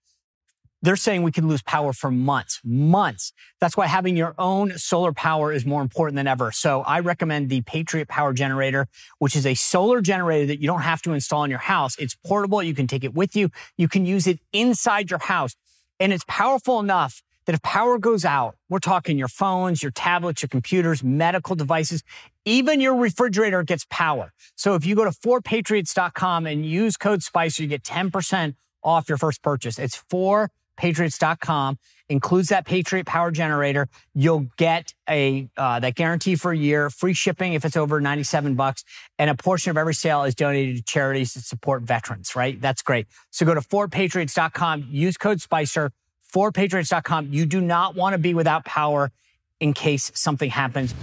they're 0.82 0.96
saying 0.96 1.22
we 1.22 1.32
could 1.32 1.44
lose 1.44 1.62
power 1.62 1.92
for 1.92 2.10
months, 2.10 2.60
months. 2.64 3.32
That's 3.60 3.76
why 3.76 3.86
having 3.86 4.16
your 4.16 4.34
own 4.38 4.78
solar 4.78 5.12
power 5.12 5.52
is 5.52 5.66
more 5.66 5.82
important 5.82 6.16
than 6.16 6.26
ever. 6.26 6.52
So 6.52 6.82
I 6.82 7.00
recommend 7.00 7.50
the 7.50 7.60
Patriot 7.62 8.08
Power 8.08 8.32
Generator, 8.32 8.86
which 9.18 9.36
is 9.36 9.46
a 9.46 9.54
solar 9.54 10.00
generator 10.00 10.46
that 10.46 10.60
you 10.60 10.66
don't 10.66 10.82
have 10.82 11.02
to 11.02 11.12
install 11.12 11.44
in 11.44 11.50
your 11.50 11.58
house. 11.58 11.96
It's 11.98 12.14
portable. 12.14 12.62
You 12.62 12.74
can 12.74 12.86
take 12.86 13.04
it 13.04 13.14
with 13.14 13.36
you. 13.36 13.50
You 13.76 13.88
can 13.88 14.06
use 14.06 14.26
it 14.26 14.40
inside 14.52 15.10
your 15.10 15.20
house 15.20 15.54
and 16.00 16.12
it's 16.12 16.24
powerful 16.26 16.80
enough 16.80 17.22
that 17.44 17.54
if 17.54 17.62
power 17.62 17.98
goes 17.98 18.24
out, 18.24 18.56
we're 18.68 18.78
talking 18.78 19.18
your 19.18 19.28
phones, 19.28 19.82
your 19.82 19.92
tablets, 19.92 20.42
your 20.42 20.48
computers, 20.48 21.04
medical 21.04 21.54
devices, 21.54 22.02
even 22.44 22.80
your 22.80 22.96
refrigerator 22.96 23.62
gets 23.62 23.86
power. 23.90 24.32
So 24.56 24.74
if 24.74 24.84
you 24.86 24.94
go 24.94 25.04
to 25.04 25.10
4patriots.com 25.10 26.46
and 26.46 26.64
use 26.64 26.96
code 26.96 27.22
SPICER, 27.22 27.62
you 27.62 27.68
get 27.68 27.82
10% 27.82 28.54
off 28.82 29.08
your 29.08 29.18
first 29.18 29.42
purchase. 29.42 29.78
It's 29.78 29.96
4 30.08 30.50
patriots.com 30.80 31.78
includes 32.08 32.48
that 32.48 32.64
Patriot 32.64 33.04
Power 33.04 33.30
Generator. 33.30 33.86
You'll 34.14 34.46
get 34.56 34.94
a 35.08 35.46
uh, 35.58 35.78
that 35.80 35.94
guarantee 35.94 36.36
for 36.36 36.52
a 36.52 36.56
year, 36.56 36.88
free 36.88 37.12
shipping 37.12 37.52
if 37.52 37.66
it's 37.66 37.76
over 37.76 38.00
97 38.00 38.54
bucks, 38.54 38.82
and 39.18 39.28
a 39.28 39.34
portion 39.34 39.70
of 39.70 39.76
every 39.76 39.92
sale 39.92 40.24
is 40.24 40.34
donated 40.34 40.76
to 40.76 40.82
charities 40.82 41.34
that 41.34 41.44
support 41.44 41.82
veterans, 41.82 42.34
right? 42.34 42.58
That's 42.58 42.80
great. 42.80 43.06
So 43.30 43.44
go 43.44 43.54
to 43.54 43.60
4patriots.com, 43.60 44.88
use 44.90 45.18
code 45.18 45.42
SPICER, 45.42 45.92
4patriots.com. 46.34 47.28
You 47.30 47.44
do 47.44 47.60
not 47.60 47.94
want 47.94 48.14
to 48.14 48.18
be 48.18 48.32
without 48.32 48.64
power 48.64 49.12
in 49.60 49.74
case 49.74 50.10
something 50.14 50.48
happens. 50.48 50.94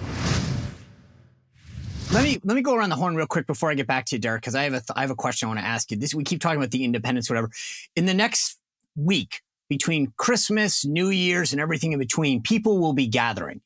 Let 2.12 2.24
me 2.24 2.40
let 2.44 2.56
me 2.56 2.62
go 2.62 2.74
around 2.74 2.90
the 2.90 2.96
horn 2.96 3.16
real 3.16 3.28
quick 3.28 3.46
before 3.46 3.70
I 3.70 3.76
get 3.76 3.86
back 3.86 4.06
to 4.08 4.16
you, 4.16 4.20
Derek, 4.20 4.42
because 4.42 4.56
I 4.56 4.64
have 4.64 4.74
a 4.74 4.80
th- 4.80 4.90
I 4.96 5.02
have 5.02 5.12
a 5.12 5.16
question 5.16 5.48
I 5.48 5.50
want 5.50 5.60
to 5.60 5.66
ask 5.66 5.92
you. 5.92 5.98
This 5.98 6.16
we 6.16 6.24
keep 6.24 6.42
talking 6.42 6.58
about 6.58 6.72
the 6.72 6.84
independence, 6.84 7.30
whatever. 7.30 7.52
In 7.96 8.08
the 8.08 8.14
next 8.16 8.58
week, 8.96 9.42
between 9.70 10.14
Christmas, 10.18 10.86
New 10.86 11.10
Year's, 11.10 11.52
and 11.52 11.62
everything 11.62 11.92
in 11.92 12.00
between, 12.00 12.42
people 12.42 12.80
will 12.80 12.94
be 12.94 13.08
gathering. 13.08 13.62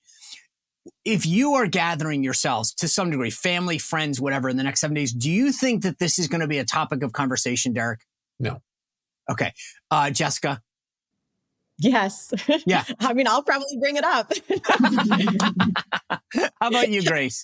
If 1.06 1.26
you 1.26 1.54
are 1.54 1.68
gathering 1.68 2.24
yourselves 2.24 2.74
to 2.76 2.88
some 2.88 3.12
degree, 3.12 3.30
family, 3.30 3.78
friends, 3.78 4.20
whatever, 4.20 4.50
in 4.50 4.58
the 4.58 4.64
next 4.64 4.82
seven 4.82 4.96
days, 4.96 5.14
do 5.14 5.30
you 5.30 5.52
think 5.52 5.84
that 5.84 6.00
this 6.00 6.18
is 6.18 6.28
going 6.28 6.42
to 6.42 6.48
be 6.48 6.58
a 6.58 6.66
topic 6.66 7.04
of 7.04 7.14
conversation, 7.14 7.74
Derek? 7.74 8.02
No. 8.40 8.62
Okay. 9.30 9.54
Uh, 9.90 10.10
Jessica? 10.10 10.62
Yes. 11.78 12.34
Yeah. 12.66 12.84
I 13.00 13.14
mean, 13.14 13.28
I'll 13.28 13.44
probably 13.44 13.78
bring 13.80 13.98
it 13.98 14.04
up. 14.04 14.32
How 16.62 16.68
about 16.68 16.90
you, 16.90 17.04
Grace? 17.06 17.44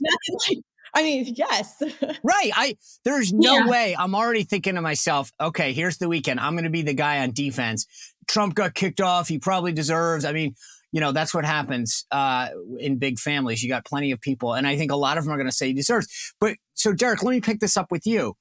I 0.98 1.04
mean, 1.04 1.34
yes. 1.36 1.82
right. 2.24 2.52
I 2.56 2.76
there's 3.06 3.32
no 3.32 3.54
Yeah. 3.60 3.68
way. 3.68 3.96
I'm 3.98 4.16
already 4.16 4.44
thinking 4.44 4.76
to 4.76 4.82
myself, 4.82 5.32
okay, 5.40 5.74
here's 5.74 5.98
the 6.00 6.10
weekend. 6.10 6.40
I'm 6.40 6.54
going 6.54 6.64
to 6.64 6.70
be 6.72 6.82
the 6.82 6.94
guy 6.96 7.20
on 7.20 7.32
defense. 7.32 7.86
Trump 8.28 8.56
got 8.56 8.74
kicked 8.74 9.00
off. 9.00 9.28
He 9.28 9.38
probably 9.38 9.72
deserves. 9.72 10.26
I 10.26 10.32
mean, 10.34 10.56
you 10.92 11.00
know, 11.00 11.12
that's 11.12 11.34
what 11.34 11.46
happens 11.46 12.06
uh, 12.12 12.50
in 12.80 12.98
big 12.98 13.20
families. 13.20 13.62
You 13.62 13.70
got 13.70 13.86
plenty 13.86 14.12
of 14.12 14.20
people, 14.20 14.54
and 14.54 14.66
I 14.66 14.76
think 14.76 14.92
a 14.92 14.96
lot 14.96 15.18
of 15.18 15.24
them 15.26 15.34
are 15.34 15.38
going 15.38 15.48
to 15.48 15.52
say 15.56 15.68
he 15.68 15.74
deserves. 15.74 16.34
But 16.40 16.56
so, 16.74 16.94
Derek, 16.94 17.22
let 17.24 17.32
me 17.32 17.42
pick 17.42 17.60
this 17.60 17.78
up 17.78 17.92
with 17.92 18.08
you. 18.08 18.34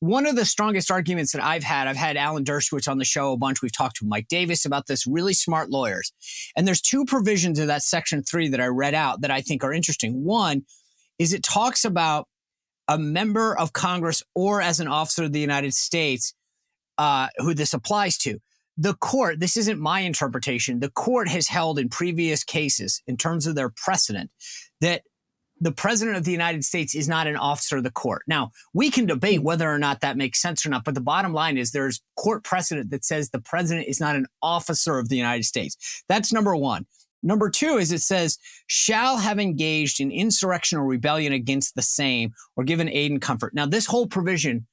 One 0.00 0.26
of 0.26 0.36
the 0.36 0.44
strongest 0.44 0.90
arguments 0.90 1.32
that 1.32 1.42
I've 1.42 1.62
had, 1.64 1.88
I've 1.88 1.96
had 1.96 2.16
Alan 2.18 2.44
Dershowitz 2.44 2.88
on 2.88 2.98
the 2.98 3.04
show 3.06 3.32
a 3.32 3.36
bunch. 3.38 3.62
We've 3.62 3.72
talked 3.76 3.96
to 3.96 4.06
Mike 4.06 4.28
Davis 4.28 4.66
about 4.66 4.86
this, 4.86 5.06
really 5.06 5.32
smart 5.32 5.70
lawyers. 5.70 6.12
And 6.54 6.68
there's 6.68 6.82
two 6.82 7.06
provisions 7.06 7.58
of 7.58 7.68
that 7.68 7.82
section 7.82 8.22
three 8.22 8.48
that 8.48 8.60
I 8.60 8.66
read 8.66 8.94
out 8.94 9.22
that 9.22 9.30
I 9.30 9.40
think 9.40 9.64
are 9.64 9.72
interesting. 9.72 10.22
One 10.24 10.62
is 11.18 11.32
it 11.32 11.42
talks 11.42 11.84
about 11.84 12.26
a 12.88 12.98
member 12.98 13.56
of 13.56 13.72
Congress 13.72 14.22
or 14.34 14.60
as 14.60 14.80
an 14.80 14.88
officer 14.88 15.24
of 15.24 15.32
the 15.32 15.40
United 15.40 15.74
States 15.74 16.34
uh, 16.98 17.28
who 17.38 17.54
this 17.54 17.72
applies 17.72 18.18
to. 18.18 18.38
The 18.76 18.94
court, 18.94 19.38
this 19.40 19.56
isn't 19.56 19.78
my 19.78 20.00
interpretation, 20.00 20.80
the 20.80 20.90
court 20.90 21.28
has 21.28 21.46
held 21.46 21.78
in 21.78 21.88
previous 21.88 22.42
cases, 22.42 23.02
in 23.06 23.16
terms 23.16 23.46
of 23.46 23.54
their 23.54 23.70
precedent, 23.70 24.30
that 24.80 25.02
the 25.60 25.70
president 25.70 26.16
of 26.16 26.24
the 26.24 26.32
United 26.32 26.64
States 26.64 26.94
is 26.94 27.08
not 27.08 27.28
an 27.28 27.36
officer 27.36 27.76
of 27.76 27.84
the 27.84 27.90
court. 27.90 28.22
Now, 28.26 28.50
we 28.72 28.90
can 28.90 29.06
debate 29.06 29.42
whether 29.42 29.70
or 29.70 29.78
not 29.78 30.00
that 30.00 30.16
makes 30.16 30.42
sense 30.42 30.66
or 30.66 30.70
not, 30.70 30.84
but 30.84 30.94
the 30.94 31.00
bottom 31.00 31.32
line 31.32 31.56
is 31.56 31.70
there's 31.70 32.02
court 32.16 32.42
precedent 32.42 32.90
that 32.90 33.04
says 33.04 33.30
the 33.30 33.40
president 33.40 33.86
is 33.86 34.00
not 34.00 34.16
an 34.16 34.26
officer 34.42 34.98
of 34.98 35.08
the 35.08 35.16
United 35.16 35.44
States. 35.44 36.02
That's 36.08 36.32
number 36.32 36.56
one. 36.56 36.86
Number 37.24 37.48
two 37.48 37.78
is 37.78 37.90
it 37.90 38.02
says, 38.02 38.38
shall 38.66 39.16
have 39.16 39.40
engaged 39.40 39.98
in 39.98 40.12
insurrection 40.12 40.78
or 40.78 40.84
rebellion 40.84 41.32
against 41.32 41.74
the 41.74 41.82
same 41.82 42.34
or 42.54 42.64
given 42.64 42.88
aid 42.88 43.10
and 43.10 43.20
comfort. 43.20 43.54
Now, 43.54 43.66
this 43.66 43.86
whole 43.86 44.06
provision 44.06 44.66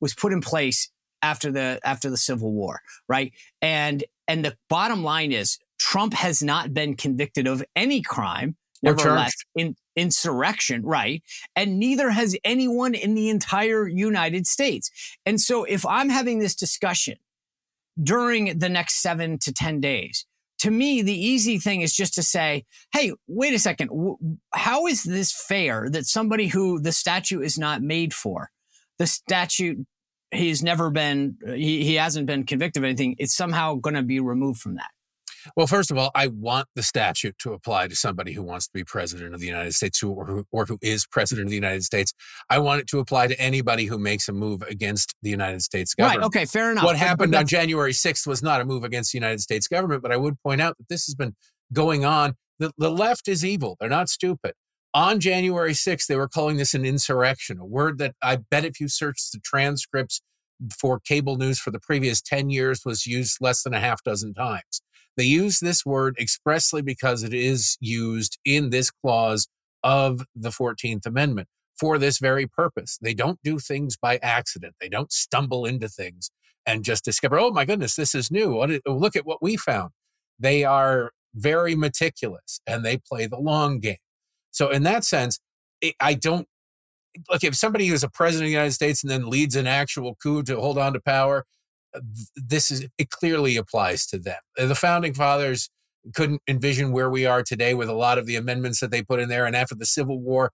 was 0.00 0.14
put 0.14 0.32
in 0.32 0.40
place 0.40 0.90
after 1.20 1.52
the 1.52 1.78
after 1.84 2.08
the 2.08 2.16
Civil 2.16 2.52
War, 2.52 2.80
right? 3.08 3.32
And 3.60 4.04
and 4.26 4.44
the 4.44 4.56
bottom 4.70 5.04
line 5.04 5.32
is 5.32 5.58
Trump 5.78 6.14
has 6.14 6.42
not 6.42 6.72
been 6.72 6.96
convicted 6.96 7.46
of 7.46 7.62
any 7.76 8.00
crime, 8.00 8.56
nevertheless, 8.82 9.34
in 9.54 9.76
insurrection, 9.94 10.82
right? 10.84 11.22
And 11.56 11.78
neither 11.78 12.10
has 12.10 12.36
anyone 12.42 12.94
in 12.94 13.14
the 13.14 13.28
entire 13.28 13.86
United 13.86 14.46
States. 14.46 14.90
And 15.26 15.40
so 15.40 15.64
if 15.64 15.84
I'm 15.84 16.08
having 16.08 16.38
this 16.38 16.54
discussion 16.54 17.16
during 18.00 18.58
the 18.58 18.68
next 18.68 19.02
seven 19.02 19.38
to 19.40 19.52
10 19.52 19.80
days, 19.80 20.24
to 20.58 20.70
me, 20.70 21.02
the 21.02 21.14
easy 21.14 21.58
thing 21.58 21.82
is 21.82 21.94
just 21.94 22.14
to 22.14 22.22
say, 22.22 22.64
hey, 22.92 23.12
wait 23.26 23.54
a 23.54 23.58
second. 23.58 23.90
How 24.52 24.86
is 24.86 25.04
this 25.04 25.32
fair 25.32 25.88
that 25.90 26.06
somebody 26.06 26.48
who 26.48 26.80
the 26.80 26.92
statute 26.92 27.42
is 27.42 27.58
not 27.58 27.80
made 27.80 28.12
for, 28.12 28.50
the 28.98 29.06
statute, 29.06 29.86
he's 30.30 30.62
never 30.62 30.90
been, 30.90 31.36
he, 31.46 31.84
he 31.84 31.94
hasn't 31.94 32.26
been 32.26 32.44
convicted 32.44 32.80
of 32.80 32.84
anything, 32.84 33.14
it's 33.18 33.36
somehow 33.36 33.74
going 33.74 33.94
to 33.94 34.02
be 34.02 34.20
removed 34.20 34.60
from 34.60 34.74
that? 34.74 34.90
Well, 35.56 35.66
first 35.66 35.90
of 35.90 35.98
all, 35.98 36.10
I 36.14 36.28
want 36.28 36.66
the 36.74 36.82
statute 36.82 37.36
to 37.40 37.52
apply 37.52 37.88
to 37.88 37.96
somebody 37.96 38.32
who 38.32 38.42
wants 38.42 38.66
to 38.66 38.72
be 38.72 38.84
president 38.84 39.34
of 39.34 39.40
the 39.40 39.46
United 39.46 39.74
States 39.74 39.98
who, 39.98 40.10
or, 40.10 40.26
who, 40.26 40.44
or 40.52 40.66
who 40.66 40.78
is 40.82 41.06
president 41.06 41.46
of 41.46 41.50
the 41.50 41.56
United 41.56 41.84
States. 41.84 42.12
I 42.50 42.58
want 42.58 42.80
it 42.80 42.86
to 42.88 42.98
apply 42.98 43.28
to 43.28 43.40
anybody 43.40 43.86
who 43.86 43.98
makes 43.98 44.28
a 44.28 44.32
move 44.32 44.62
against 44.62 45.14
the 45.22 45.30
United 45.30 45.62
States 45.62 45.94
government. 45.94 46.20
Right. 46.20 46.26
Okay. 46.26 46.44
Fair 46.46 46.72
enough. 46.72 46.84
What 46.84 46.92
But- 46.92 46.98
but 46.98 47.06
happened 47.06 47.34
on 47.34 47.46
January 47.46 47.92
6th 47.92 48.26
was 48.26 48.42
not 48.42 48.60
a 48.60 48.64
move 48.64 48.84
against 48.84 49.12
the 49.12 49.18
United 49.18 49.40
States 49.40 49.68
government, 49.68 50.02
but 50.02 50.12
I 50.12 50.16
would 50.16 50.40
point 50.42 50.60
out 50.60 50.76
that 50.78 50.88
this 50.88 51.06
has 51.06 51.14
been 51.14 51.34
going 51.72 52.04
on. 52.04 52.34
The, 52.58 52.72
the 52.78 52.90
left 52.90 53.28
is 53.28 53.44
evil. 53.44 53.76
They're 53.80 53.88
not 53.88 54.08
stupid. 54.08 54.52
On 54.94 55.20
January 55.20 55.74
6th, 55.74 56.06
they 56.06 56.16
were 56.16 56.28
calling 56.28 56.56
this 56.56 56.74
an 56.74 56.84
insurrection, 56.84 57.58
a 57.58 57.64
word 57.64 57.98
that 57.98 58.14
I 58.22 58.36
bet 58.36 58.64
if 58.64 58.80
you 58.80 58.88
search 58.88 59.30
the 59.32 59.38
transcripts 59.40 60.22
for 60.76 60.98
cable 60.98 61.36
news 61.36 61.58
for 61.58 61.70
the 61.70 61.78
previous 61.78 62.20
10 62.20 62.50
years 62.50 62.80
was 62.84 63.06
used 63.06 63.38
less 63.40 63.62
than 63.62 63.74
a 63.74 63.80
half 63.80 64.02
dozen 64.02 64.34
times. 64.34 64.82
They 65.18 65.24
use 65.24 65.60
this 65.60 65.84
word 65.84 66.16
expressly 66.18 66.80
because 66.80 67.22
it 67.22 67.34
is 67.34 67.76
used 67.80 68.38
in 68.46 68.70
this 68.70 68.90
clause 68.90 69.48
of 69.84 70.22
the 70.34 70.48
14th 70.48 71.04
Amendment 71.04 71.48
for 71.78 71.98
this 71.98 72.18
very 72.18 72.46
purpose. 72.46 72.98
They 73.02 73.12
don't 73.12 73.38
do 73.44 73.58
things 73.58 73.96
by 73.96 74.18
accident. 74.22 74.76
They 74.80 74.88
don't 74.88 75.12
stumble 75.12 75.66
into 75.66 75.88
things 75.88 76.30
and 76.64 76.84
just 76.84 77.04
discover, 77.04 77.38
oh 77.38 77.50
my 77.50 77.64
goodness, 77.64 77.96
this 77.96 78.14
is 78.14 78.30
new. 78.30 78.58
Look 78.86 79.16
at 79.16 79.26
what 79.26 79.42
we 79.42 79.56
found. 79.56 79.90
They 80.38 80.64
are 80.64 81.10
very 81.34 81.74
meticulous 81.74 82.60
and 82.66 82.84
they 82.84 82.96
play 82.96 83.26
the 83.26 83.38
long 83.38 83.80
game. 83.80 83.96
So, 84.50 84.70
in 84.70 84.82
that 84.84 85.04
sense, 85.04 85.40
I 86.00 86.14
don't 86.14 86.46
look 87.30 87.44
if 87.44 87.54
somebody 87.54 87.86
who's 87.86 88.04
a 88.04 88.08
president 88.08 88.46
of 88.46 88.48
the 88.48 88.52
United 88.52 88.72
States 88.72 89.02
and 89.02 89.10
then 89.10 89.28
leads 89.28 89.56
an 89.56 89.66
actual 89.66 90.16
coup 90.22 90.42
to 90.44 90.56
hold 90.60 90.78
on 90.78 90.92
to 90.94 91.00
power, 91.00 91.44
this 92.36 92.70
is 92.70 92.86
it 92.98 93.10
clearly 93.10 93.56
applies 93.56 94.06
to 94.06 94.18
them. 94.18 94.38
Uh, 94.58 94.66
The 94.66 94.74
founding 94.74 95.14
fathers 95.14 95.70
couldn't 96.14 96.42
envision 96.48 96.92
where 96.92 97.10
we 97.10 97.26
are 97.26 97.42
today 97.42 97.74
with 97.74 97.88
a 97.88 97.94
lot 97.94 98.18
of 98.18 98.26
the 98.26 98.36
amendments 98.36 98.80
that 98.80 98.90
they 98.90 99.02
put 99.02 99.20
in 99.20 99.28
there, 99.28 99.46
and 99.46 99.56
after 99.56 99.74
the 99.74 99.86
Civil 99.86 100.20
War, 100.20 100.52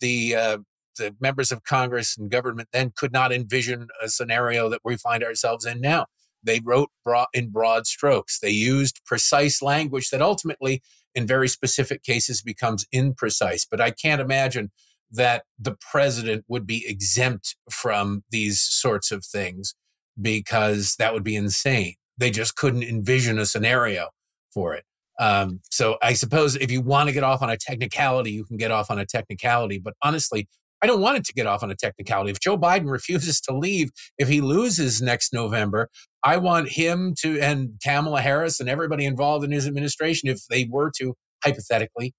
the 0.00 0.34
uh, 0.34 0.58
the 0.96 1.14
members 1.20 1.52
of 1.52 1.64
Congress 1.64 2.16
and 2.16 2.30
government 2.30 2.68
then 2.72 2.92
could 2.96 3.12
not 3.12 3.32
envision 3.32 3.88
a 4.02 4.08
scenario 4.08 4.68
that 4.68 4.80
we 4.84 4.96
find 4.96 5.22
ourselves 5.22 5.64
in 5.64 5.80
now. 5.80 6.06
They 6.42 6.60
wrote 6.62 6.90
broad, 7.04 7.28
in 7.32 7.50
broad 7.50 7.86
strokes. 7.86 8.38
They 8.38 8.50
used 8.50 9.00
precise 9.04 9.62
language 9.62 10.10
that 10.10 10.22
ultimately, 10.22 10.82
in 11.14 11.26
very 11.26 11.48
specific 11.48 12.02
cases, 12.02 12.42
becomes 12.42 12.86
imprecise. 12.94 13.66
But 13.68 13.80
I 13.80 13.90
can't 13.90 14.20
imagine 14.20 14.70
that 15.10 15.44
the 15.58 15.76
president 15.90 16.44
would 16.48 16.66
be 16.66 16.84
exempt 16.86 17.56
from 17.70 18.24
these 18.30 18.60
sorts 18.60 19.10
of 19.10 19.24
things 19.24 19.74
because 20.20 20.96
that 20.98 21.14
would 21.14 21.24
be 21.24 21.36
insane. 21.36 21.94
They 22.16 22.30
just 22.30 22.56
couldn't 22.56 22.82
envision 22.82 23.38
a 23.38 23.46
scenario 23.46 24.08
for 24.52 24.74
it. 24.74 24.84
Um, 25.20 25.60
so 25.70 25.98
I 26.00 26.12
suppose 26.12 26.56
if 26.56 26.70
you 26.70 26.80
want 26.80 27.08
to 27.08 27.12
get 27.12 27.24
off 27.24 27.42
on 27.42 27.50
a 27.50 27.56
technicality, 27.56 28.30
you 28.30 28.44
can 28.44 28.56
get 28.56 28.70
off 28.70 28.90
on 28.90 28.98
a 28.98 29.06
technicality. 29.06 29.78
But 29.78 29.94
honestly, 30.02 30.48
I 30.80 30.86
don't 30.86 31.00
want 31.00 31.18
it 31.18 31.24
to 31.24 31.32
get 31.32 31.46
off 31.46 31.62
on 31.62 31.70
a 31.70 31.74
technicality. 31.74 32.30
If 32.30 32.40
Joe 32.40 32.56
Biden 32.56 32.88
refuses 32.88 33.40
to 33.42 33.56
leave, 33.56 33.90
if 34.16 34.28
he 34.28 34.40
loses 34.40 35.02
next 35.02 35.32
November, 35.32 35.88
I 36.22 36.36
want 36.36 36.70
him 36.70 37.14
to 37.20 37.40
and 37.40 37.70
Kamala 37.84 38.20
Harris 38.20 38.60
and 38.60 38.68
everybody 38.68 39.04
involved 39.04 39.44
in 39.44 39.50
his 39.50 39.66
administration, 39.66 40.28
if 40.28 40.42
they 40.48 40.68
were 40.70 40.92
to 40.98 41.14
hypothetically, 41.44 42.14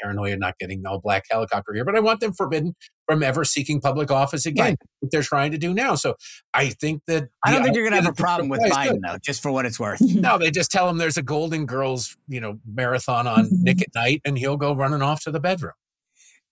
paranoia 0.00 0.36
not 0.36 0.58
getting 0.58 0.84
all 0.86 1.00
black 1.00 1.24
helicopter 1.30 1.72
here, 1.74 1.84
but 1.84 1.96
I 1.96 2.00
want 2.00 2.20
them 2.20 2.32
forbidden 2.32 2.74
from 3.06 3.22
ever 3.22 3.44
seeking 3.44 3.80
public 3.80 4.10
office 4.10 4.46
again. 4.46 4.64
Right. 4.64 4.78
What 5.00 5.12
they're 5.12 5.22
trying 5.22 5.52
to 5.52 5.58
do 5.58 5.72
now. 5.72 5.94
So 5.94 6.16
I 6.52 6.70
think 6.70 7.02
that 7.06 7.28
I 7.44 7.52
don't 7.52 7.62
think 7.62 7.76
you're 7.76 7.88
going 7.88 8.00
to 8.00 8.04
have 8.04 8.12
a 8.12 8.20
problem 8.20 8.48
with 8.48 8.60
Biden 8.60 9.00
though, 9.06 9.18
just 9.18 9.42
for 9.42 9.52
what 9.52 9.66
it's 9.66 9.78
worth. 9.78 10.00
no, 10.00 10.38
they 10.38 10.50
just 10.50 10.70
tell 10.70 10.88
him 10.88 10.98
there's 10.98 11.16
a 11.16 11.22
Golden 11.22 11.66
Girls, 11.66 12.16
you 12.28 12.40
know, 12.40 12.58
marathon 12.66 13.26
on 13.26 13.48
Nick 13.50 13.82
at 13.82 13.94
Night, 13.94 14.22
and 14.24 14.38
he'll 14.38 14.56
go 14.56 14.74
running 14.74 15.02
off 15.02 15.22
to 15.22 15.30
the 15.30 15.40
bedroom. 15.40 15.74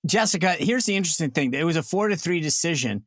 Jessica, 0.06 0.52
here's 0.52 0.84
the 0.84 0.96
interesting 0.96 1.30
thing: 1.30 1.54
it 1.54 1.64
was 1.64 1.76
a 1.76 1.82
four 1.82 2.08
to 2.08 2.16
three 2.16 2.40
decision. 2.40 3.04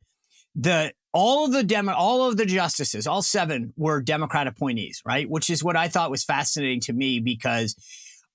The 0.54 0.92
all 1.12 1.46
of 1.46 1.52
the 1.52 1.62
demo, 1.62 1.92
all 1.92 2.28
of 2.28 2.36
the 2.36 2.46
justices, 2.46 3.06
all 3.06 3.22
seven 3.22 3.72
were 3.76 4.00
Democrat 4.02 4.46
appointees, 4.46 5.00
right? 5.04 5.28
Which 5.28 5.48
is 5.48 5.64
what 5.64 5.76
I 5.76 5.88
thought 5.88 6.10
was 6.10 6.24
fascinating 6.24 6.80
to 6.82 6.92
me 6.92 7.20
because 7.20 7.74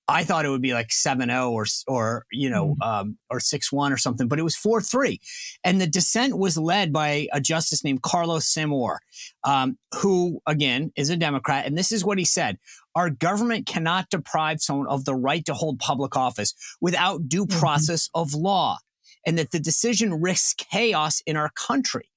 I 0.06 0.24
thought 0.24 0.44
it 0.44 0.50
would 0.50 0.62
be 0.62 0.74
like 0.74 0.88
7-0 0.88 1.50
or 1.50 1.64
or 1.86 2.26
you 2.30 2.50
know 2.50 2.76
mm. 2.80 2.86
um, 2.86 3.18
or 3.30 3.38
6-1 3.38 3.90
or 3.90 3.96
something, 3.96 4.28
but 4.28 4.38
it 4.38 4.42
was 4.42 4.56
4-3. 4.56 5.18
And 5.62 5.80
the 5.80 5.86
dissent 5.86 6.36
was 6.36 6.58
led 6.58 6.92
by 6.92 7.28
a 7.32 7.40
justice 7.40 7.82
named 7.82 8.02
Carlos 8.02 8.46
Samour, 8.46 9.00
um, 9.44 9.78
who 9.94 10.40
again 10.46 10.92
is 10.96 11.10
a 11.10 11.16
Democrat. 11.16 11.66
And 11.66 11.76
this 11.76 11.92
is 11.92 12.04
what 12.04 12.18
he 12.18 12.24
said: 12.24 12.58
Our 12.94 13.08
government 13.10 13.66
cannot 13.66 14.10
deprive 14.10 14.60
someone 14.60 14.88
of 14.88 15.04
the 15.04 15.14
right 15.14 15.44
to 15.46 15.54
hold 15.54 15.78
public 15.78 16.16
office 16.16 16.54
without 16.80 17.28
due 17.28 17.46
mm-hmm. 17.46 17.58
process 17.58 18.08
mm-hmm. 18.08 18.20
of 18.20 18.34
law, 18.34 18.78
and 19.26 19.38
that 19.38 19.52
the 19.52 19.60
decision 19.60 20.20
risks 20.20 20.54
chaos 20.54 21.22
in 21.26 21.36
our 21.36 21.50
country. 21.50 22.10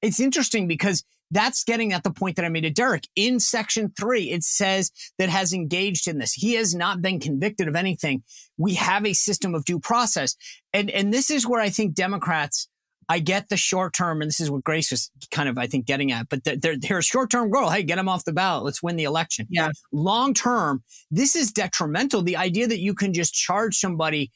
It's 0.00 0.20
interesting 0.20 0.66
because 0.66 1.04
that's 1.32 1.64
getting 1.64 1.92
at 1.92 2.04
the 2.04 2.12
point 2.12 2.36
that 2.36 2.44
I 2.44 2.48
made 2.48 2.60
to 2.60 2.70
Derek. 2.70 3.08
In 3.16 3.40
section 3.40 3.92
three, 3.98 4.30
it 4.30 4.44
says 4.44 4.92
that 5.18 5.28
has 5.28 5.52
engaged 5.52 6.06
in 6.06 6.18
this. 6.18 6.32
He 6.32 6.54
has 6.54 6.74
not 6.74 7.02
been 7.02 7.18
convicted 7.18 7.66
of 7.66 7.74
anything. 7.74 8.22
We 8.56 8.74
have 8.74 9.04
a 9.04 9.14
system 9.14 9.54
of 9.54 9.64
due 9.64 9.80
process. 9.80 10.36
And, 10.72 10.90
and 10.90 11.12
this 11.12 11.30
is 11.30 11.46
where 11.46 11.60
I 11.60 11.70
think 11.70 11.94
Democrats, 11.94 12.68
I 13.08 13.18
get 13.18 13.48
the 13.48 13.56
short 13.56 13.94
term, 13.94 14.22
and 14.22 14.28
this 14.28 14.40
is 14.40 14.50
what 14.50 14.62
Grace 14.62 14.90
was 14.90 15.10
kind 15.30 15.48
of, 15.48 15.58
I 15.58 15.66
think, 15.66 15.86
getting 15.86 16.12
at, 16.12 16.28
but 16.28 16.44
they're, 16.44 16.76
they're 16.78 16.98
a 16.98 17.02
short 17.02 17.30
term 17.30 17.50
goal. 17.50 17.70
Hey, 17.70 17.82
get 17.82 17.98
him 17.98 18.08
off 18.08 18.24
the 18.24 18.32
ballot. 18.32 18.64
Let's 18.64 18.82
win 18.82 18.96
the 18.96 19.04
election. 19.04 19.46
Yeah. 19.50 19.70
Long 19.90 20.34
term, 20.34 20.84
this 21.10 21.34
is 21.34 21.50
detrimental. 21.50 22.22
The 22.22 22.36
idea 22.36 22.68
that 22.68 22.78
you 22.78 22.94
can 22.94 23.12
just 23.12 23.34
charge 23.34 23.76
somebody 23.76 24.30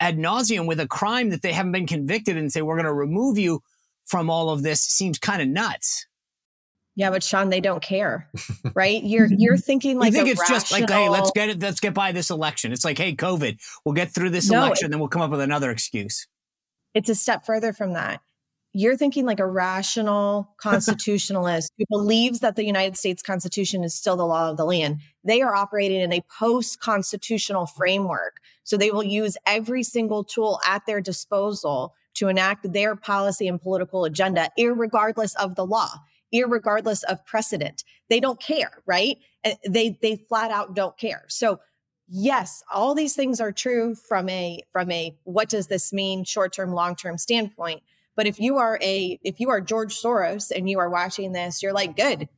ad 0.00 0.18
nauseum 0.18 0.66
with 0.66 0.80
a 0.80 0.88
crime 0.88 1.30
that 1.30 1.42
they 1.42 1.52
haven't 1.52 1.72
been 1.72 1.86
convicted 1.86 2.36
and 2.36 2.50
say, 2.50 2.62
we're 2.62 2.76
going 2.76 2.86
to 2.86 2.92
remove 2.92 3.38
you 3.38 3.60
from 4.06 4.28
all 4.28 4.50
of 4.50 4.62
this 4.62 4.80
seems 4.80 5.18
kind 5.18 5.40
of 5.40 5.48
nuts. 5.48 6.06
Yeah, 6.96 7.10
but 7.10 7.22
Sean, 7.22 7.50
they 7.50 7.60
don't 7.60 7.82
care, 7.82 8.28
right? 8.74 9.02
You're 9.02 9.26
you're 9.26 9.56
thinking 9.56 9.98
like 9.98 10.12
you 10.12 10.18
think 10.18 10.28
it's 10.28 10.40
rational... 10.40 10.58
just 10.58 10.72
like, 10.72 10.90
hey, 10.90 11.08
let's 11.08 11.30
get 11.30 11.48
it, 11.48 11.60
let's 11.60 11.80
get 11.80 11.94
by 11.94 12.12
this 12.12 12.30
election. 12.30 12.72
It's 12.72 12.84
like, 12.84 12.98
hey, 12.98 13.14
COVID, 13.14 13.58
we'll 13.84 13.94
get 13.94 14.12
through 14.12 14.30
this 14.30 14.50
no, 14.50 14.64
election, 14.64 14.86
it, 14.86 14.90
then 14.90 14.98
we'll 14.98 15.08
come 15.08 15.22
up 15.22 15.30
with 15.30 15.40
another 15.40 15.70
excuse. 15.70 16.26
It's 16.94 17.08
a 17.08 17.14
step 17.14 17.46
further 17.46 17.72
from 17.72 17.92
that. 17.92 18.20
You're 18.72 18.96
thinking 18.96 19.26
like 19.26 19.40
a 19.40 19.46
rational 19.46 20.54
constitutionalist 20.60 21.72
who 21.78 21.84
believes 21.88 22.40
that 22.40 22.56
the 22.56 22.64
United 22.64 22.96
States 22.96 23.22
Constitution 23.22 23.82
is 23.82 23.94
still 23.94 24.16
the 24.16 24.26
law 24.26 24.50
of 24.50 24.56
the 24.56 24.64
land. 24.64 25.00
They 25.24 25.42
are 25.42 25.54
operating 25.54 26.00
in 26.00 26.12
a 26.12 26.22
post-constitutional 26.38 27.66
framework, 27.66 28.36
so 28.62 28.76
they 28.76 28.90
will 28.90 29.04
use 29.04 29.36
every 29.46 29.82
single 29.82 30.24
tool 30.24 30.60
at 30.66 30.86
their 30.86 31.00
disposal 31.00 31.94
to 32.14 32.28
enact 32.28 32.72
their 32.72 32.96
policy 32.96 33.48
and 33.48 33.60
political 33.60 34.04
agenda, 34.04 34.50
regardless 34.58 35.34
of 35.36 35.54
the 35.54 35.64
law, 35.64 35.90
regardless 36.32 37.02
of 37.04 37.24
precedent. 37.26 37.84
They 38.08 38.20
don't 38.20 38.40
care, 38.40 38.82
right? 38.86 39.18
Eh, 39.44 39.54
they 39.68 39.98
they 40.00 40.16
flat 40.16 40.50
out 40.50 40.74
don't 40.74 40.96
care. 40.96 41.24
So 41.28 41.60
yes, 42.08 42.62
all 42.72 42.94
these 42.94 43.14
things 43.14 43.40
are 43.40 43.52
true 43.52 43.94
from 43.94 44.28
a 44.28 44.62
from 44.72 44.90
a 44.90 45.16
what 45.24 45.48
does 45.48 45.68
this 45.68 45.92
mean 45.92 46.24
short 46.24 46.52
term, 46.52 46.72
long 46.72 46.96
term 46.96 47.18
standpoint. 47.18 47.82
But 48.16 48.26
if 48.26 48.38
you 48.38 48.58
are 48.58 48.78
a 48.82 49.18
if 49.22 49.40
you 49.40 49.50
are 49.50 49.60
George 49.60 49.94
Soros 49.94 50.50
and 50.54 50.68
you 50.68 50.78
are 50.78 50.90
watching 50.90 51.32
this, 51.32 51.62
you're 51.62 51.72
like, 51.72 51.96
good, 51.96 52.28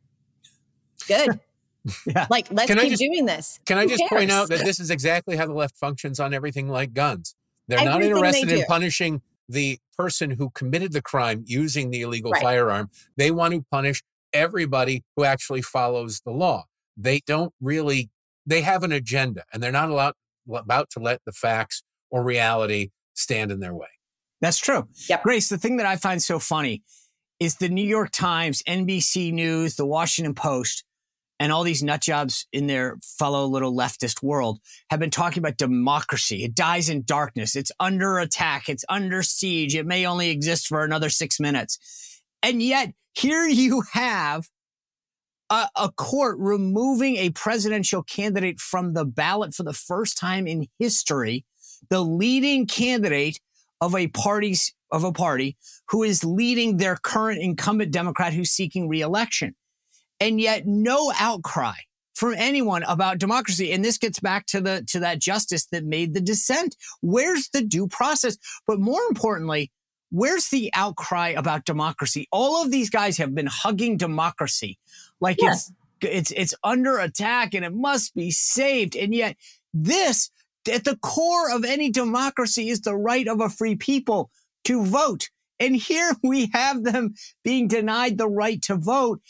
good. 1.08 1.40
yeah. 2.06 2.26
Like, 2.30 2.48
let's 2.52 2.68
can 2.68 2.78
keep 2.78 2.90
just, 2.90 3.02
doing 3.02 3.26
this. 3.26 3.58
Can 3.66 3.78
Who 3.78 3.82
I 3.82 3.86
just 3.86 3.98
cares? 3.98 4.10
point 4.10 4.30
out 4.30 4.48
that 4.50 4.64
this 4.64 4.78
is 4.78 4.90
exactly 4.90 5.36
how 5.36 5.46
the 5.46 5.54
left 5.54 5.76
functions 5.76 6.20
on 6.20 6.32
everything 6.32 6.68
like 6.68 6.92
guns? 6.94 7.34
They're 7.66 7.80
everything 7.80 8.12
not 8.12 8.18
interested 8.18 8.48
they 8.48 8.60
in 8.60 8.66
punishing 8.66 9.22
the 9.48 9.78
person 9.96 10.30
who 10.30 10.50
committed 10.50 10.92
the 10.92 11.02
crime 11.02 11.44
using 11.46 11.90
the 11.90 12.02
illegal 12.02 12.30
right. 12.32 12.42
firearm. 12.42 12.90
They 13.16 13.30
want 13.30 13.54
to 13.54 13.64
punish 13.70 14.02
everybody 14.32 15.04
who 15.16 15.24
actually 15.24 15.62
follows 15.62 16.22
the 16.24 16.32
law. 16.32 16.64
They 16.96 17.20
don't 17.26 17.52
really, 17.60 18.10
they 18.46 18.62
have 18.62 18.82
an 18.82 18.92
agenda 18.92 19.44
and 19.52 19.62
they're 19.62 19.72
not 19.72 19.90
allowed, 19.90 20.14
about 20.52 20.90
to 20.90 21.00
let 21.00 21.20
the 21.24 21.32
facts 21.32 21.82
or 22.10 22.24
reality 22.24 22.90
stand 23.14 23.52
in 23.52 23.60
their 23.60 23.74
way. 23.74 23.86
That's 24.40 24.58
true. 24.58 24.88
Yep. 25.08 25.22
Grace, 25.22 25.48
the 25.48 25.58
thing 25.58 25.76
that 25.76 25.86
I 25.86 25.96
find 25.96 26.20
so 26.20 26.40
funny 26.40 26.82
is 27.38 27.56
the 27.56 27.68
New 27.68 27.86
York 27.86 28.10
Times, 28.10 28.62
NBC 28.64 29.32
News, 29.32 29.76
the 29.76 29.86
Washington 29.86 30.34
Post 30.34 30.84
and 31.42 31.50
all 31.50 31.64
these 31.64 31.82
nut 31.82 32.00
jobs 32.00 32.46
in 32.52 32.68
their 32.68 32.98
fellow 33.02 33.46
little 33.46 33.74
leftist 33.74 34.22
world 34.22 34.60
have 34.90 35.00
been 35.00 35.10
talking 35.10 35.40
about 35.40 35.56
democracy. 35.56 36.44
It 36.44 36.54
dies 36.54 36.88
in 36.88 37.02
darkness. 37.02 37.56
It's 37.56 37.72
under 37.80 38.20
attack. 38.20 38.68
It's 38.68 38.84
under 38.88 39.24
siege. 39.24 39.74
It 39.74 39.84
may 39.84 40.06
only 40.06 40.30
exist 40.30 40.68
for 40.68 40.84
another 40.84 41.10
six 41.10 41.40
minutes. 41.40 42.22
And 42.44 42.62
yet 42.62 42.92
here 43.12 43.44
you 43.48 43.82
have 43.90 44.50
a, 45.50 45.66
a 45.74 45.90
court 45.90 46.36
removing 46.38 47.16
a 47.16 47.30
presidential 47.30 48.04
candidate 48.04 48.60
from 48.60 48.94
the 48.94 49.04
ballot 49.04 49.52
for 49.52 49.64
the 49.64 49.72
first 49.72 50.16
time 50.16 50.46
in 50.46 50.68
history, 50.78 51.44
the 51.90 52.02
leading 52.02 52.68
candidate 52.68 53.40
of 53.80 53.96
a 53.96 54.06
party's 54.06 54.72
of 54.92 55.02
a 55.02 55.10
party 55.10 55.56
who 55.88 56.04
is 56.04 56.22
leading 56.22 56.76
their 56.76 56.94
current 56.94 57.42
incumbent 57.42 57.90
Democrat 57.90 58.32
who's 58.32 58.52
seeking 58.52 58.88
reelection 58.88 59.56
and 60.22 60.40
yet 60.40 60.66
no 60.66 61.12
outcry 61.18 61.74
from 62.14 62.34
anyone 62.36 62.84
about 62.84 63.18
democracy. 63.18 63.72
And 63.72 63.84
this 63.84 63.98
gets 63.98 64.20
back 64.20 64.46
to 64.46 64.60
the 64.60 64.84
to 64.88 65.00
that 65.00 65.18
justice 65.18 65.66
that 65.66 65.84
made 65.84 66.14
the 66.14 66.20
dissent. 66.20 66.76
Where's 67.00 67.48
the 67.48 67.62
due 67.62 67.88
process? 67.88 68.38
But 68.66 68.78
more 68.78 69.02
importantly, 69.08 69.72
where's 70.10 70.48
the 70.48 70.70
outcry 70.74 71.30
about 71.30 71.64
democracy? 71.64 72.28
All 72.30 72.62
of 72.62 72.70
these 72.70 72.90
guys 72.90 73.18
have 73.18 73.34
been 73.34 73.48
hugging 73.48 73.96
democracy 73.96 74.78
like 75.20 75.40
yes. 75.40 75.72
it's 76.00 76.30
it's 76.30 76.30
it's 76.32 76.54
under 76.62 76.98
attack 76.98 77.54
and 77.54 77.64
it 77.64 77.74
must 77.74 78.14
be 78.14 78.30
saved. 78.30 78.94
And 78.94 79.14
yet 79.14 79.36
this 79.74 80.30
at 80.72 80.84
the 80.84 80.96
core 80.96 81.50
of 81.50 81.64
any 81.64 81.90
democracy 81.90 82.68
is 82.68 82.82
the 82.82 82.96
right 82.96 83.26
of 83.26 83.40
a 83.40 83.48
free 83.48 83.74
people 83.74 84.30
to 84.64 84.84
vote. 84.84 85.30
And 85.58 85.74
here 85.74 86.12
we 86.22 86.50
have 86.52 86.84
them 86.84 87.14
being 87.42 87.66
denied 87.66 88.18
the 88.18 88.28
right 88.28 88.62
to 88.62 88.76
vote. 88.76 89.20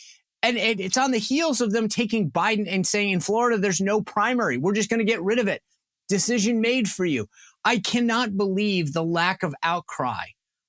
And 0.42 0.56
it's 0.56 0.96
on 0.96 1.12
the 1.12 1.18
heels 1.18 1.60
of 1.60 1.70
them 1.70 1.88
taking 1.88 2.30
Biden 2.30 2.66
and 2.68 2.84
saying 2.84 3.10
in 3.10 3.20
Florida, 3.20 3.58
there's 3.58 3.80
no 3.80 4.00
primary. 4.00 4.58
We're 4.58 4.72
just 4.72 4.90
going 4.90 4.98
to 4.98 5.04
get 5.04 5.22
rid 5.22 5.38
of 5.38 5.46
it. 5.46 5.62
Decision 6.08 6.60
made 6.60 6.88
for 6.90 7.04
you. 7.04 7.28
I 7.64 7.78
cannot 7.78 8.36
believe 8.36 8.92
the 8.92 9.04
lack 9.04 9.44
of 9.44 9.54
outcry 9.62 10.24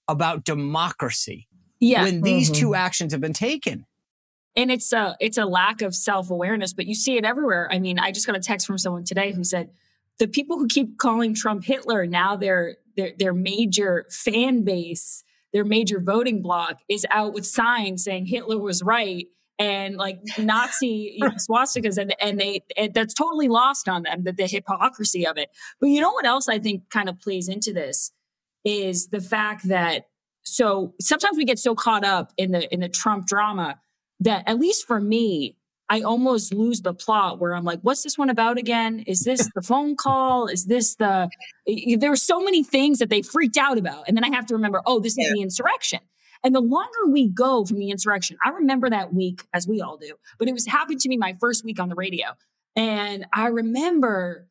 about 0.08 0.44
democracy 0.44 1.48
yeah. 1.80 2.04
when 2.04 2.22
these 2.22 2.52
mm-hmm. 2.52 2.60
two 2.60 2.76
actions 2.76 3.14
have 3.14 3.22
been 3.22 3.34
taken. 3.34 3.86
And 4.56 4.70
it's 4.70 4.94
a 4.94 5.18
it's 5.20 5.40
a 5.40 5.46
lack 5.46 5.82
of 5.82 5.96
self-awareness, 5.96 6.74
but 6.74 6.86
you 6.86 6.94
see 6.94 7.18
it 7.18 7.26
everywhere. 7.26 7.68
I 7.72 7.80
mean, 7.80 7.98
I 7.98 8.12
just 8.12 8.28
got 8.28 8.36
a 8.36 8.40
text 8.40 8.68
from 8.68 8.78
someone 8.78 9.04
today 9.04 9.32
who 9.32 9.44
said 9.44 9.72
the 10.20 10.28
people 10.28 10.60
who 10.60 10.68
keep 10.68 11.00
calling 11.00 11.34
Trump 11.34 11.64
Hitler 11.64 12.06
now 12.06 12.36
their 12.36 12.78
their 12.96 13.14
their 13.18 13.34
major 13.34 14.06
fan 14.12 14.64
base, 14.64 15.24
their 15.52 15.66
major 15.66 16.00
voting 16.00 16.44
bloc 16.44 16.82
is 16.88 17.08
out 17.10 17.34
with 17.34 17.48
signs 17.48 18.04
saying 18.04 18.28
Hitler 18.28 18.60
was 18.60 18.84
right 18.84 19.26
and 19.64 19.96
like 19.96 20.20
Nazi 20.38 21.18
swastikas, 21.50 21.98
and 21.98 22.14
and 22.20 22.40
they 22.40 22.64
and 22.76 22.94
that's 22.94 23.14
totally 23.14 23.48
lost 23.48 23.88
on 23.88 24.04
them 24.04 24.24
that 24.24 24.36
the 24.36 24.48
hypocrisy 24.48 25.26
of 25.26 25.38
it. 25.38 25.50
But 25.80 25.88
you 25.88 26.02
know 26.02 26.12
what 26.12 26.26
else 26.26 26.50
I 26.50 26.60
think 26.60 26.90
kind 26.90 27.08
of 27.08 27.20
plays 27.20 27.48
into 27.48 27.72
this 27.72 28.12
is 28.66 29.08
the 29.08 29.22
fact 29.22 29.68
that 29.70 30.08
so 30.44 30.94
sometimes 31.00 31.38
we 31.38 31.46
get 31.46 31.60
so 31.60 31.76
caught 31.76 32.04
up 32.04 32.34
in 32.38 32.52
the 32.52 32.72
in 32.74 32.82
the 32.82 32.90
Trump 32.90 33.26
drama 33.26 33.80
that 34.20 34.44
at 34.48 34.60
least 34.60 34.86
for 34.86 35.00
me, 35.00 35.56
I 35.90 36.02
almost 36.02 36.54
lose 36.54 36.82
the 36.82 36.94
plot 36.94 37.40
where 37.40 37.56
I'm 37.56 37.64
like, 37.64 37.80
what's 37.84 38.04
this 38.04 38.18
one 38.18 38.30
about 38.30 38.58
again? 38.58 39.04
Is 39.08 39.22
this 39.22 39.50
the 39.56 39.62
phone 39.62 39.96
call? 39.96 40.48
Is 40.48 40.66
this 40.66 40.96
the 40.96 41.30
there 41.98 42.12
are 42.12 42.18
so 42.18 42.42
many 42.42 42.64
things 42.64 43.00
that 43.00 43.10
they 43.10 43.22
freaked 43.22 43.58
out 43.58 43.78
about. 43.78 44.06
And 44.10 44.18
then 44.18 44.26
I 44.26 44.30
have 44.36 44.46
to 44.48 44.56
remember, 44.56 44.82
oh, 44.86 45.00
this 45.00 45.18
is 45.18 45.32
the 45.34 45.42
insurrection. 45.42 46.00
And 46.44 46.54
the 46.54 46.62
longer 46.62 47.08
we 47.10 47.30
go 47.30 47.66
from 47.66 47.78
the 47.78 47.90
insurrection, 47.90 48.38
I 48.44 48.50
remember 48.50 48.90
that 48.90 49.14
week, 49.14 49.44
as 49.54 49.68
we 49.68 49.82
all 49.82 49.98
do, 49.98 50.16
but 50.38 50.48
it 50.48 50.54
was 50.54 50.66
happened 50.66 51.00
to 51.02 51.10
me 51.10 51.18
my 51.18 51.36
first 51.40 51.64
week 51.64 51.80
on 51.80 51.90
the 51.90 51.96
radio. 51.96 52.28
And 52.76 53.26
I 53.32 53.48
remember, 53.48 54.48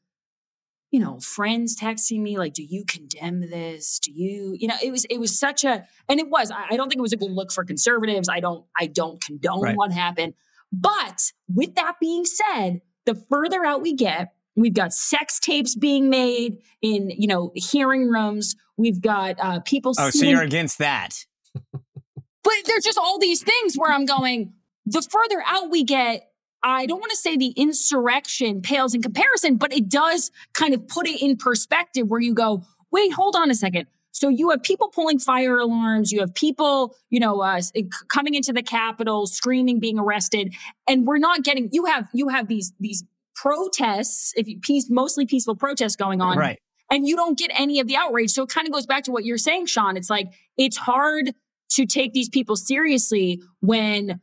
you 0.91 1.01
know, 1.01 1.19
friends 1.21 1.79
texting 1.79 2.21
me 2.21 2.39
like, 2.39 2.55
do 2.55 2.63
you 2.63 2.85
condemn 2.85 3.41
this? 3.41 3.99
Do 3.99 4.13
you, 4.13 4.57
you 4.59 4.69
know, 4.69 4.77
it 4.83 4.91
was, 4.91 5.05
it 5.07 5.19
was 5.19 5.39
such 5.39 5.65
a, 5.65 5.85
and 6.09 6.21
it 6.21 6.29
was, 6.29 6.51
I, 6.51 6.77
don't 6.77 6.89
think 6.89 6.99
it 6.99 7.03
was 7.03 7.13
a 7.13 7.17
good 7.17 7.33
look 7.33 7.53
for 7.53 7.65
conservatives. 7.65 8.29
I 8.29 8.41
don't, 8.41 8.65
I 8.79 8.87
don't 8.87 9.23
condone 9.23 9.63
right. 9.63 9.77
what 9.77 9.93
happened. 9.93 10.35
But 10.73 11.33
with 11.53 11.75
that 11.75 11.97
being 12.01 12.25
said, 12.25 12.81
the 13.05 13.15
further 13.15 13.65
out 13.65 13.83
we 13.83 13.95
get, 13.95 14.33
We've 14.55 14.75
got 14.75 14.93
sex 14.93 15.41
tapes 15.41 15.75
being 15.75 16.11
made 16.11 16.59
in, 16.83 17.11
you 17.11 17.27
know, 17.27 17.53
hearing 17.55 18.09
rooms. 18.09 18.55
We've 18.77 19.01
got 19.01 19.37
uh, 19.41 19.61
people. 19.61 19.95
Oh, 19.99 20.11
so 20.11 20.27
you're 20.27 20.43
against 20.43 20.79
that? 20.79 21.25
But 21.55 22.53
there's 22.67 22.85
just 22.85 22.99
all 22.99 23.19
these 23.19 23.43
things 23.43 23.77
where 23.77 23.93
I'm 23.93 24.07
going. 24.07 24.53
The 24.87 25.03
further 25.03 25.43
out 25.47 25.71
we 25.71 25.85
get, 25.85 26.29
I 26.63 26.87
don't 26.87 27.01
want 27.01 27.11
to 27.11 27.17
say 27.17 27.37
the 27.37 27.51
insurrection 27.57 28.63
pales 28.63 28.95
in 28.95 29.03
comparison, 29.03 29.57
but 29.57 29.73
it 29.73 29.89
does 29.89 30.31
kind 30.55 30.75
of 30.75 30.87
put 30.89 31.07
it 31.07 31.21
in 31.23 31.37
perspective 31.37 32.09
where 32.09 32.21
you 32.21 32.35
go, 32.35 32.65
wait, 32.91 33.13
hold 33.13 33.37
on 33.37 33.51
a 33.51 33.55
second. 33.55 33.87
So 34.13 34.29
you 34.29 34.51
have 34.51 34.63
people 34.63 34.89
pulling 34.89 35.19
fire 35.19 35.59
alarms, 35.59 36.13
you 36.13 36.21
have 36.21 36.35
people, 36.35 36.97
you 37.11 37.19
know, 37.19 37.41
uh, 37.41 37.61
coming 38.09 38.35
into 38.35 38.53
the 38.53 38.63
Capitol, 38.63 39.27
screaming, 39.27 39.81
being 39.81 39.99
arrested, 39.99 40.55
and 40.87 41.07
we're 41.07 41.19
not 41.19 41.43
getting. 41.43 41.71
You 41.73 41.87
have 41.87 42.09
you 42.13 42.29
have 42.29 42.47
these 42.47 42.73
these 42.79 43.05
protests, 43.35 44.33
if 44.37 44.47
you 44.47 44.61
peace, 44.61 44.91
mostly 44.91 45.27
peaceful 45.27 45.57
protests 45.57 45.97
going 45.97 46.21
on, 46.21 46.37
right? 46.37 46.61
And 46.93 47.09
you 47.09 47.17
don't 47.17 47.37
get 47.37 47.51
any 47.59 47.81
of 47.81 47.89
the 47.89 47.97
outrage. 47.97 48.31
So 48.31 48.45
it 48.45 48.51
kind 48.51 48.69
of 48.69 48.73
goes 48.73 48.87
back 48.87 49.03
to 49.05 49.11
what 49.11 49.25
you're 49.25 49.39
saying, 49.39 49.67
Sean. 49.67 49.97
It's 49.97 50.11
like 50.11 50.29
it's 50.57 50.77
hard 50.77 51.35
to 51.71 51.87
take 51.87 52.13
these 52.13 52.29
people 52.29 52.55
seriously 52.55 53.41
when 53.61 54.21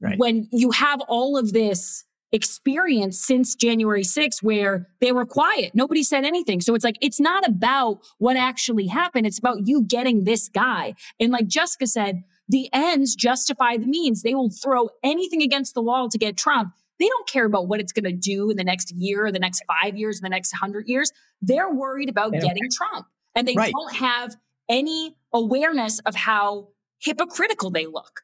right. 0.00 0.18
when 0.18 0.46
you 0.52 0.70
have 0.70 1.00
all 1.08 1.36
of 1.36 1.52
this 1.52 2.04
experience 2.34 3.18
since 3.18 3.54
January 3.54 4.02
6th 4.02 4.42
where 4.42 4.88
they 5.00 5.12
were 5.12 5.24
quiet. 5.24 5.70
Nobody 5.72 6.02
said 6.02 6.24
anything. 6.24 6.60
So 6.60 6.74
it's 6.74 6.84
like, 6.84 6.98
it's 7.00 7.20
not 7.20 7.46
about 7.46 8.00
what 8.18 8.36
actually 8.36 8.88
happened. 8.88 9.24
It's 9.24 9.38
about 9.38 9.66
you 9.66 9.84
getting 9.84 10.24
this 10.24 10.48
guy. 10.48 10.94
And 11.20 11.30
like 11.30 11.46
Jessica 11.46 11.86
said, 11.86 12.24
the 12.48 12.68
ends 12.72 13.14
justify 13.14 13.76
the 13.76 13.86
means. 13.86 14.22
They 14.22 14.34
will 14.34 14.50
throw 14.50 14.90
anything 15.04 15.42
against 15.42 15.74
the 15.74 15.82
wall 15.82 16.08
to 16.08 16.18
get 16.18 16.36
Trump. 16.36 16.74
They 16.98 17.08
don't 17.08 17.28
care 17.28 17.44
about 17.44 17.68
what 17.68 17.80
it's 17.80 17.92
going 17.92 18.04
to 18.04 18.12
do 18.12 18.50
in 18.50 18.56
the 18.56 18.64
next 18.64 18.92
year, 18.92 19.26
or 19.26 19.32
the 19.32 19.38
next 19.38 19.62
five 19.66 19.96
years, 19.96 20.20
the 20.20 20.28
next 20.28 20.52
hundred 20.52 20.88
years. 20.88 21.12
They're 21.42 21.72
worried 21.72 22.08
about 22.08 22.32
getting 22.32 22.70
Trump. 22.70 23.06
And 23.34 23.48
they 23.48 23.54
right. 23.54 23.72
don't 23.72 23.96
have 23.96 24.36
any 24.68 25.16
awareness 25.32 25.98
of 26.00 26.14
how 26.14 26.68
hypocritical 27.00 27.70
they 27.70 27.86
look. 27.86 28.22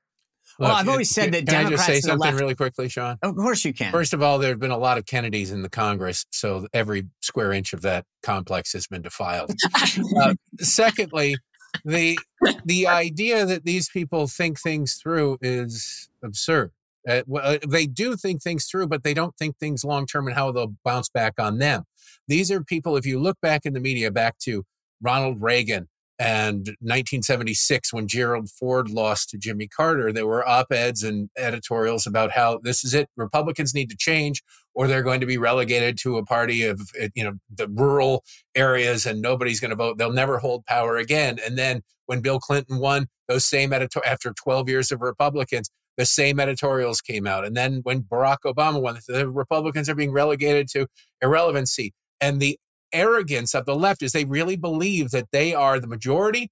Well, 0.59 0.73
I've 0.73 0.89
always 0.89 1.11
said 1.11 1.33
that. 1.33 1.47
Can 1.47 1.65
Democrats 1.65 1.83
I 1.83 1.87
just 1.87 1.87
say 1.87 2.09
something 2.09 2.35
really 2.35 2.55
quickly, 2.55 2.89
Sean? 2.89 3.17
Of 3.23 3.35
course 3.35 3.65
you 3.65 3.73
can. 3.73 3.93
First 3.93 4.13
of 4.13 4.23
all, 4.23 4.39
there 4.39 4.51
have 4.51 4.61
been 4.61 4.71
a 4.71 4.79
lot 4.79 4.99
of 4.99 5.07
Kennedys 5.07 5.51
in 5.51 5.63
the 5.63 5.71
Congress, 5.71 6.27
so 6.31 6.67
every 6.75 7.09
square 7.21 7.53
inch 7.53 7.73
of 7.73 7.81
that 7.83 8.05
complex 8.23 8.75
has 8.75 8.87
been 8.87 9.01
defiled. 9.01 9.53
uh, 10.21 10.35
secondly, 10.61 11.37
the 11.85 12.19
the 12.65 12.87
idea 12.87 13.47
that 13.47 13.65
these 13.65 13.89
people 13.89 14.27
think 14.27 14.61
things 14.61 14.95
through 14.95 15.39
is 15.41 16.11
absurd. 16.23 16.73
Uh, 17.09 17.23
uh, 17.35 17.59
they 17.67 17.87
do 17.87 18.17
think 18.17 18.43
things 18.43 18.67
through, 18.67 18.87
but 18.87 19.03
they 19.03 19.15
don't 19.15 19.37
think 19.37 19.57
things 19.57 19.85
long 19.85 20.07
term 20.07 20.27
and 20.27 20.37
how 20.37 20.53
they'll 20.53 20.75
bounce 20.85 21.09
back 21.09 21.35
on 21.39 21.59
them. 21.59 21.85
These 22.29 22.51
are 22.51 22.63
people. 22.63 22.97
If 22.97 23.07
you 23.07 23.19
look 23.19 23.39
back 23.41 23.65
in 23.65 23.73
the 23.73 23.81
media, 23.81 24.11
back 24.11 24.39
to 24.41 24.65
Ronald 25.01 25.41
Reagan 25.41 25.89
and 26.19 26.67
1976, 26.81 27.95
when 27.95 28.07
Gerald 28.07 28.51
Ford 28.51 28.91
lost 28.91 29.31
to 29.31 29.39
Jimmy 29.39 29.67
Carter, 29.67 30.13
there 30.13 30.27
were 30.27 30.47
op 30.47 30.71
eds 30.71 31.03
and 31.03 31.31
editorials 31.39 32.07
about 32.07 32.33
how 32.33 32.59
this 32.63 32.85
is 32.85 32.93
it. 32.93 33.09
Republicans 33.17 33.75
need 33.75 33.89
to 33.89 33.97
change, 33.97 34.43
or 34.75 34.87
they're 34.87 35.03
going 35.03 35.21
to 35.21 35.27
be 35.27 35.39
relegated 35.39 35.97
to 36.03 36.19
a 36.19 36.25
party 36.25 36.65
of, 36.65 36.79
eh, 36.99 37.09
you 37.15 37.25
know, 37.25 37.39
the 37.55 37.69
rural 37.69 38.23
areas 38.55 39.07
and 39.07 39.23
nobody's 39.23 39.61
going 39.61 39.71
to 39.71 39.77
vote. 39.77 39.97
They'll 39.97 40.13
never 40.13 40.39
hold 40.39 40.67
power 40.67 40.99
again. 40.99 41.39
And 41.45 41.57
then 41.57 41.81
when 42.05 42.21
Bill 42.21 42.39
Clinton 42.39 42.79
won, 42.79 43.07
those 43.27 43.47
same 43.47 43.73
editor 43.73 44.05
after 44.05 44.33
12 44.33 44.69
years 44.69 44.93
of 44.93 45.01
Republicans, 45.01 45.71
the 46.01 46.07
same 46.07 46.41
editorials 46.41 47.03
came 47.03 47.27
out. 47.27 47.45
And 47.45 47.55
then 47.55 47.81
when 47.83 48.05
Barack 48.05 48.39
Obama 48.47 48.81
won, 48.81 48.99
the 49.07 49.29
Republicans 49.29 49.87
are 49.91 49.95
being 49.95 50.13
relegated 50.13 50.67
to 50.69 50.87
irrelevancy. 51.21 51.93
And 52.23 52.41
the 52.41 52.59
arrogance 52.91 53.55
of 53.55 53.67
the 53.67 53.77
left 53.77 54.03
is 54.03 54.13
they 54.13 54.25
really 54.25 54.57
believe 54.57 55.11
that 55.11 55.27
they 55.31 55.53
are 55.53 55.79
the 55.79 55.87
majority 55.87 56.49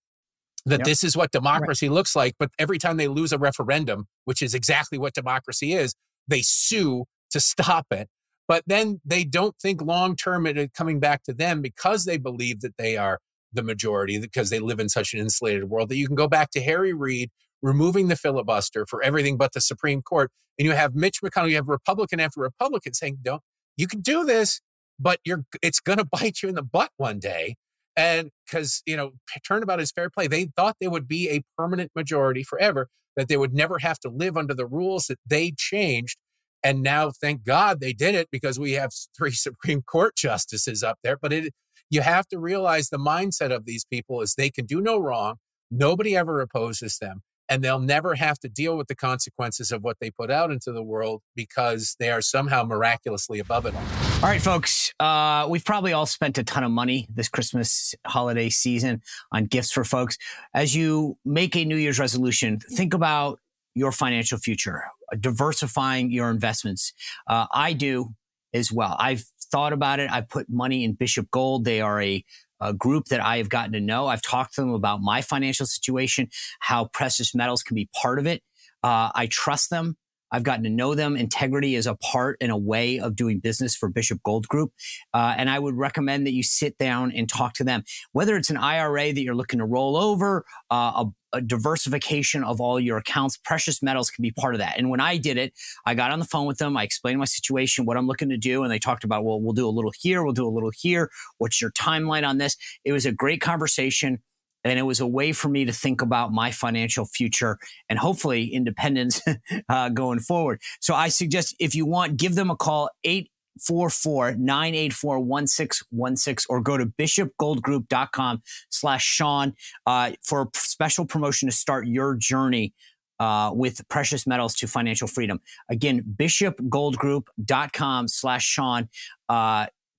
that 0.66 0.80
yep. 0.80 0.87
this 0.87 1.02
is 1.02 1.16
what 1.16 1.32
democracy 1.32 1.88
right. 1.88 1.94
looks 1.94 2.14
like 2.14 2.34
but 2.38 2.50
every 2.58 2.78
time 2.78 2.96
they 2.96 3.08
lose 3.08 3.32
a 3.32 3.38
referendum 3.38 4.06
which 4.24 4.40
is 4.40 4.54
exactly 4.54 4.98
what 4.98 5.14
democracy 5.14 5.72
is 5.72 5.94
they 6.28 6.40
sue 6.40 7.04
to 7.30 7.40
stop 7.40 7.87
it 7.90 8.08
but 8.46 8.62
then 8.68 9.00
they 9.04 9.24
don't 9.24 9.56
think 9.61 9.82
long 9.82 10.14
term 10.14 10.46
it 10.46 10.72
coming 10.74 11.00
back 11.00 11.24
to 11.24 11.32
them 11.32 11.61
because 11.61 12.04
they 12.04 12.18
believe 12.18 12.61
that 12.61 12.76
they 12.76 12.96
are 12.96 13.18
the 13.52 13.62
majority 13.62 14.20
because 14.20 14.50
they 14.50 14.61
live 14.61 14.78
in 14.78 14.88
such 14.88 15.12
an 15.12 15.18
insulated 15.18 15.64
world 15.64 15.88
that 15.88 15.96
you 15.96 16.06
can 16.06 16.16
go 16.16 16.28
back 16.28 16.50
to 16.50 16.61
Harry 16.61 16.92
Reid 16.92 17.30
removing 17.62 18.09
the 18.09 18.16
filibuster 18.16 18.87
for 18.87 19.03
everything 19.03 19.37
but 19.37 19.53
the 19.53 19.61
Supreme 19.61 20.03
Court 20.03 20.31
and 20.59 20.66
you 20.66 20.73
have 20.73 20.94
Mitch 20.94 21.21
McConnell 21.23 21.51
you 21.51 21.57
have 21.57 21.68
Republican 21.68 22.21
after 22.21 22.40
Republican 22.40 22.94
saying 22.94 23.18
don't 23.23 23.42
you 23.77 23.87
can 23.87 24.01
do 24.01 24.25
this 24.25 24.61
but 24.99 25.21
you're 25.25 25.44
it's 25.62 25.81
going 25.81 25.99
to 25.99 26.05
bite 26.05 26.42
you 26.42 26.49
in 26.49 26.55
the 26.55 26.62
butt 26.62 26.90
one 26.97 27.18
day. 27.18 27.57
And 27.97 28.31
because 28.47 28.83
you 28.87 28.97
know 28.97 29.12
turnabout 29.47 29.81
is 29.81 29.90
fair 29.90 30.11
play. 30.11 30.29
They 30.29 30.49
thought 30.57 30.77
they 30.81 30.88
would 30.88 31.09
be 31.09 31.29
a 31.31 31.42
permanent 31.57 31.90
majority 31.94 32.42
forever 32.42 32.88
that 33.16 33.29
they 33.29 33.37
would 33.37 33.53
never 33.53 33.79
have 33.81 33.99
to 34.01 34.09
live 34.09 34.37
under 34.37 34.55
the 34.55 34.66
rules 34.66 35.07
that 35.07 35.18
they 35.27 35.53
changed 35.57 36.16
and 36.62 36.83
now 36.83 37.11
thank 37.11 37.44
god 37.44 37.81
they 37.81 37.92
did 37.92 38.14
it 38.14 38.29
because 38.31 38.59
we 38.59 38.73
have 38.73 38.92
three 39.16 39.33
supreme 39.33 39.83
court 39.83 40.16
justices 40.16 40.83
up 40.83 40.99
there. 41.03 41.16
But 41.21 41.33
it 41.33 41.53
you 41.90 42.03
have 42.03 42.29
to 42.29 42.38
realize 42.38 42.90
the 42.90 42.99
mindset 42.99 43.51
of 43.51 43.64
these 43.64 43.85
people 43.85 44.21
is 44.21 44.35
they 44.35 44.51
can 44.51 44.66
do 44.66 44.81
no 44.81 44.99
wrong. 44.99 45.37
Nobody 45.71 46.16
ever 46.16 46.40
opposes 46.40 46.99
them 46.99 47.23
and 47.48 47.62
they'll 47.62 47.78
never 47.78 48.14
have 48.14 48.38
to 48.40 48.48
deal 48.48 48.76
with 48.76 48.88
the 48.88 48.94
consequences 48.94 49.72
of 49.72 49.82
what 49.82 49.96
they 50.00 50.11
put 50.11 50.30
out 50.30 50.50
into 50.50 50.72
the 50.72 50.82
world 50.82 51.22
because 51.34 51.96
they 51.98 52.11
are 52.11 52.20
somehow 52.20 52.64
miraculously 52.64 53.38
above 53.38 53.66
it 53.66 53.74
all. 53.74 53.82
All 54.16 54.28
right, 54.28 54.42
folks, 54.42 54.92
uh, 54.98 55.46
we've 55.48 55.64
probably 55.64 55.92
all 55.92 56.06
spent 56.06 56.38
a 56.38 56.44
ton 56.44 56.64
of 56.64 56.70
money 56.70 57.06
this 57.08 57.28
Christmas 57.28 57.94
holiday 58.06 58.48
season 58.48 59.02
on 59.32 59.44
gifts 59.44 59.70
for 59.70 59.84
folks. 59.84 60.18
As 60.54 60.74
you 60.74 61.16
make 61.24 61.56
a 61.56 61.64
New 61.64 61.76
Year's 61.76 61.98
resolution, 61.98 62.58
think 62.72 62.94
about 62.94 63.38
your 63.74 63.92
financial 63.92 64.38
future, 64.38 64.82
diversifying 65.20 66.11
your 66.11 66.30
investments. 66.30 66.92
Uh, 67.28 67.46
I 67.52 67.72
do 67.74 68.08
as 68.52 68.72
well. 68.72 68.96
I've 68.98 69.24
thought 69.52 69.72
about 69.72 70.00
it. 70.00 70.11
I 70.11 70.22
put 70.22 70.48
money 70.48 70.84
in 70.84 70.94
Bishop 70.94 71.30
Gold. 71.30 71.64
They 71.64 71.80
are 71.80 72.02
a 72.02 72.24
a 72.61 72.73
group 72.73 73.07
that 73.07 73.21
I 73.21 73.38
have 73.38 73.49
gotten 73.49 73.73
to 73.73 73.81
know. 73.81 74.07
I've 74.07 74.23
talked 74.23 74.55
to 74.55 74.61
them 74.61 74.75
about 74.75 75.01
my 75.01 75.23
financial 75.23 75.66
situation, 75.66 76.29
how 76.61 76.87
precious 76.87 77.35
metals 77.35 77.62
can 77.62 77.75
be 77.75 77.88
part 77.94 78.18
of 78.18 78.27
it. 78.27 78.42
Uh, 78.83 79.11
I 79.14 79.29
trust 79.31 79.71
them. 79.71 79.97
I've 80.33 80.43
gotten 80.43 80.64
to 80.64 80.71
know 80.71 80.95
them. 80.95 81.17
Integrity 81.17 81.75
is 81.75 81.87
a 81.87 81.95
part 81.97 82.37
and 82.41 82.53
a 82.53 82.57
way 82.57 82.99
of 82.99 83.17
doing 83.17 83.41
business 83.41 83.75
for 83.77 83.88
Bishop 83.88 84.23
Gold 84.23 84.49
Group. 84.49 84.73
Uh, 85.14 85.35
and 85.37 85.49
I 85.51 85.59
would 85.59 85.77
recommend 85.77 86.27
that 86.27 86.33
you 86.33 86.43
sit 86.43 86.79
down 86.79 87.12
and 87.12 87.29
talk 87.29 87.55
to 87.55 87.64
them, 87.64 87.85
whether 88.12 88.37
it's 88.37 88.51
an 88.51 88.57
IRA 88.57 89.12
that 89.12 89.23
you're 89.23 89.35
looking 89.35 89.59
to 89.59 89.64
roll 89.64 89.97
over, 89.97 90.45
uh, 90.71 91.05
a 91.05 91.07
a 91.33 91.41
diversification 91.41 92.45
of 92.45 92.61
all 92.61 92.81
your 92.81 92.99
accounts. 92.99 93.37
Precious 93.37 93.83
metals 93.83 94.11
can 94.11 94.23
be 94.23 94.31
part 94.31 94.55
of 94.55 94.61
that. 94.61 94.79
And 94.79 94.91
when 94.91 95.01
I 95.01 95.17
did 95.17 95.37
it, 95.37 95.53
I 95.85 95.95
got 95.95 96.11
on 96.11 96.19
the 96.19 96.25
phone 96.25 96.47
with 96.47 96.59
them. 96.59 96.77
I 96.77 96.83
explained 96.83 97.19
my 97.19 97.25
situation, 97.27 97.85
what 97.85 97.97
I'm 97.97 98.07
looking 98.07 98.31
to 98.31 98.37
do. 98.37 98.62
And 98.62 98.73
they 98.73 98.79
talked 98.79 99.05
about, 99.05 99.25
well, 99.25 99.41
we'll 99.41 99.53
do 99.53 99.69
a 99.69 99.71
little 99.71 99.93
here, 100.01 100.23
we'll 100.23 100.33
do 100.33 100.47
a 100.47 100.51
little 100.51 100.73
here. 100.75 101.11
What's 101.38 101.61
your 101.61 101.71
timeline 101.73 102.27
on 102.27 102.38
this? 102.38 102.57
It 102.85 102.93
was 102.93 103.07
a 103.07 103.12
great 103.12 103.41
conversation. 103.41 104.21
And 104.68 104.78
it 104.78 104.83
was 104.83 105.00
a 105.00 105.07
way 105.07 105.33
for 105.33 105.48
me 105.48 105.64
to 105.64 105.72
think 105.72 106.02
about 106.02 106.33
my 106.33 106.50
financial 106.50 107.04
future 107.04 107.59
and 107.88 107.98
hopefully 107.98 108.46
independence 108.46 109.22
uh, 109.68 109.88
going 109.88 110.20
forward. 110.20 110.61
So 110.81 110.94
I 110.94 111.09
suggest 111.09 111.57
if 111.59 111.74
you 111.74 111.87
want, 111.87 112.16
give 112.16 112.35
them 112.35 112.50
a 112.50 112.57
call, 112.57 112.90
8 113.04 113.31
844-984-1616 113.59 116.46
or 116.48 116.61
go 116.61 116.76
to 116.76 116.87
bishopgoldgroup.com 116.87 118.42
slash 118.70 119.04
Sean 119.04 119.54
uh, 119.87 120.12
for 120.22 120.42
a 120.42 120.46
special 120.54 121.07
promotion 121.07 121.48
to 121.48 121.54
start 121.54 121.87
your 121.87 122.14
journey 122.14 122.74
uh, 123.20 123.50
with 123.52 123.87
precious 123.88 124.26
metals 124.26 124.54
to 124.54 124.66
financial 124.68 125.09
freedom. 125.09 125.40
Again, 125.68 126.04
bishopgoldgroup.com 126.16 128.09
slash 128.09 128.44
Sean. 128.44 128.88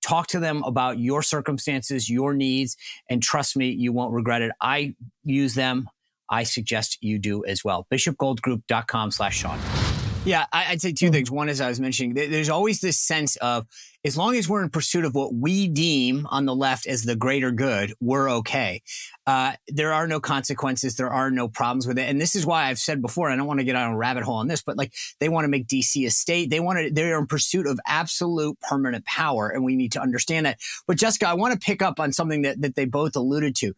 Talk 0.01 0.27
to 0.27 0.39
them 0.39 0.63
about 0.63 0.99
your 0.99 1.21
circumstances, 1.21 2.09
your 2.09 2.33
needs, 2.33 2.75
and 3.09 3.21
trust 3.21 3.55
me, 3.57 3.69
you 3.69 3.91
won't 3.91 4.13
regret 4.13 4.41
it. 4.41 4.51
I 4.61 4.95
use 5.23 5.55
them. 5.55 5.89
I 6.29 6.43
suggest 6.43 6.97
you 7.01 7.17
do 7.19 7.43
as 7.45 7.63
well. 7.63 7.87
bishopgoldgroup.com 7.91 9.11
slash 9.11 9.37
Sean. 9.37 9.88
Yeah, 10.25 10.45
I'd 10.51 10.81
say 10.81 10.91
two 10.91 11.07
hmm. 11.07 11.13
things. 11.13 11.31
One, 11.31 11.49
as 11.49 11.61
I 11.61 11.69
was 11.69 11.79
mentioning, 11.79 12.13
there's 12.13 12.49
always 12.49 12.81
this 12.81 12.99
sense 12.99 13.35
of 13.37 13.65
as 14.05 14.17
long 14.17 14.35
as 14.35 14.47
we're 14.47 14.63
in 14.63 14.69
pursuit 14.69 15.03
of 15.05 15.13
what 15.13 15.33
we 15.33 15.67
deem 15.67 16.25
on 16.29 16.45
the 16.45 16.55
left 16.55 16.87
as 16.87 17.03
the 17.03 17.15
greater 17.15 17.51
good, 17.51 17.93
we're 17.99 18.29
okay. 18.29 18.81
Uh, 19.27 19.53
there 19.67 19.93
are 19.93 20.07
no 20.07 20.19
consequences. 20.19 20.95
There 20.95 21.09
are 21.09 21.31
no 21.31 21.47
problems 21.47 21.85
with 21.85 21.97
it. 21.97 22.07
And 22.07 22.19
this 22.19 22.35
is 22.35 22.45
why 22.45 22.65
I've 22.65 22.79
said 22.79 23.01
before, 23.01 23.29
I 23.29 23.35
don't 23.35 23.47
want 23.47 23.59
to 23.59 23.65
get 23.65 23.75
on 23.75 23.91
a 23.91 23.97
rabbit 23.97 24.23
hole 24.23 24.35
on 24.35 24.47
this, 24.47 24.61
but 24.61 24.77
like 24.77 24.93
they 25.19 25.27
want 25.27 25.45
to 25.45 25.49
make 25.49 25.67
DC 25.67 26.05
a 26.05 26.11
state. 26.11 26.49
They 26.49 26.61
want 26.61 26.79
to, 26.79 26.91
they're 26.91 27.19
in 27.19 27.25
pursuit 27.25 27.67
of 27.67 27.79
absolute 27.87 28.57
permanent 28.61 29.05
power. 29.05 29.49
And 29.49 29.63
we 29.63 29.75
need 29.75 29.91
to 29.93 30.01
understand 30.01 30.45
that. 30.45 30.59
But 30.87 30.97
Jessica, 30.97 31.27
I 31.27 31.33
want 31.33 31.59
to 31.59 31.65
pick 31.65 31.81
up 31.81 31.99
on 31.99 32.13
something 32.13 32.43
that, 32.43 32.61
that 32.61 32.75
they 32.75 32.85
both 32.85 33.15
alluded 33.15 33.55
to. 33.57 33.73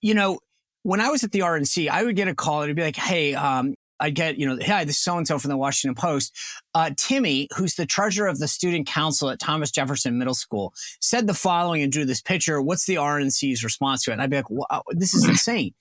You 0.00 0.14
know, 0.14 0.38
when 0.82 1.00
I 1.00 1.10
was 1.10 1.24
at 1.24 1.32
the 1.32 1.40
RNC, 1.40 1.88
I 1.88 2.04
would 2.04 2.16
get 2.16 2.28
a 2.28 2.34
call 2.34 2.60
and 2.60 2.68
it'd 2.68 2.76
be 2.76 2.82
like, 2.82 2.96
"Hey, 2.96 3.34
um, 3.34 3.74
I 4.00 4.10
get, 4.10 4.38
you 4.38 4.46
know, 4.46 4.58
hi, 4.64 4.84
this 4.84 4.96
is 4.96 5.02
so 5.02 5.16
and 5.16 5.26
so 5.26 5.38
from 5.38 5.50
the 5.50 5.56
Washington 5.56 5.94
Post. 5.94 6.36
Uh, 6.74 6.90
Timmy, 6.96 7.48
who's 7.56 7.74
the 7.74 7.86
treasurer 7.86 8.26
of 8.26 8.38
the 8.38 8.48
student 8.48 8.86
council 8.86 9.30
at 9.30 9.38
Thomas 9.38 9.70
Jefferson 9.70 10.18
Middle 10.18 10.34
School, 10.34 10.72
said 11.00 11.26
the 11.26 11.34
following 11.34 11.82
and 11.82 11.92
drew 11.92 12.04
this 12.04 12.20
picture. 12.20 12.60
What's 12.60 12.86
the 12.86 12.96
RNC's 12.96 13.62
response 13.62 14.02
to 14.04 14.10
it? 14.10 14.14
And 14.14 14.22
I'd 14.22 14.30
be 14.30 14.36
like, 14.36 14.50
wow, 14.50 14.82
this 14.90 15.14
is 15.14 15.28
insane. 15.28 15.74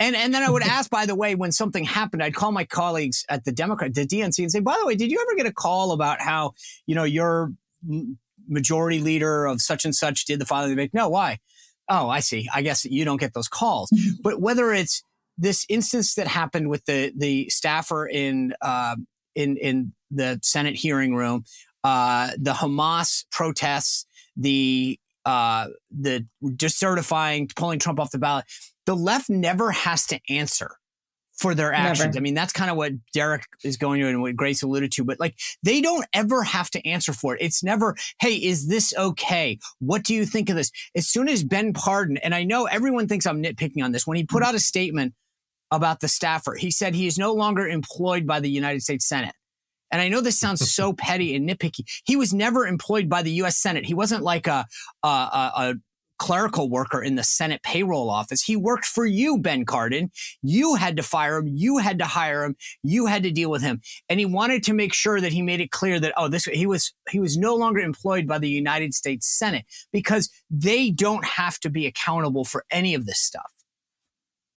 and 0.00 0.14
and 0.14 0.32
then 0.32 0.42
I 0.42 0.50
would 0.50 0.62
ask, 0.62 0.90
by 0.90 1.06
the 1.06 1.14
way, 1.14 1.34
when 1.34 1.52
something 1.52 1.84
happened, 1.84 2.22
I'd 2.22 2.34
call 2.34 2.52
my 2.52 2.64
colleagues 2.64 3.24
at 3.28 3.44
the 3.44 3.52
Democrat, 3.52 3.94
the 3.94 4.06
DNC, 4.06 4.38
and 4.38 4.50
say, 4.50 4.60
by 4.60 4.76
the 4.80 4.86
way, 4.86 4.94
did 4.94 5.10
you 5.10 5.20
ever 5.20 5.36
get 5.36 5.46
a 5.46 5.52
call 5.52 5.92
about 5.92 6.20
how, 6.20 6.52
you 6.86 6.94
know, 6.94 7.04
your 7.04 7.52
majority 8.48 9.00
leader 9.00 9.46
of 9.46 9.60
such 9.60 9.84
and 9.84 9.94
such 9.94 10.24
did 10.24 10.40
the 10.40 10.46
following? 10.46 10.70
They'd 10.70 10.76
be 10.76 10.82
like, 10.82 10.94
no, 10.94 11.08
why? 11.08 11.38
Oh, 11.88 12.08
I 12.08 12.20
see. 12.20 12.48
I 12.52 12.62
guess 12.62 12.84
you 12.84 13.04
don't 13.04 13.20
get 13.20 13.34
those 13.34 13.48
calls. 13.48 13.90
But 14.22 14.40
whether 14.40 14.72
it's 14.72 15.02
this 15.38 15.66
instance 15.68 16.14
that 16.14 16.26
happened 16.26 16.68
with 16.68 16.84
the 16.86 17.12
the 17.16 17.48
staffer 17.50 18.06
in 18.06 18.54
uh, 18.60 18.96
in 19.34 19.56
in 19.56 19.92
the 20.10 20.40
Senate 20.42 20.76
hearing 20.76 21.14
room, 21.14 21.44
uh, 21.84 22.30
the 22.38 22.52
Hamas 22.52 23.24
protests, 23.30 24.06
the 24.36 24.98
uh, 25.24 25.68
the 25.90 26.26
decertifying, 26.42 27.54
pulling 27.54 27.78
Trump 27.78 28.00
off 28.00 28.10
the 28.10 28.18
ballot. 28.18 28.44
The 28.86 28.96
left 28.96 29.28
never 29.28 29.72
has 29.72 30.06
to 30.06 30.20
answer 30.30 30.76
for 31.36 31.54
their 31.54 31.72
actions. 31.72 32.14
Never. 32.14 32.18
I 32.18 32.20
mean, 32.20 32.34
that's 32.34 32.52
kind 32.52 32.70
of 32.70 32.76
what 32.76 32.92
Derek 33.12 33.42
is 33.62 33.76
going 33.76 34.00
to 34.00 34.08
and 34.08 34.22
what 34.22 34.36
Grace 34.36 34.62
alluded 34.62 34.92
to, 34.92 35.04
but 35.04 35.20
like 35.20 35.36
they 35.62 35.80
don't 35.80 36.06
ever 36.12 36.42
have 36.42 36.70
to 36.70 36.86
answer 36.86 37.12
for 37.12 37.34
it. 37.34 37.42
It's 37.42 37.62
never, 37.62 37.94
hey, 38.20 38.36
is 38.36 38.68
this 38.68 38.94
okay? 38.96 39.58
What 39.78 40.02
do 40.02 40.14
you 40.14 40.24
think 40.24 40.48
of 40.48 40.56
this? 40.56 40.70
As 40.94 41.06
soon 41.06 41.28
as 41.28 41.44
Ben 41.44 41.74
Cardin, 41.74 42.18
and 42.22 42.34
I 42.34 42.44
know 42.44 42.64
everyone 42.64 43.06
thinks 43.06 43.26
I'm 43.26 43.42
nitpicking 43.42 43.82
on 43.82 43.92
this, 43.92 44.06
when 44.06 44.16
he 44.16 44.24
put 44.24 44.42
mm. 44.42 44.46
out 44.46 44.54
a 44.54 44.60
statement 44.60 45.12
about 45.70 46.00
the 46.00 46.08
staffer. 46.08 46.54
He 46.54 46.70
said 46.70 46.94
he 46.94 47.06
is 47.06 47.18
no 47.18 47.32
longer 47.32 47.66
employed 47.66 48.26
by 48.26 48.40
the 48.40 48.50
United 48.50 48.82
States 48.82 49.08
Senate. 49.08 49.34
And 49.90 50.02
I 50.02 50.08
know 50.08 50.20
this 50.20 50.38
sounds 50.38 50.70
so 50.72 50.92
petty 50.98 51.34
and 51.34 51.48
nitpicky. 51.48 51.84
He 52.04 52.16
was 52.16 52.34
never 52.34 52.66
employed 52.66 53.08
by 53.08 53.22
the 53.22 53.32
U.S. 53.32 53.58
Senate. 53.58 53.86
He 53.86 53.94
wasn't 53.94 54.22
like 54.22 54.46
a, 54.46 54.66
a, 55.02 55.08
a, 55.08 55.52
a 55.56 55.74
clerical 56.18 56.70
worker 56.70 57.02
in 57.02 57.14
the 57.14 57.22
Senate 57.22 57.62
payroll 57.62 58.10
office. 58.10 58.42
He 58.42 58.56
worked 58.56 58.86
for 58.86 59.06
you, 59.06 59.38
Ben 59.38 59.64
Cardin. 59.64 60.10
You 60.42 60.74
had 60.74 60.96
to 60.96 61.02
fire 61.02 61.38
him. 61.38 61.48
You 61.48 61.78
had 61.78 61.98
to 61.98 62.04
hire 62.04 62.44
him. 62.44 62.56
You 62.82 63.06
had 63.06 63.22
to 63.24 63.30
deal 63.30 63.50
with 63.50 63.62
him. 63.62 63.80
And 64.08 64.18
he 64.18 64.26
wanted 64.26 64.62
to 64.64 64.72
make 64.72 64.94
sure 64.94 65.20
that 65.20 65.32
he 65.32 65.42
made 65.42 65.60
it 65.60 65.70
clear 65.70 66.00
that, 66.00 66.14
oh, 66.16 66.28
this, 66.28 66.44
he 66.44 66.66
was, 66.66 66.92
he 67.10 67.20
was 67.20 67.36
no 67.36 67.54
longer 67.54 67.80
employed 67.80 68.26
by 68.26 68.38
the 68.38 68.48
United 68.48 68.94
States 68.94 69.26
Senate 69.26 69.64
because 69.92 70.30
they 70.50 70.90
don't 70.90 71.24
have 71.24 71.58
to 71.60 71.70
be 71.70 71.86
accountable 71.86 72.44
for 72.44 72.64
any 72.70 72.94
of 72.94 73.06
this 73.06 73.20
stuff. 73.20 73.50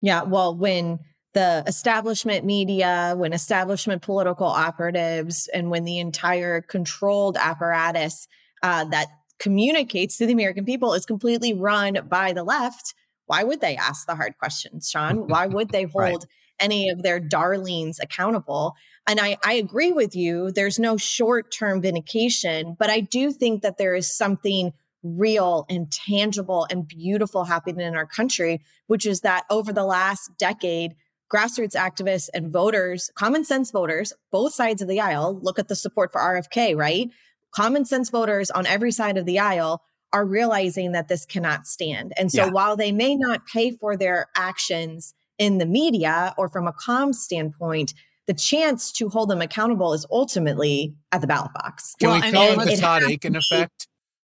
Yeah. 0.02 0.24
Well, 0.24 0.56
when 0.56 1.00
the 1.34 1.64
establishment 1.68 2.46
media, 2.46 3.14
when 3.16 3.34
establishment 3.34 4.02
political 4.02 4.48
operatives, 4.48 5.48
and 5.54 5.70
when 5.70 5.84
the 5.84 6.00
entire 6.00 6.62
controlled 6.62 7.38
apparatus 7.38 8.28
uh, 8.64 8.86
that 8.86 9.08
communicates 9.40 10.18
to 10.18 10.26
the 10.26 10.34
American 10.34 10.66
people 10.66 10.94
is 10.94 11.06
completely 11.06 11.54
run 11.54 12.00
by 12.10 12.34
the 12.34 12.44
left, 12.44 12.96
why 13.28 13.44
would 13.44 13.62
they 13.62 13.76
ask 13.76 14.08
the 14.08 14.16
hard 14.16 14.38
questions, 14.40 14.90
Sean? 14.90 15.28
Why 15.28 15.46
would 15.48 15.70
they 15.70 15.84
hold 15.84 15.96
right. 15.96 16.26
any 16.60 16.90
of 16.90 17.04
their 17.04 17.20
darlings 17.20 18.00
accountable? 18.00 18.74
And 19.08 19.20
I, 19.20 19.38
I 19.46 19.54
agree 19.54 19.92
with 19.92 20.16
you. 20.16 20.52
There's 20.52 20.80
no 20.80 20.98
short 20.98 21.52
term 21.52 21.82
vindication, 21.82 22.76
but 22.80 22.90
I 22.90 23.02
do 23.02 23.32
think 23.32 23.62
that 23.62 23.78
there 23.78 23.96
is 23.96 24.12
something 24.12 24.74
real 25.16 25.66
and 25.70 25.92
tangible 25.92 26.68
and 26.70 26.88
beautiful 26.88 27.44
happening 27.44 27.86
in 27.86 27.96
our 27.96 28.06
country, 28.06 28.62
which 28.88 29.06
is 29.06 29.22
that 29.22 29.46
over 29.50 29.72
the 29.72 29.86
last 29.86 30.32
decade, 30.38 30.96
grassroots 31.32 31.76
activists 31.76 32.30
and 32.34 32.52
voters, 32.52 33.12
common 33.16 33.44
sense 33.44 33.72
voters, 33.72 34.14
both 34.32 34.54
sides 34.54 34.82
of 34.82 34.88
the 34.88 35.00
aisle, 35.00 35.40
look 35.42 35.60
at 35.60 35.68
the 35.68 35.76
support 35.76 36.12
for 36.12 36.20
RFK, 36.20 36.76
right? 36.76 37.10
Common 37.52 37.86
sense 37.86 38.10
voters 38.10 38.52
on 38.52 38.66
every 38.66 38.92
side 38.92 39.18
of 39.18 39.26
the 39.26 39.40
aisle 39.40 39.82
are 40.14 40.26
realizing 40.26 40.94
that 40.94 41.08
this 41.08 41.26
cannot 41.26 41.68
stand. 41.68 42.14
And 42.18 42.32
so 42.32 42.46
yeah. 42.46 42.52
while 42.52 42.76
they 42.76 42.92
may 42.92 43.16
not 43.16 43.46
pay 43.46 43.72
for 43.72 43.98
their 43.98 44.28
actions 44.36 45.14
in 45.38 45.58
the 45.58 45.66
media 45.66 46.34
or 46.38 46.50
from 46.50 46.68
a 46.68 46.74
comms 46.74 47.16
standpoint, 47.16 47.94
the 48.26 48.34
chance 48.34 48.92
to 48.94 49.10
hold 49.10 49.30
them 49.30 49.42
accountable 49.42 49.94
is 49.94 50.06
ultimately 50.12 50.94
at 51.12 51.22
the 51.22 51.28
ballot 51.28 51.54
box. 51.54 51.96
Can 52.00 52.10
well, 52.10 52.22
we 52.22 52.32
call 52.32 52.60
it 52.62 52.66
the 52.66 52.78
Todd 52.78 53.04
Akin 53.04 53.36
effect? 53.36 53.88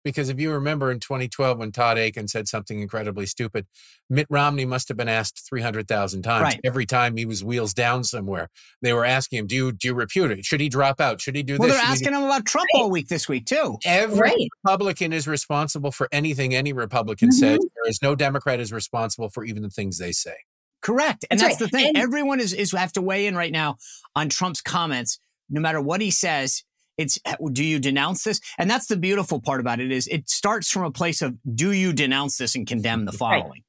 Because 0.09 0.31
if 0.31 0.41
you 0.41 0.53
remember 0.53 0.91
in 0.91 1.01
2012 1.01 1.59
when 1.59 1.71
Todd 1.71 1.99
Akin 1.99 2.29
said 2.29 2.49
something 2.49 2.81
incredibly 2.81 3.27
stupid, 3.27 3.67
Mitt 4.09 4.27
Romney 4.31 4.65
must 4.65 4.89
have 4.89 4.97
been 4.97 5.09
asked 5.09 5.47
300,000 5.47 6.23
times 6.23 6.43
right. 6.43 6.61
every 6.65 6.87
time 6.87 7.17
he 7.17 7.27
was 7.27 7.45
wheels 7.45 7.75
down 7.75 8.05
somewhere. 8.05 8.49
They 8.81 8.93
were 8.95 9.05
asking 9.05 9.41
him, 9.41 9.47
"Do 9.47 9.55
you 9.55 9.73
do 9.73 9.89
you 9.89 9.95
repute 9.95 10.31
it? 10.31 10.45
Should 10.45 10.61
he 10.61 10.69
drop 10.69 11.01
out? 11.01 11.21
Should 11.21 11.37
he 11.37 11.43
do 11.43 11.59
well, 11.59 11.69
this?" 11.69 11.77
Well, 11.77 11.85
they're 11.85 11.93
asking 11.93 12.15
him 12.15 12.23
about 12.23 12.47
Trump 12.47 12.69
right. 12.75 12.83
all 12.83 12.91
week 12.91 13.09
this 13.09 13.29
week 13.29 13.45
too. 13.47 13.79
Every 13.85 14.19
right. 14.19 14.49
Republican 14.65 15.13
is 15.13 15.29
responsible 15.29 15.93
for 15.93 16.09
anything 16.11 16.55
any 16.55 16.73
Republican 16.73 17.29
mm-hmm. 17.29 17.39
says. 17.39 17.59
There 17.59 17.91
is 17.91 18.01
no 18.01 18.15
Democrat 18.15 18.61
is 18.61 18.73
responsible 18.73 19.29
for 19.29 19.45
even 19.45 19.63
the 19.63 19.71
things 19.71 19.99
they 19.99 20.13
say. 20.13 20.37
Correct, 20.81 21.27
and 21.31 21.39
that's, 21.39 21.59
that's 21.59 21.71
the 21.71 21.77
thing. 21.77 21.89
And- 21.89 21.99
Everyone 21.99 22.41
is 22.41 22.53
is 22.53 22.73
have 22.73 22.93
to 22.93 23.03
weigh 23.03 23.27
in 23.27 23.37
right 23.37 23.53
now 23.53 23.77
on 24.17 24.29
Trump's 24.29 24.63
comments. 24.63 25.21
No 25.51 25.61
matter 25.61 25.81
what 25.81 26.01
he 26.01 26.11
says, 26.11 26.63
it's 26.99 27.19
eh, 27.25 27.37
do 27.53 27.65
you 27.65 27.79
denounce 27.79 28.25
this? 28.25 28.41
And 28.59 28.71
that's 28.71 28.87
the 28.87 28.97
beautiful 28.97 29.41
part 29.41 29.61
about 29.61 29.81
it 29.81 29.91
is 29.91 30.07
it 30.09 30.29
starts 30.29 30.71
from 30.71 30.83
a 30.83 30.91
place 30.91 31.23
of 31.23 31.37
do 31.55 31.73
you 31.73 31.93
denounce 31.93 32.37
this 32.37 32.55
and 32.55 32.67
condemn 32.67 33.07
the 33.07 33.13
following? 33.19 33.63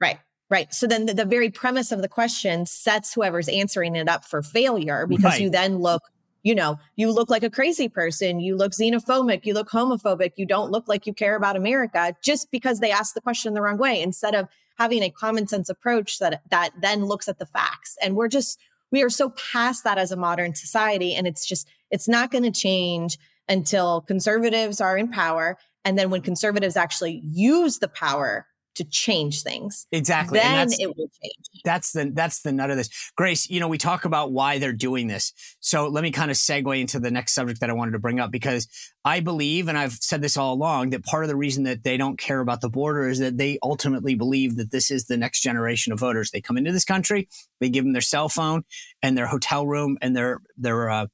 Right. 0.00 0.16
Right. 0.16 0.18
Right. 0.48 0.72
So 0.72 0.86
then 0.86 1.06
the, 1.06 1.14
the 1.14 1.24
very 1.24 1.50
premise 1.50 1.90
of 1.90 2.02
the 2.02 2.08
question 2.08 2.66
sets 2.66 3.12
whoever's 3.12 3.48
answering 3.48 3.96
it 3.96 4.08
up 4.08 4.24
for 4.24 4.42
failure 4.42 5.06
because 5.06 5.24
right. 5.24 5.40
you 5.40 5.50
then 5.50 5.78
look 5.78 6.02
you 6.46 6.54
know, 6.54 6.78
you 6.94 7.10
look 7.10 7.28
like 7.28 7.42
a 7.42 7.50
crazy 7.50 7.88
person, 7.88 8.38
you 8.38 8.56
look 8.56 8.70
xenophobic, 8.70 9.44
you 9.44 9.52
look 9.52 9.68
homophobic, 9.68 10.34
you 10.36 10.46
don't 10.46 10.70
look 10.70 10.86
like 10.86 11.04
you 11.04 11.12
care 11.12 11.34
about 11.34 11.56
America 11.56 12.14
just 12.22 12.52
because 12.52 12.78
they 12.78 12.92
asked 12.92 13.16
the 13.16 13.20
question 13.20 13.52
the 13.52 13.60
wrong 13.60 13.78
way 13.78 14.00
instead 14.00 14.32
of 14.32 14.46
having 14.78 15.02
a 15.02 15.10
common 15.10 15.48
sense 15.48 15.68
approach 15.68 16.20
that 16.20 16.42
that 16.50 16.70
then 16.80 17.04
looks 17.04 17.26
at 17.26 17.40
the 17.40 17.46
facts. 17.46 17.96
And 18.00 18.14
we're 18.14 18.28
just 18.28 18.60
we 18.92 19.02
are 19.02 19.10
so 19.10 19.30
past 19.52 19.84
that 19.84 19.98
as 19.98 20.12
a 20.12 20.16
modern 20.16 20.54
society 20.54 21.14
and 21.14 21.26
it's 21.26 21.46
just 21.46 21.68
it's 21.90 22.08
not 22.08 22.30
going 22.30 22.44
to 22.44 22.50
change 22.50 23.18
until 23.48 24.00
conservatives 24.00 24.80
are 24.80 24.96
in 24.96 25.08
power 25.08 25.56
and 25.84 25.98
then 25.98 26.10
when 26.10 26.20
conservatives 26.20 26.76
actually 26.76 27.22
use 27.24 27.78
the 27.78 27.88
power 27.88 28.46
to 28.76 28.84
change 28.84 29.42
things. 29.42 29.86
Exactly. 29.90 30.38
Then 30.38 30.68
it 30.72 30.96
will 30.96 31.10
change. 31.22 31.62
That's 31.64 31.92
the 31.92 32.10
that's 32.14 32.42
the 32.42 32.52
nut 32.52 32.70
of 32.70 32.76
this. 32.76 33.10
Grace, 33.16 33.48
you 33.50 33.60
know, 33.60 33.68
we 33.68 33.78
talk 33.78 34.04
about 34.04 34.32
why 34.32 34.58
they're 34.58 34.72
doing 34.72 35.08
this. 35.08 35.32
So 35.60 35.88
let 35.88 36.02
me 36.02 36.10
kind 36.10 36.30
of 36.30 36.36
segue 36.36 36.80
into 36.80 37.00
the 37.00 37.10
next 37.10 37.34
subject 37.34 37.60
that 37.60 37.70
I 37.70 37.72
wanted 37.72 37.92
to 37.92 37.98
bring 37.98 38.20
up 38.20 38.30
because 38.30 38.68
I 39.04 39.20
believe, 39.20 39.68
and 39.68 39.78
I've 39.78 39.92
said 39.92 40.22
this 40.22 40.36
all 40.36 40.54
along, 40.54 40.90
that 40.90 41.04
part 41.04 41.24
of 41.24 41.28
the 41.28 41.36
reason 41.36 41.64
that 41.64 41.84
they 41.84 41.96
don't 41.96 42.18
care 42.18 42.40
about 42.40 42.60
the 42.60 42.70
border 42.70 43.08
is 43.08 43.18
that 43.18 43.38
they 43.38 43.58
ultimately 43.62 44.14
believe 44.14 44.56
that 44.56 44.70
this 44.70 44.90
is 44.90 45.06
the 45.06 45.16
next 45.16 45.40
generation 45.40 45.92
of 45.92 46.00
voters. 46.00 46.30
They 46.30 46.40
come 46.40 46.56
into 46.56 46.72
this 46.72 46.84
country, 46.84 47.28
they 47.60 47.68
give 47.68 47.84
them 47.84 47.92
their 47.92 48.02
cell 48.02 48.28
phone 48.28 48.64
and 49.02 49.16
their 49.16 49.26
hotel 49.26 49.66
room 49.66 49.98
and 50.02 50.16
their 50.16 50.40
their 50.56 50.90
uh, 50.90 51.06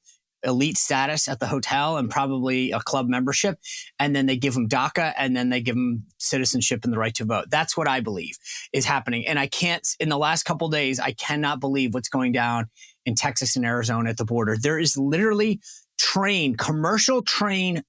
elite 0.43 0.77
status 0.77 1.27
at 1.27 1.39
the 1.39 1.47
hotel 1.47 1.97
and 1.97 2.09
probably 2.09 2.71
a 2.71 2.79
club 2.79 3.07
membership. 3.07 3.59
And 3.99 4.15
then 4.15 4.25
they 4.25 4.35
give 4.35 4.53
them 4.53 4.67
DACA 4.67 5.13
and 5.17 5.35
then 5.35 5.49
they 5.49 5.61
give 5.61 5.75
them 5.75 6.05
citizenship 6.17 6.83
and 6.83 6.93
the 6.93 6.97
right 6.97 7.15
to 7.15 7.25
vote. 7.25 7.45
That's 7.49 7.77
what 7.77 7.87
I 7.87 7.99
believe 7.99 8.37
is 8.71 8.85
happening. 8.85 9.27
And 9.27 9.39
I 9.39 9.47
can't, 9.47 9.87
in 9.99 10.09
the 10.09 10.17
last 10.17 10.43
couple 10.43 10.69
days, 10.69 10.99
I 10.99 11.13
cannot 11.13 11.59
believe 11.59 11.93
what's 11.93 12.09
going 12.09 12.31
down 12.31 12.69
in 13.05 13.15
Texas 13.15 13.55
and 13.55 13.65
Arizona 13.65 14.09
at 14.09 14.17
the 14.17 14.25
border. 14.25 14.57
There 14.61 14.79
is 14.79 14.97
literally 14.97 15.59
train, 15.97 16.55
commercial 16.55 17.21
train 17.21 17.83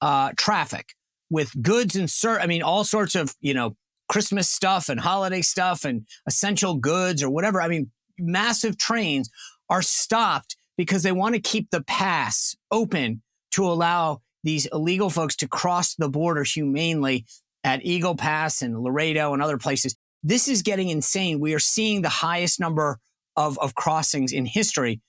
uh, 0.00 0.32
traffic 0.36 0.94
with 1.30 1.50
goods 1.60 1.96
and 1.96 2.10
sir, 2.10 2.38
I 2.38 2.46
mean, 2.46 2.62
all 2.62 2.84
sorts 2.84 3.14
of, 3.14 3.34
you 3.40 3.54
know, 3.54 3.76
Christmas 4.08 4.48
stuff 4.48 4.88
and 4.88 5.00
holiday 5.00 5.42
stuff 5.42 5.84
and 5.84 6.06
essential 6.26 6.76
goods 6.76 7.22
or 7.22 7.30
whatever. 7.30 7.60
I 7.60 7.68
mean, 7.68 7.90
massive 8.18 8.78
trains 8.78 9.28
are 9.68 9.82
stopped 9.82 10.56
because 10.76 11.02
they 11.02 11.12
want 11.12 11.34
to 11.34 11.40
keep 11.40 11.70
the 11.70 11.82
pass 11.82 12.56
open 12.70 13.22
to 13.52 13.64
allow 13.64 14.20
these 14.44 14.66
illegal 14.66 15.10
folks 15.10 15.34
to 15.36 15.48
cross 15.48 15.94
the 15.94 16.08
border 16.08 16.44
humanely 16.44 17.24
at 17.64 17.84
Eagle 17.84 18.14
Pass 18.14 18.62
and 18.62 18.80
Laredo 18.80 19.32
and 19.32 19.42
other 19.42 19.58
places. 19.58 19.96
This 20.22 20.48
is 20.48 20.62
getting 20.62 20.88
insane. 20.88 21.40
We 21.40 21.54
are 21.54 21.58
seeing 21.58 22.02
the 22.02 22.08
highest 22.08 22.60
number 22.60 22.98
of, 23.36 23.58
of 23.58 23.74
crossings 23.74 24.32
in 24.32 24.46
history. 24.46 25.00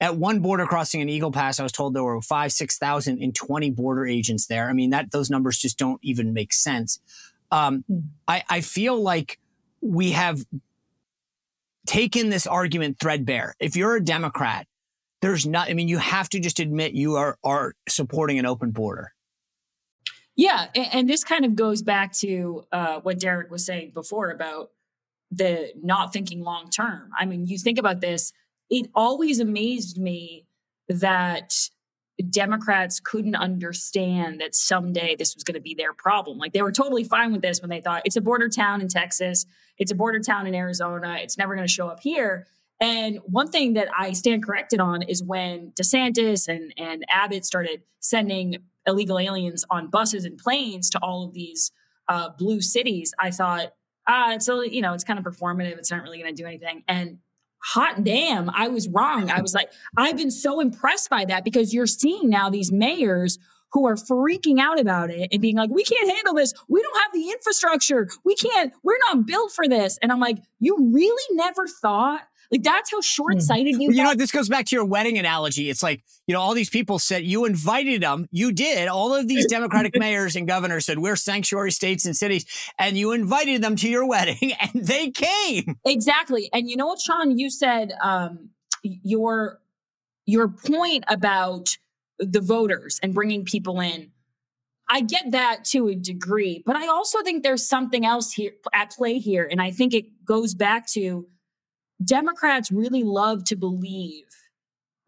At 0.00 0.16
one 0.16 0.40
border 0.40 0.66
crossing 0.66 1.00
in 1.00 1.08
Eagle 1.08 1.32
Pass, 1.32 1.58
I 1.58 1.62
was 1.62 1.72
told 1.72 1.94
there 1.94 2.02
were 2.02 2.20
five, 2.20 2.52
6,000 2.52 3.22
and 3.22 3.34
20 3.34 3.70
border 3.70 4.06
agents 4.06 4.46
there. 4.46 4.68
I 4.68 4.72
mean, 4.72 4.90
that 4.90 5.10
those 5.10 5.30
numbers 5.30 5.58
just 5.58 5.78
don't 5.78 6.00
even 6.02 6.32
make 6.32 6.52
sense. 6.52 7.00
Um, 7.50 7.84
hmm. 7.88 7.98
I, 8.28 8.44
I 8.48 8.60
feel 8.60 9.00
like 9.00 9.38
we 9.80 10.12
have 10.12 10.44
taken 11.86 12.30
this 12.30 12.46
argument 12.46 12.98
threadbare. 12.98 13.54
If 13.60 13.76
you're 13.76 13.96
a 13.96 14.04
Democrat 14.04 14.66
there's 15.22 15.46
not, 15.46 15.70
I 15.70 15.74
mean, 15.74 15.88
you 15.88 15.98
have 15.98 16.28
to 16.30 16.40
just 16.40 16.60
admit 16.60 16.92
you 16.92 17.16
are, 17.16 17.38
are 17.42 17.74
supporting 17.88 18.38
an 18.38 18.46
open 18.46 18.70
border. 18.70 19.12
Yeah. 20.36 20.66
And, 20.74 20.88
and 20.92 21.08
this 21.08 21.24
kind 21.24 21.44
of 21.44 21.56
goes 21.56 21.82
back 21.82 22.12
to 22.18 22.64
uh, 22.70 23.00
what 23.00 23.18
Derek 23.18 23.50
was 23.50 23.64
saying 23.64 23.92
before 23.94 24.30
about 24.30 24.70
the 25.30 25.72
not 25.82 26.12
thinking 26.12 26.42
long 26.42 26.70
term. 26.70 27.10
I 27.18 27.24
mean, 27.24 27.46
you 27.46 27.58
think 27.58 27.78
about 27.78 28.00
this 28.00 28.32
it 28.70 28.90
always 28.94 29.40
amazed 29.40 29.98
me 29.98 30.46
that 30.88 31.54
Democrats 32.30 33.00
couldn't 33.00 33.36
understand 33.36 34.40
that 34.40 34.54
someday 34.54 35.14
this 35.16 35.34
was 35.34 35.44
going 35.44 35.54
to 35.54 35.60
be 35.60 35.74
their 35.74 35.92
problem. 35.92 36.38
Like 36.38 36.52
they 36.52 36.62
were 36.62 36.72
totally 36.72 37.04
fine 37.04 37.32
with 37.32 37.42
this 37.42 37.60
when 37.60 37.70
they 37.70 37.80
thought 37.80 38.02
it's 38.04 38.16
a 38.16 38.20
border 38.20 38.48
town 38.48 38.80
in 38.80 38.88
Texas, 38.88 39.44
it's 39.78 39.90
a 39.90 39.94
border 39.94 40.20
town 40.20 40.46
in 40.46 40.54
Arizona, 40.54 41.18
it's 41.20 41.36
never 41.36 41.54
going 41.54 41.66
to 41.66 41.72
show 41.72 41.88
up 41.88 42.00
here. 42.00 42.46
And 42.80 43.18
one 43.24 43.50
thing 43.50 43.74
that 43.74 43.88
I 43.96 44.12
stand 44.12 44.44
corrected 44.44 44.80
on 44.80 45.02
is 45.02 45.22
when 45.22 45.72
DeSantis 45.80 46.46
and, 46.48 46.74
and 46.76 47.04
Abbott 47.08 47.44
started 47.44 47.82
sending 48.00 48.58
illegal 48.86 49.18
aliens 49.18 49.64
on 49.70 49.88
buses 49.88 50.24
and 50.24 50.38
planes 50.38 50.90
to 50.90 50.98
all 51.00 51.24
of 51.24 51.32
these 51.32 51.72
uh, 52.08 52.30
blue 52.38 52.60
cities, 52.60 53.14
I 53.18 53.30
thought, 53.30 53.72
ah, 54.06 54.32
it's 54.32 54.48
a, 54.48 54.62
you 54.70 54.82
know, 54.82 54.92
it's 54.92 55.04
kind 55.04 55.18
of 55.18 55.24
performative. 55.24 55.78
It's 55.78 55.90
not 55.90 56.02
really 56.02 56.18
going 56.18 56.34
to 56.34 56.40
do 56.40 56.46
anything. 56.46 56.84
And 56.86 57.18
hot 57.62 58.04
damn, 58.04 58.50
I 58.50 58.68
was 58.68 58.88
wrong. 58.88 59.30
I 59.30 59.40
was 59.40 59.54
like, 59.54 59.72
I've 59.96 60.16
been 60.16 60.30
so 60.30 60.60
impressed 60.60 61.10
by 61.10 61.24
that 61.24 61.44
because 61.44 61.74
you're 61.74 61.86
seeing 61.86 62.28
now 62.28 62.50
these 62.50 62.70
mayors 62.70 63.38
who 63.72 63.86
are 63.86 63.96
freaking 63.96 64.60
out 64.60 64.78
about 64.78 65.10
it 65.10 65.28
and 65.32 65.42
being 65.42 65.56
like, 65.56 65.70
we 65.70 65.82
can't 65.82 66.08
handle 66.14 66.34
this. 66.34 66.54
We 66.68 66.80
don't 66.80 67.02
have 67.02 67.12
the 67.12 67.30
infrastructure. 67.30 68.08
We 68.24 68.36
can't, 68.36 68.72
we're 68.84 68.98
not 69.08 69.26
built 69.26 69.52
for 69.52 69.66
this. 69.66 69.98
And 70.00 70.12
I'm 70.12 70.20
like, 70.20 70.38
you 70.60 70.76
really 70.92 71.36
never 71.36 71.66
thought 71.66 72.22
like 72.50 72.62
that's 72.62 72.90
how 72.90 73.00
short 73.00 73.40
sighted 73.42 73.80
you. 73.80 73.92
You 73.92 74.02
know, 74.02 74.14
this 74.14 74.30
goes 74.30 74.48
back 74.48 74.66
to 74.66 74.76
your 74.76 74.84
wedding 74.84 75.18
analogy. 75.18 75.70
It's 75.70 75.82
like 75.82 76.02
you 76.26 76.34
know, 76.34 76.40
all 76.40 76.54
these 76.54 76.70
people 76.70 76.98
said 76.98 77.24
you 77.24 77.44
invited 77.44 78.02
them. 78.02 78.26
You 78.30 78.52
did. 78.52 78.88
All 78.88 79.14
of 79.14 79.28
these 79.28 79.46
Democratic 79.46 79.96
mayors 79.98 80.36
and 80.36 80.46
governors 80.46 80.86
said 80.86 80.98
we're 80.98 81.16
sanctuary 81.16 81.72
states 81.72 82.04
and 82.04 82.16
cities, 82.16 82.44
and 82.78 82.96
you 82.96 83.12
invited 83.12 83.62
them 83.62 83.76
to 83.76 83.88
your 83.88 84.06
wedding, 84.06 84.52
and 84.60 84.86
they 84.86 85.10
came. 85.10 85.76
Exactly. 85.84 86.48
And 86.52 86.68
you 86.68 86.76
know 86.76 86.86
what, 86.86 87.00
Sean? 87.00 87.38
You 87.38 87.50
said 87.50 87.92
um, 88.02 88.50
your 88.82 89.60
your 90.26 90.48
point 90.48 91.04
about 91.08 91.76
the 92.18 92.40
voters 92.40 92.98
and 93.02 93.14
bringing 93.14 93.44
people 93.44 93.80
in. 93.80 94.10
I 94.88 95.00
get 95.00 95.32
that 95.32 95.64
to 95.66 95.88
a 95.88 95.96
degree, 95.96 96.62
but 96.64 96.76
I 96.76 96.86
also 96.86 97.22
think 97.22 97.42
there's 97.42 97.68
something 97.68 98.06
else 98.06 98.32
here 98.32 98.52
at 98.72 98.92
play 98.92 99.18
here, 99.18 99.46
and 99.50 99.60
I 99.60 99.72
think 99.72 99.94
it 99.94 100.24
goes 100.24 100.54
back 100.54 100.86
to 100.92 101.26
Democrats 102.04 102.70
really 102.70 103.02
love 103.02 103.44
to 103.44 103.56
believe 103.56 104.26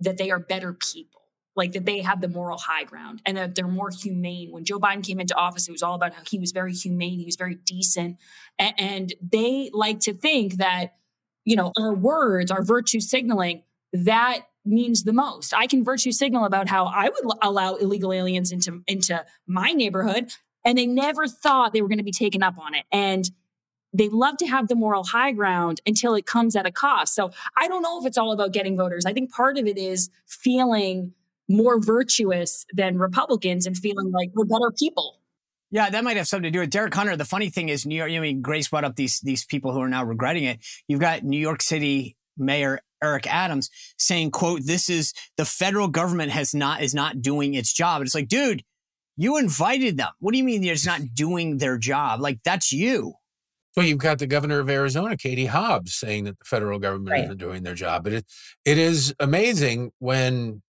that 0.00 0.16
they 0.16 0.30
are 0.30 0.38
better 0.38 0.72
people, 0.72 1.22
like 1.56 1.72
that 1.72 1.84
they 1.84 2.00
have 2.00 2.20
the 2.20 2.28
moral 2.28 2.58
high 2.58 2.84
ground 2.84 3.20
and 3.26 3.36
that 3.36 3.54
they're 3.54 3.68
more 3.68 3.90
humane. 3.90 4.52
When 4.52 4.64
Joe 4.64 4.78
Biden 4.78 5.04
came 5.04 5.20
into 5.20 5.34
office, 5.34 5.68
it 5.68 5.72
was 5.72 5.82
all 5.82 5.94
about 5.94 6.14
how 6.14 6.22
he 6.28 6.38
was 6.38 6.52
very 6.52 6.72
humane, 6.72 7.18
he 7.18 7.26
was 7.26 7.36
very 7.36 7.56
decent. 7.56 8.16
And, 8.58 9.12
they 9.20 9.70
like 9.72 10.00
to 10.00 10.14
think 10.14 10.54
that, 10.54 10.94
you 11.44 11.56
know, 11.56 11.72
our 11.78 11.94
words, 11.94 12.50
our 12.50 12.62
virtue 12.62 13.00
signaling, 13.00 13.62
that 13.92 14.40
means 14.64 15.04
the 15.04 15.12
most. 15.12 15.54
I 15.54 15.66
can 15.66 15.82
virtue 15.82 16.12
signal 16.12 16.44
about 16.44 16.68
how 16.68 16.86
I 16.86 17.08
would 17.08 17.34
allow 17.42 17.74
illegal 17.74 18.12
aliens 18.12 18.52
into 18.52 18.82
into 18.86 19.24
my 19.46 19.72
neighborhood 19.72 20.30
and 20.64 20.76
they 20.76 20.86
never 20.86 21.26
thought 21.26 21.72
they 21.72 21.80
were 21.80 21.88
going 21.88 21.98
to 21.98 22.04
be 22.04 22.12
taken 22.12 22.42
up 22.42 22.58
on 22.58 22.74
it. 22.74 22.84
And 22.92 23.30
they 23.92 24.08
love 24.08 24.36
to 24.38 24.46
have 24.46 24.68
the 24.68 24.74
moral 24.74 25.04
high 25.04 25.32
ground 25.32 25.80
until 25.86 26.14
it 26.14 26.26
comes 26.26 26.56
at 26.56 26.66
a 26.66 26.72
cost. 26.72 27.14
So 27.14 27.30
I 27.56 27.68
don't 27.68 27.82
know 27.82 28.00
if 28.00 28.06
it's 28.06 28.18
all 28.18 28.32
about 28.32 28.52
getting 28.52 28.76
voters. 28.76 29.06
I 29.06 29.12
think 29.12 29.32
part 29.32 29.58
of 29.58 29.66
it 29.66 29.78
is 29.78 30.10
feeling 30.26 31.14
more 31.48 31.80
virtuous 31.80 32.66
than 32.72 32.98
Republicans 32.98 33.66
and 33.66 33.76
feeling 33.76 34.12
like 34.12 34.30
we're 34.34 34.44
better 34.44 34.70
people. 34.70 35.20
Yeah, 35.70 35.90
that 35.90 36.04
might 36.04 36.16
have 36.16 36.28
something 36.28 36.44
to 36.44 36.50
do 36.50 36.60
with 36.60 36.70
Derek 36.70 36.94
Hunter. 36.94 37.16
The 37.16 37.24
funny 37.24 37.50
thing 37.50 37.68
is, 37.68 37.84
New 37.84 37.96
York. 37.96 38.10
I 38.10 38.18
mean, 38.20 38.40
Grace 38.40 38.68
brought 38.68 38.84
up 38.84 38.96
these 38.96 39.20
these 39.20 39.44
people 39.44 39.72
who 39.72 39.80
are 39.80 39.88
now 39.88 40.04
regretting 40.04 40.44
it. 40.44 40.60
You've 40.86 41.00
got 41.00 41.24
New 41.24 41.38
York 41.38 41.60
City 41.60 42.16
Mayor 42.38 42.80
Eric 43.02 43.26
Adams 43.26 43.68
saying, 43.98 44.30
"quote 44.30 44.62
This 44.64 44.88
is 44.88 45.12
the 45.36 45.44
federal 45.44 45.88
government 45.88 46.32
has 46.32 46.54
not 46.54 46.82
is 46.82 46.94
not 46.94 47.20
doing 47.20 47.52
its 47.52 47.72
job." 47.72 48.00
it's 48.00 48.14
like, 48.14 48.28
dude, 48.28 48.64
you 49.16 49.36
invited 49.36 49.98
them. 49.98 50.10
What 50.20 50.32
do 50.32 50.38
you 50.38 50.44
mean 50.44 50.62
they're 50.62 50.76
not 50.86 51.02
doing 51.14 51.58
their 51.58 51.76
job? 51.76 52.20
Like 52.20 52.40
that's 52.44 52.72
you. 52.72 53.14
Well, 53.78 53.86
you've 53.86 53.98
got 53.98 54.18
the 54.18 54.26
governor 54.26 54.58
of 54.58 54.68
Arizona, 54.68 55.16
Katie 55.16 55.46
Hobbs, 55.46 55.94
saying 55.94 56.24
that 56.24 56.36
the 56.40 56.44
federal 56.44 56.80
government 56.80 57.12
right. 57.12 57.22
isn't 57.22 57.38
doing 57.38 57.62
their 57.62 57.76
job. 57.76 58.02
But 58.02 58.12
it, 58.12 58.26
it 58.64 58.76
is 58.76 59.14
amazing 59.20 59.92
when 60.00 60.62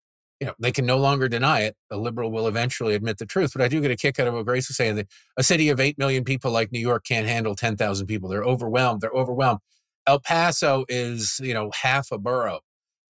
you 0.40 0.48
know 0.48 0.54
they 0.58 0.72
can 0.72 0.86
no 0.86 0.96
longer 0.96 1.28
deny 1.28 1.60
it. 1.60 1.76
A 1.88 1.96
liberal 1.98 2.32
will 2.32 2.48
eventually 2.48 2.96
admit 2.96 3.18
the 3.18 3.24
truth. 3.24 3.52
But 3.52 3.62
I 3.62 3.68
do 3.68 3.80
get 3.80 3.92
a 3.92 3.96
kick 3.96 4.18
out 4.18 4.26
of 4.26 4.34
what 4.34 4.44
Grace 4.44 4.66
was 4.66 4.76
saying 4.76 4.96
that 4.96 5.06
a 5.36 5.44
city 5.44 5.68
of 5.68 5.78
eight 5.78 5.96
million 5.98 6.24
people 6.24 6.50
like 6.50 6.72
New 6.72 6.80
York 6.80 7.04
can't 7.06 7.28
handle 7.28 7.54
ten 7.54 7.76
thousand 7.76 8.08
people. 8.08 8.28
They're 8.28 8.42
overwhelmed. 8.42 9.02
They're 9.02 9.10
overwhelmed. 9.12 9.60
El 10.08 10.18
Paso 10.18 10.84
is 10.88 11.38
you 11.40 11.54
know 11.54 11.70
half 11.82 12.10
a 12.10 12.18
borough, 12.18 12.58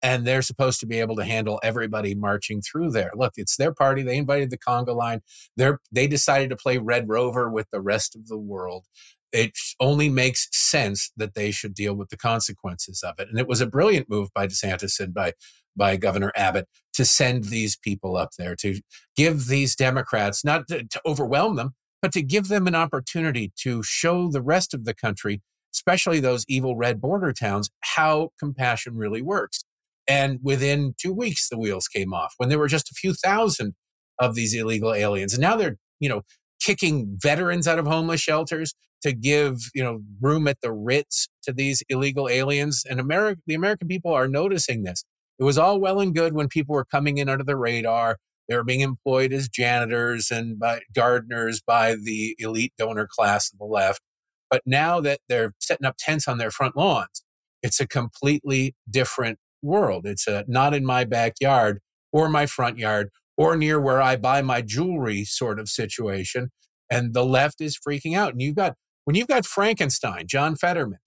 and 0.02 0.28
they're 0.28 0.42
supposed 0.42 0.82
to 0.82 0.86
be 0.86 1.00
able 1.00 1.16
to 1.16 1.24
handle 1.24 1.58
everybody 1.64 2.16
marching 2.16 2.62
through 2.62 2.92
there. 2.92 3.12
Look, 3.16 3.36
it's 3.38 3.56
their 3.56 3.74
party. 3.74 4.02
They 4.02 4.18
invited 4.18 4.50
the 4.50 4.58
conga 4.58 4.94
line. 4.94 5.22
They 5.56 5.72
they 5.90 6.08
decided 6.08 6.50
to 6.50 6.58
play 6.58 6.80
Red 6.80 7.08
Rover 7.08 7.50
with 7.50 7.70
the 7.70 7.80
rest 7.80 8.14
of 8.14 8.28
the 8.28 8.38
world 8.38 8.88
it 9.36 9.52
only 9.80 10.10
makes 10.10 10.48
sense 10.52 11.12
that 11.18 11.34
they 11.36 11.52
should 11.52 11.74
deal 11.74 11.94
with 11.94 12.10
the 12.10 12.18
consequences 12.18 13.04
of 13.04 13.16
it. 13.20 13.28
And 13.30 13.38
it 13.38 13.48
was 13.48 13.62
a 13.62 13.68
brilliant 13.68 14.10
move 14.10 14.30
by 14.34 14.48
DeSantis 14.48 15.00
and 15.00 15.14
by 15.14 15.34
by 15.78 15.98
Governor 15.98 16.32
Abbott 16.38 16.70
to 16.94 17.04
send 17.04 17.46
these 17.46 17.76
people 17.76 18.16
up 18.16 18.30
there 18.38 18.56
to 18.56 18.80
give 19.18 19.48
these 19.48 19.76
Democrats 19.76 20.46
not 20.46 20.70
to, 20.70 20.86
to 20.86 21.02
overwhelm 21.06 21.58
them, 21.58 21.76
but 22.02 22.14
to 22.14 22.22
give 22.22 22.48
them 22.48 22.66
an 22.66 22.76
opportunity 22.76 23.52
to 23.58 23.84
show 23.84 24.30
the 24.32 24.42
rest 24.42 24.74
of 24.74 24.86
the 24.86 24.94
country, 24.94 25.42
especially 25.74 26.22
those 26.22 26.46
evil 26.48 26.78
red 26.78 27.02
border 27.02 27.34
towns, 27.34 27.70
how 27.82 28.30
compassion 28.40 28.96
really 28.96 29.22
works. 29.22 29.66
And 30.08 30.40
within 30.42 30.94
two 30.98 31.12
weeks, 31.12 31.50
the 31.50 31.58
wheels 31.58 31.90
came 31.90 32.14
off 32.14 32.36
when 32.38 32.48
there 32.48 32.60
were 32.60 32.70
just 32.70 32.90
a 32.90 32.96
few 32.96 33.14
thousand 33.14 33.76
of 34.18 34.34
these 34.34 34.54
illegal 34.54 34.94
aliens. 34.94 35.34
And 35.34 35.42
now 35.42 35.58
they're, 35.58 35.76
you 36.00 36.08
know, 36.08 36.22
kicking 36.62 37.18
veterans 37.22 37.68
out 37.68 37.80
of 37.80 37.86
homeless 37.86 38.22
shelters 38.22 38.74
to 39.06 39.14
give 39.14 39.70
you 39.76 39.84
know 39.84 40.02
room 40.20 40.48
at 40.48 40.62
the 40.62 40.72
Ritz 40.72 41.28
to 41.44 41.54
these 41.54 41.84
illegal 41.90 42.28
aliens. 42.28 42.84
And 42.90 43.00
America, 43.00 43.42
the 43.46 43.54
American 43.54 43.88
people 43.88 44.12
are 44.12 44.28
noticing 44.28 44.84
this. 44.84 45.06
It 45.38 45.44
was 45.44 45.58
all 45.60 45.80
well 45.80 46.00
and 46.00 46.16
good 46.16 46.34
when 46.34 46.48
people 46.48 46.74
were 46.74 46.86
coming 46.86 47.20
in 47.20 47.30
under 47.30 47.44
the 47.44 47.56
radar. 47.56 48.18
They 48.50 48.56
were 48.56 48.64
being 48.64 48.82
employed 48.82 49.32
as 49.32 49.48
janitors 49.48 50.32
and 50.32 50.60
by 50.60 50.82
gardeners 50.94 51.62
by 51.66 51.96
the 51.96 52.36
elite 52.40 52.74
donor 52.78 53.08
class 53.08 53.52
of 53.54 53.60
the 53.60 53.66
left. 53.66 54.02
But 54.50 54.64
now 54.66 55.00
that 55.02 55.20
they're 55.30 55.54
setting 55.60 55.86
up 55.86 55.98
tents 56.00 56.28
on 56.28 56.40
their 56.40 56.52
front 56.52 56.76
lawns, 56.76 57.24
it's 57.62 57.80
a 57.80 57.88
completely 57.88 58.76
different 58.90 59.38
world. 59.62 60.06
It's 60.06 60.28
a 60.28 60.46
not 60.48 60.74
in 60.74 60.84
my 60.86 61.04
backyard 61.04 61.80
or 62.12 62.28
my 62.28 62.48
front 62.48 62.80
yard 62.80 63.10
or 63.38 63.56
near 63.56 63.80
where 63.80 64.02
I 64.02 64.16
buy 64.16 64.42
my 64.42 64.62
jewelry 64.62 65.26
sort 65.26 65.60
of 65.60 65.70
situation. 65.70 66.50
And 66.90 67.14
the 67.14 67.26
left 67.26 67.62
is 67.62 67.78
freaking 67.78 68.16
out. 68.16 68.32
And 68.32 68.42
you've 68.42 68.56
got, 68.56 68.76
when 69.06 69.16
you've 69.16 69.28
got 69.28 69.46
Frankenstein, 69.46 70.28
John 70.28 70.56
Fetterman, 70.56 71.00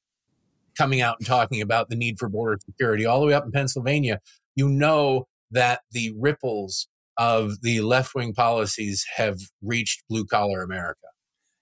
coming 0.76 1.00
out 1.00 1.16
and 1.18 1.26
talking 1.26 1.60
about 1.60 1.90
the 1.90 1.96
need 1.96 2.18
for 2.18 2.28
border 2.28 2.58
security 2.64 3.04
all 3.04 3.20
the 3.20 3.26
way 3.26 3.34
up 3.34 3.44
in 3.44 3.52
Pennsylvania, 3.52 4.20
you 4.54 4.68
know 4.68 5.26
that 5.50 5.80
the 5.92 6.14
ripples 6.18 6.88
of 7.16 7.62
the 7.62 7.80
left 7.80 8.14
wing 8.14 8.32
policies 8.32 9.04
have 9.16 9.38
reached 9.60 10.04
blue 10.08 10.24
collar 10.24 10.62
America. 10.62 11.00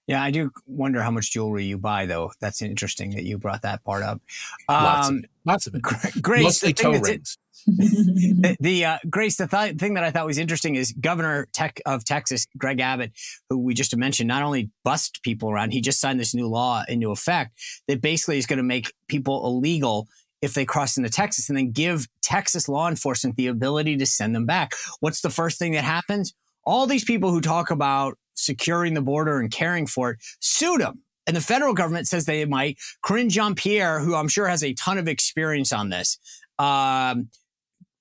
Yeah, 0.05 0.23
I 0.23 0.31
do 0.31 0.51
wonder 0.65 1.01
how 1.01 1.11
much 1.11 1.33
jewelry 1.33 1.65
you 1.65 1.77
buy, 1.77 2.05
though. 2.05 2.31
That's 2.39 2.61
interesting 2.61 3.11
that 3.11 3.23
you 3.23 3.37
brought 3.37 3.63
that 3.63 3.83
part 3.83 4.03
up. 4.03 4.21
Um, 4.69 4.83
lots 4.83 5.07
of 5.07 5.13
um, 5.13 5.19
it. 5.19 5.29
Lots 5.45 5.67
of 5.67 5.75
it. 5.75 5.81
Grace, 6.21 6.43
Mostly 6.43 6.73
toe 6.73 6.97
rings 6.97 7.37
the, 7.67 8.57
the 8.59 8.85
uh, 8.85 8.97
Grace, 9.09 9.37
the 9.37 9.47
th- 9.47 9.77
thing 9.77 9.93
that 9.95 10.03
I 10.03 10.11
thought 10.11 10.25
was 10.25 10.37
interesting 10.37 10.75
is 10.75 10.93
Governor 10.93 11.47
Tech 11.53 11.81
of 11.85 12.03
Texas, 12.03 12.47
Greg 12.57 12.79
Abbott, 12.79 13.11
who 13.49 13.57
we 13.57 13.73
just 13.73 13.95
mentioned, 13.95 14.27
not 14.27 14.43
only 14.43 14.71
bust 14.83 15.21
people 15.23 15.51
around, 15.51 15.71
he 15.71 15.81
just 15.81 15.99
signed 15.99 16.19
this 16.19 16.33
new 16.33 16.47
law 16.47 16.83
into 16.87 17.11
effect 17.11 17.59
that 17.87 18.01
basically 18.01 18.37
is 18.37 18.45
going 18.45 18.57
to 18.57 18.63
make 18.63 18.93
people 19.07 19.45
illegal 19.45 20.07
if 20.41 20.53
they 20.53 20.65
cross 20.65 20.97
into 20.97 21.09
Texas 21.09 21.49
and 21.49 21.57
then 21.57 21.71
give 21.71 22.07
Texas 22.21 22.69
law 22.69 22.87
enforcement 22.87 23.35
the 23.35 23.47
ability 23.47 23.97
to 23.97 24.05
send 24.05 24.35
them 24.35 24.45
back. 24.45 24.73
What's 24.99 25.21
the 25.21 25.29
first 25.29 25.57
thing 25.59 25.73
that 25.73 25.83
happens? 25.83 26.33
All 26.63 26.85
these 26.85 27.03
people 27.03 27.31
who 27.31 27.41
talk 27.41 27.71
about 27.71 28.17
securing 28.35 28.93
the 28.93 29.01
border 29.01 29.39
and 29.39 29.51
caring 29.51 29.87
for 29.87 30.11
it, 30.11 30.17
sued 30.39 30.81
them. 30.81 31.01
And 31.25 31.35
the 31.35 31.41
federal 31.41 31.73
government 31.73 32.07
says 32.07 32.25
they 32.25 32.45
might. 32.45 32.77
Karine 33.03 33.29
Jean 33.29 33.55
Pierre, 33.55 33.99
who 33.99 34.15
I'm 34.15 34.29
sure 34.29 34.47
has 34.47 34.63
a 34.63 34.73
ton 34.73 34.97
of 34.97 35.07
experience 35.07 35.73
on 35.73 35.89
this, 35.89 36.17
um, 36.57 37.29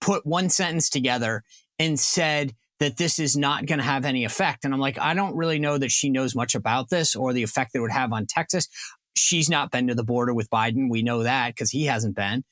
put 0.06 0.24
one 0.24 0.48
sentence 0.48 0.88
together 0.88 1.42
and 1.80 1.98
said 1.98 2.54
that 2.78 2.96
this 2.96 3.18
is 3.18 3.36
not 3.36 3.66
going 3.66 3.80
to 3.80 3.84
have 3.84 4.04
any 4.04 4.24
effect. 4.24 4.64
And 4.64 4.72
I'm 4.72 4.78
like, 4.78 4.98
I 5.00 5.14
don't 5.14 5.34
really 5.34 5.58
know 5.58 5.78
that 5.78 5.90
she 5.90 6.10
knows 6.10 6.34
much 6.34 6.54
about 6.54 6.90
this 6.90 7.16
or 7.16 7.32
the 7.32 7.42
effect 7.42 7.72
it 7.74 7.80
would 7.80 7.90
have 7.90 8.12
on 8.12 8.24
Texas. 8.26 8.68
She's 9.16 9.50
not 9.50 9.72
been 9.72 9.88
to 9.88 9.96
the 9.96 10.04
border 10.04 10.32
with 10.32 10.48
Biden. 10.48 10.88
We 10.88 11.02
know 11.02 11.24
that 11.24 11.48
because 11.48 11.72
he 11.72 11.86
hasn't 11.86 12.14
been. 12.14 12.44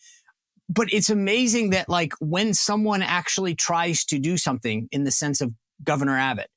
But 0.69 0.93
it's 0.93 1.11
amazing 1.11 1.71
that, 1.71 1.89
like, 1.89 2.13
when 2.19 2.55
someone 2.55 3.03
actually 3.03 3.55
tries 3.55 4.05
to 4.07 4.19
do 4.19 4.37
something 4.37 4.89
in 4.91 5.05
the 5.05 5.13
sense 5.13 5.41
of 5.41 5.53
Governor 5.85 6.19
Abbott 6.19 6.49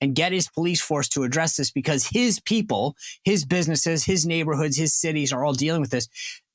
and 0.00 0.16
get 0.16 0.32
his 0.32 0.48
police 0.48 0.80
force 0.80 1.08
to 1.10 1.22
address 1.22 1.56
this 1.56 1.70
because 1.70 2.08
his 2.08 2.40
people, 2.40 2.96
his 3.22 3.44
businesses, 3.44 4.04
his 4.04 4.26
neighborhoods, 4.26 4.78
his 4.78 4.94
cities 4.94 5.32
are 5.32 5.44
all 5.44 5.52
dealing 5.52 5.82
with 5.82 5.90
this, 5.90 6.08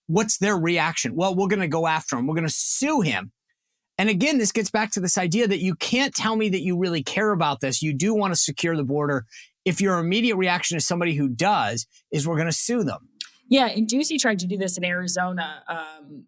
what's 0.08 0.39
their 0.39 0.58
reaction? 0.58 1.16
Well, 1.16 1.34
we're 1.34 1.48
going 1.48 1.60
to 1.62 1.68
go 1.68 1.88
after 1.88 2.18
him. 2.18 2.28
We're 2.28 2.36
going 2.36 2.48
to 2.48 2.54
sue 2.54 3.02
him. 3.02 3.32
And 3.98 4.10
again, 4.10 4.38
this 4.38 4.52
gets 4.52 4.70
back 4.70 4.91
to 4.91 5.00
this 5.00 5.18
idea 5.18 5.48
that 5.48 5.60
you 5.60 5.76
can't 5.76 6.14
tell 6.14 6.36
me 6.36 6.50
that 6.50 6.62
you 6.62 6.78
really 6.78 7.02
care 7.02 7.32
about 7.32 7.62
this. 7.62 7.82
You 7.82 7.93
do 7.93 8.14
want 8.14 8.34
to 8.34 8.39
secure 8.39 8.76
the 8.76 8.84
border. 8.84 9.26
If 9.64 9.80
your 9.82 10.00
immediate 10.00 10.36
reaction 10.36 10.78
to 10.78 10.84
somebody 10.84 11.16
who 11.16 11.30
does, 11.30 11.88
is 12.12 12.28
we're 12.28 12.36
going 12.36 12.48
to 12.48 12.52
sue 12.52 12.84
them. 12.84 13.10
Yeah, 13.48 13.68
and 13.68 13.88
Ducey 13.88 14.20
tried 14.20 14.39
to 14.39 14.48
do 14.48 14.58
this 14.58 14.78
in 14.78 14.84
Arizona 14.84 15.64
um, 15.68 16.26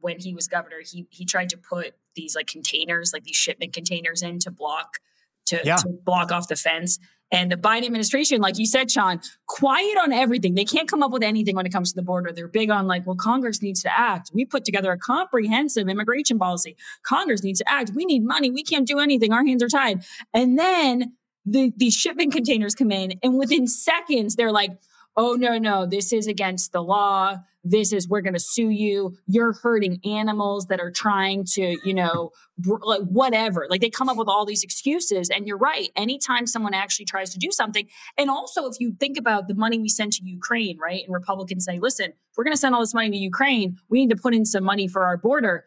when 0.00 0.18
he 0.18 0.34
was 0.34 0.48
governor. 0.48 0.78
He 0.84 1.06
he 1.10 1.24
tried 1.24 1.48
to 1.50 1.56
put 1.56 1.94
these 2.14 2.34
like 2.34 2.46
containers, 2.46 3.12
like 3.12 3.24
these 3.24 3.36
shipment 3.36 3.72
containers, 3.72 4.22
in 4.22 4.38
to 4.40 4.50
block 4.50 4.98
to, 5.46 5.60
yeah. 5.64 5.76
to 5.76 5.88
block 5.88 6.30
off 6.30 6.48
the 6.48 6.56
fence. 6.56 6.98
And 7.30 7.52
the 7.52 7.56
Biden 7.56 7.84
administration, 7.84 8.40
like 8.40 8.58
you 8.58 8.66
said, 8.66 8.90
Sean, 8.90 9.20
quiet 9.46 9.98
on 10.02 10.12
everything. 10.12 10.54
They 10.54 10.64
can't 10.64 10.88
come 10.88 11.02
up 11.02 11.10
with 11.10 11.22
anything 11.22 11.56
when 11.56 11.66
it 11.66 11.72
comes 11.72 11.92
to 11.92 11.96
the 11.96 12.02
border. 12.02 12.32
They're 12.32 12.48
big 12.48 12.70
on 12.70 12.86
like, 12.86 13.06
well, 13.06 13.16
Congress 13.16 13.60
needs 13.62 13.82
to 13.82 13.98
act. 13.98 14.30
We 14.32 14.44
put 14.44 14.64
together 14.64 14.92
a 14.92 14.98
comprehensive 14.98 15.88
immigration 15.88 16.38
policy. 16.38 16.76
Congress 17.02 17.42
needs 17.42 17.58
to 17.58 17.70
act. 17.70 17.92
We 17.94 18.04
need 18.06 18.24
money. 18.24 18.50
We 18.50 18.62
can't 18.62 18.86
do 18.86 18.98
anything. 18.98 19.32
Our 19.32 19.44
hands 19.44 19.62
are 19.62 19.68
tied. 19.68 20.04
And 20.32 20.58
then 20.58 21.12
the, 21.44 21.90
shipping 21.90 22.30
containers 22.30 22.74
come 22.74 22.92
in, 22.92 23.14
and 23.22 23.38
within 23.38 23.66
seconds, 23.66 24.36
they're 24.36 24.52
like, 24.52 24.72
oh, 25.16 25.34
no, 25.34 25.58
no, 25.58 25.86
this 25.86 26.12
is 26.12 26.26
against 26.26 26.72
the 26.72 26.82
law. 26.82 27.38
This 27.64 27.92
is 27.92 28.08
we're 28.08 28.20
going 28.20 28.34
to 28.34 28.40
sue 28.40 28.70
you. 28.70 29.16
You're 29.26 29.52
hurting 29.52 30.00
animals 30.04 30.66
that 30.66 30.80
are 30.80 30.90
trying 30.90 31.44
to 31.52 31.76
you 31.84 31.92
know 31.92 32.30
br- 32.56 32.82
like 32.82 33.02
whatever. 33.02 33.66
Like 33.68 33.80
they 33.80 33.90
come 33.90 34.08
up 34.08 34.16
with 34.16 34.28
all 34.28 34.46
these 34.46 34.62
excuses 34.62 35.28
and 35.28 35.46
you're 35.46 35.58
right. 35.58 35.90
Anytime 35.96 36.46
someone 36.46 36.72
actually 36.72 37.04
tries 37.04 37.30
to 37.30 37.38
do 37.38 37.50
something 37.50 37.86
and 38.16 38.30
also 38.30 38.66
if 38.66 38.80
you 38.80 38.94
think 38.98 39.18
about 39.18 39.48
the 39.48 39.54
money 39.54 39.78
we 39.78 39.88
send 39.88 40.12
to 40.14 40.24
ukraine 40.24 40.78
right 40.78 41.04
and 41.04 41.12
republicans 41.12 41.64
say 41.64 41.78
listen 41.78 42.12
we're 42.36 42.44
going 42.44 42.54
to 42.54 42.58
send 42.58 42.74
all 42.74 42.80
this 42.80 42.94
money 42.94 43.10
to 43.10 43.16
ukraine 43.16 43.76
we 43.88 44.00
need 44.00 44.10
to 44.10 44.16
put 44.16 44.34
in 44.34 44.44
some 44.44 44.64
money 44.64 44.88
for 44.88 45.04
our 45.04 45.16
border. 45.16 45.64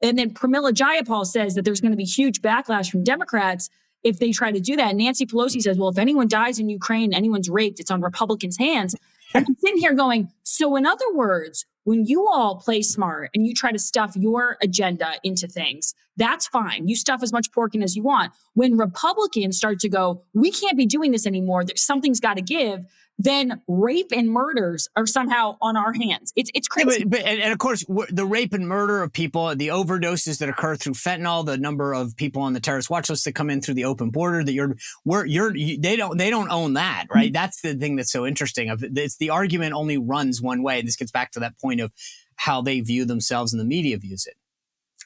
And 0.00 0.16
then 0.16 0.32
pramila 0.32 0.72
jayapal 0.72 1.26
says 1.26 1.54
that 1.56 1.64
there's 1.64 1.80
going 1.80 1.92
to 1.92 1.96
be 1.96 2.04
huge 2.04 2.40
backlash 2.40 2.90
from 2.90 3.04
democrats 3.04 3.68
if 4.02 4.18
they 4.18 4.30
try 4.30 4.52
to 4.52 4.60
do 4.60 4.76
that. 4.76 4.94
Nancy 4.96 5.26
Pelosi 5.26 5.60
says, 5.60 5.78
well, 5.78 5.88
if 5.88 5.98
anyone 5.98 6.28
dies 6.28 6.58
in 6.58 6.68
Ukraine, 6.68 7.12
anyone's 7.12 7.50
raped, 7.50 7.80
it's 7.80 7.90
on 7.90 8.00
Republicans' 8.00 8.58
hands. 8.58 8.94
I'm 9.34 9.44
sitting 9.58 9.78
here 9.78 9.94
going, 9.94 10.30
so 10.42 10.76
in 10.76 10.86
other 10.86 11.12
words, 11.12 11.66
when 11.84 12.06
you 12.06 12.26
all 12.26 12.56
play 12.56 12.82
smart 12.82 13.30
and 13.34 13.46
you 13.46 13.54
try 13.54 13.72
to 13.72 13.78
stuff 13.78 14.14
your 14.14 14.56
agenda 14.62 15.14
into 15.22 15.46
things, 15.46 15.94
that's 16.16 16.46
fine. 16.46 16.88
You 16.88 16.96
stuff 16.96 17.22
as 17.22 17.32
much 17.32 17.52
pork 17.52 17.74
in 17.74 17.82
as 17.82 17.96
you 17.96 18.02
want. 18.02 18.32
When 18.54 18.76
Republicans 18.76 19.56
start 19.56 19.78
to 19.80 19.88
go, 19.88 20.22
we 20.34 20.50
can't 20.50 20.76
be 20.76 20.86
doing 20.86 21.12
this 21.12 21.26
anymore, 21.26 21.64
something's 21.76 22.20
got 22.20 22.34
to 22.34 22.42
give, 22.42 22.84
then 23.18 23.60
rape 23.66 24.12
and 24.12 24.30
murders 24.30 24.88
are 24.96 25.06
somehow 25.06 25.56
on 25.60 25.76
our 25.76 25.92
hands. 25.92 26.32
It's 26.36 26.50
it's 26.54 26.68
crazy. 26.68 27.00
Yeah, 27.00 27.04
but, 27.04 27.10
but, 27.10 27.20
and, 27.20 27.40
and, 27.42 27.52
of 27.52 27.58
course, 27.58 27.84
the 28.10 28.24
rape 28.24 28.52
and 28.52 28.68
murder 28.68 29.02
of 29.02 29.12
people, 29.12 29.54
the 29.56 29.68
overdoses 29.68 30.38
that 30.38 30.48
occur 30.48 30.76
through 30.76 30.94
fentanyl, 30.94 31.44
the 31.44 31.58
number 31.58 31.92
of 31.92 32.16
people 32.16 32.42
on 32.42 32.52
the 32.52 32.60
terrorist 32.60 32.90
watch 32.90 33.10
list 33.10 33.24
that 33.24 33.32
come 33.32 33.50
in 33.50 33.60
through 33.60 33.74
the 33.74 33.84
open 33.84 34.10
border. 34.10 34.44
That 34.44 34.52
you're, 34.52 34.76
we're, 35.04 35.26
you're, 35.26 35.54
you, 35.54 35.80
they 35.80 35.96
don't, 35.96 36.16
they 36.16 36.30
don't 36.30 36.50
own 36.50 36.74
that, 36.74 37.06
right? 37.12 37.26
Mm-hmm. 37.26 37.32
That's 37.32 37.60
the 37.60 37.74
thing 37.74 37.96
that's 37.96 38.12
so 38.12 38.24
interesting. 38.24 38.70
Of 38.70 38.84
it's 38.84 39.16
the 39.16 39.30
argument 39.30 39.74
only 39.74 39.98
runs 39.98 40.40
one 40.40 40.62
way. 40.62 40.78
And 40.78 40.86
this 40.86 40.96
gets 40.96 41.10
back 41.10 41.32
to 41.32 41.40
that 41.40 41.58
point 41.58 41.80
of 41.80 41.92
how 42.36 42.62
they 42.62 42.80
view 42.80 43.04
themselves 43.04 43.52
and 43.52 43.60
the 43.60 43.64
media 43.66 43.98
views 43.98 44.26
it. 44.26 44.36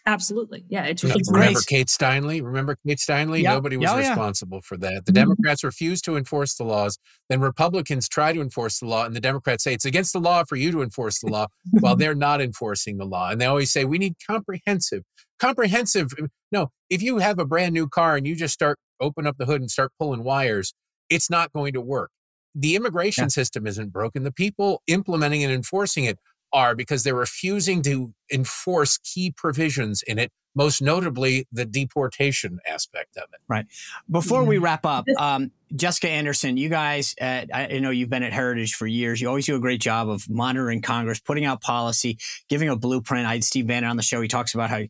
Absolutely. 0.05 0.65
Yeah. 0.69 0.85
It's, 0.85 1.05
it's 1.05 1.31
Remember 1.31 1.61
Kate 1.61 1.87
Steinle? 1.87 2.43
Remember 2.43 2.77
Kate 2.87 2.99
Steinle? 2.99 3.41
Yep. 3.41 3.55
Nobody 3.55 3.77
was 3.77 3.91
oh, 3.91 3.99
responsible 3.99 4.59
yeah. 4.59 4.67
for 4.67 4.77
that. 4.79 5.07
The 5.07 5.13
mm-hmm. 5.13 5.15
Democrats 5.15 5.63
refuse 5.63 6.03
to 6.03 6.17
enforce 6.17 6.55
the 6.55 6.65
laws. 6.65 6.99
Then 7.29 7.41
Republicans 7.41 8.09
try 8.09 8.33
to 8.33 8.41
enforce 8.41 8.81
the 8.81 8.87
law, 8.87 9.05
and 9.05 9.15
the 9.15 9.21
Democrats 9.21 9.63
say 9.63 9.75
it's 9.75 9.85
against 9.85 10.13
the 10.13 10.19
law 10.19 10.43
for 10.45 10.57
you 10.57 10.73
to 10.73 10.83
enforce 10.83 11.21
the 11.21 11.29
law 11.29 11.47
while 11.81 11.95
they're 11.97 12.17
not 12.17 12.41
enforcing 12.41 12.99
the 12.99 13.05
law. 13.05 13.31
And 13.31 13.41
they 13.41 13.47
always 13.47 13.71
say 13.71 13.85
we 13.85 13.99
need 13.99 14.15
comprehensive. 14.27 15.05
Comprehensive. 15.39 16.13
No, 16.51 16.71
if 16.91 17.01
you 17.01 17.19
have 17.19 17.39
a 17.39 17.45
brand 17.45 17.73
new 17.73 17.89
car 17.89 18.17
and 18.17 18.27
you 18.27 18.35
just 18.35 18.55
start 18.55 18.79
open 19.01 19.27
up 19.27 19.37
the 19.39 19.47
hood 19.47 19.61
and 19.61 19.71
start 19.71 19.93
pulling 19.99 20.25
wires, 20.25 20.75
it's 21.11 21.31
not 21.31 21.53
going 21.53 21.73
to 21.75 21.81
work. 21.81 22.11
The 22.55 22.77
immigration 22.77 23.25
yeah. 23.25 23.29
system 23.29 23.67
isn't 23.67 23.93
broken. 23.93 24.25
The 24.25 24.33
people 24.33 24.83
implementing 24.87 25.43
and 25.43 25.53
enforcing 25.53 26.05
it 26.05 26.19
are 26.53 26.75
because 26.75 27.05
they're 27.05 27.15
refusing 27.15 27.83
to 27.83 28.13
enforce 28.33 28.99
key 28.99 29.31
provisions 29.31 30.03
in 30.03 30.19
it, 30.19 30.33
most 30.55 30.83
notably 30.83 31.47
the 31.53 31.65
deportation 31.65 32.59
aspect 32.67 33.17
of 33.17 33.25
it. 33.33 33.41
Right. 33.49 33.67
Before 34.11 34.45
we 34.45 34.59
wrap 34.59 34.85
up, 34.85 35.07
um, 35.19 35.51
Jessica 35.75 36.11
Anderson, 36.11 36.57
you 36.57 36.69
guys, 36.69 37.15
at, 37.19 37.49
I 37.55 37.79
know 37.79 37.91
you've 37.91 38.11
been 38.11 38.23
at 38.23 38.33
Heritage 38.33 38.75
for 38.75 38.87
years. 38.87 39.21
You 39.21 39.29
always 39.29 39.47
do 39.47 39.57
a 39.57 39.61
great 39.61 39.81
job 39.81 40.09
of 40.09 40.29
monitoring 40.29 40.83
Congress, 40.83 41.21
putting 41.21 41.45
out 41.45 41.63
policy, 41.63 42.19
giving 42.49 42.69
a 42.69 42.77
blueprint. 42.77 43.27
I 43.27 43.35
had 43.35 43.45
Steve 43.45 43.67
Bannon 43.67 43.91
on 43.91 43.97
the 43.97 44.03
show. 44.03 44.21
He 44.21 44.29
talks 44.29 44.55
about 44.55 44.69
how 44.69 44.83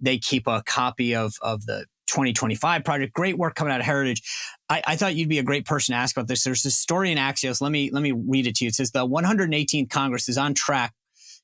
they 0.00 0.18
keep 0.18 0.46
a 0.46 0.62
copy 0.64 1.16
of, 1.16 1.34
of 1.42 1.66
the 1.66 1.86
2025 2.08 2.84
project. 2.84 3.12
Great 3.12 3.36
work 3.38 3.54
coming 3.54 3.72
out 3.72 3.80
of 3.80 3.86
Heritage. 3.86 4.22
I, 4.68 4.82
I, 4.86 4.96
thought 4.96 5.14
you'd 5.14 5.28
be 5.28 5.38
a 5.38 5.42
great 5.42 5.66
person 5.66 5.92
to 5.92 5.98
ask 5.98 6.16
about 6.16 6.26
this. 6.26 6.42
There's 6.42 6.62
this 6.62 6.76
story 6.76 7.12
in 7.12 7.18
Axios. 7.18 7.60
Let 7.60 7.70
me 7.70 7.90
let 7.90 8.02
me 8.02 8.12
read 8.12 8.46
it 8.46 8.56
to 8.56 8.64
you. 8.64 8.68
It 8.68 8.74
says 8.74 8.90
the 8.90 9.06
118th 9.06 9.90
Congress 9.90 10.28
is 10.28 10.38
on 10.38 10.54
track 10.54 10.94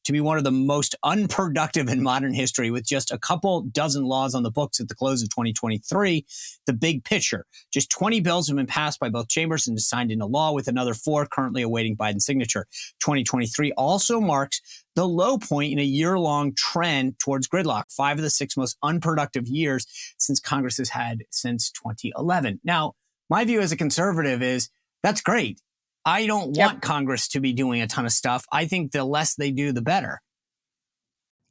to 0.04 0.12
be 0.12 0.20
one 0.20 0.38
of 0.38 0.44
the 0.44 0.50
most 0.50 0.94
unproductive 1.02 1.88
in 1.88 2.02
modern 2.02 2.34
history 2.34 2.70
with 2.70 2.86
just 2.86 3.10
a 3.10 3.18
couple 3.18 3.62
dozen 3.62 4.04
laws 4.04 4.34
on 4.34 4.42
the 4.42 4.50
books 4.50 4.80
at 4.80 4.88
the 4.88 4.94
close 4.94 5.22
of 5.22 5.30
2023. 5.30 6.24
The 6.66 6.72
big 6.72 7.04
picture 7.04 7.46
just 7.72 7.90
20 7.90 8.20
bills 8.20 8.48
have 8.48 8.56
been 8.56 8.66
passed 8.66 9.00
by 9.00 9.08
both 9.08 9.28
chambers 9.28 9.66
and 9.66 9.80
signed 9.80 10.12
into 10.12 10.26
law, 10.26 10.52
with 10.52 10.68
another 10.68 10.94
four 10.94 11.26
currently 11.26 11.62
awaiting 11.62 11.96
Biden's 11.96 12.26
signature. 12.26 12.66
2023 13.00 13.72
also 13.72 14.20
marks 14.20 14.60
the 14.94 15.08
low 15.08 15.38
point 15.38 15.72
in 15.72 15.78
a 15.78 15.84
year 15.84 16.18
long 16.18 16.54
trend 16.54 17.18
towards 17.18 17.48
gridlock, 17.48 17.84
five 17.90 18.18
of 18.18 18.22
the 18.22 18.30
six 18.30 18.56
most 18.56 18.76
unproductive 18.82 19.48
years 19.48 19.86
since 20.18 20.38
Congress 20.38 20.76
has 20.76 20.90
had 20.90 21.24
since 21.30 21.70
2011. 21.72 22.60
Now, 22.64 22.94
my 23.28 23.44
view 23.44 23.60
as 23.60 23.72
a 23.72 23.76
conservative 23.76 24.42
is 24.42 24.68
that's 25.02 25.20
great. 25.20 25.60
I 26.04 26.26
don't 26.26 26.54
yep. 26.54 26.66
want 26.66 26.82
Congress 26.82 27.28
to 27.28 27.40
be 27.40 27.52
doing 27.52 27.80
a 27.80 27.86
ton 27.86 28.04
of 28.04 28.12
stuff. 28.12 28.44
I 28.52 28.66
think 28.66 28.92
the 28.92 29.04
less 29.04 29.34
they 29.34 29.50
do, 29.50 29.72
the 29.72 29.82
better. 29.82 30.20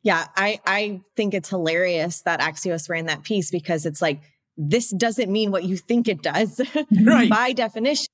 Yeah, 0.03 0.27
I, 0.35 0.59
I 0.65 1.01
think 1.15 1.33
it's 1.33 1.49
hilarious 1.49 2.21
that 2.23 2.41
Axios 2.41 2.89
ran 2.89 3.05
that 3.05 3.23
piece 3.23 3.49
because 3.49 3.85
it's 3.85 4.01
like, 4.01 4.21
this 4.57 4.91
doesn't 4.91 5.31
mean 5.31 5.49
what 5.49 5.63
you 5.63 5.77
think 5.77 6.07
it 6.07 6.21
does. 6.21 6.61
Right. 7.03 7.29
By 7.29 7.53
definition, 7.53 8.07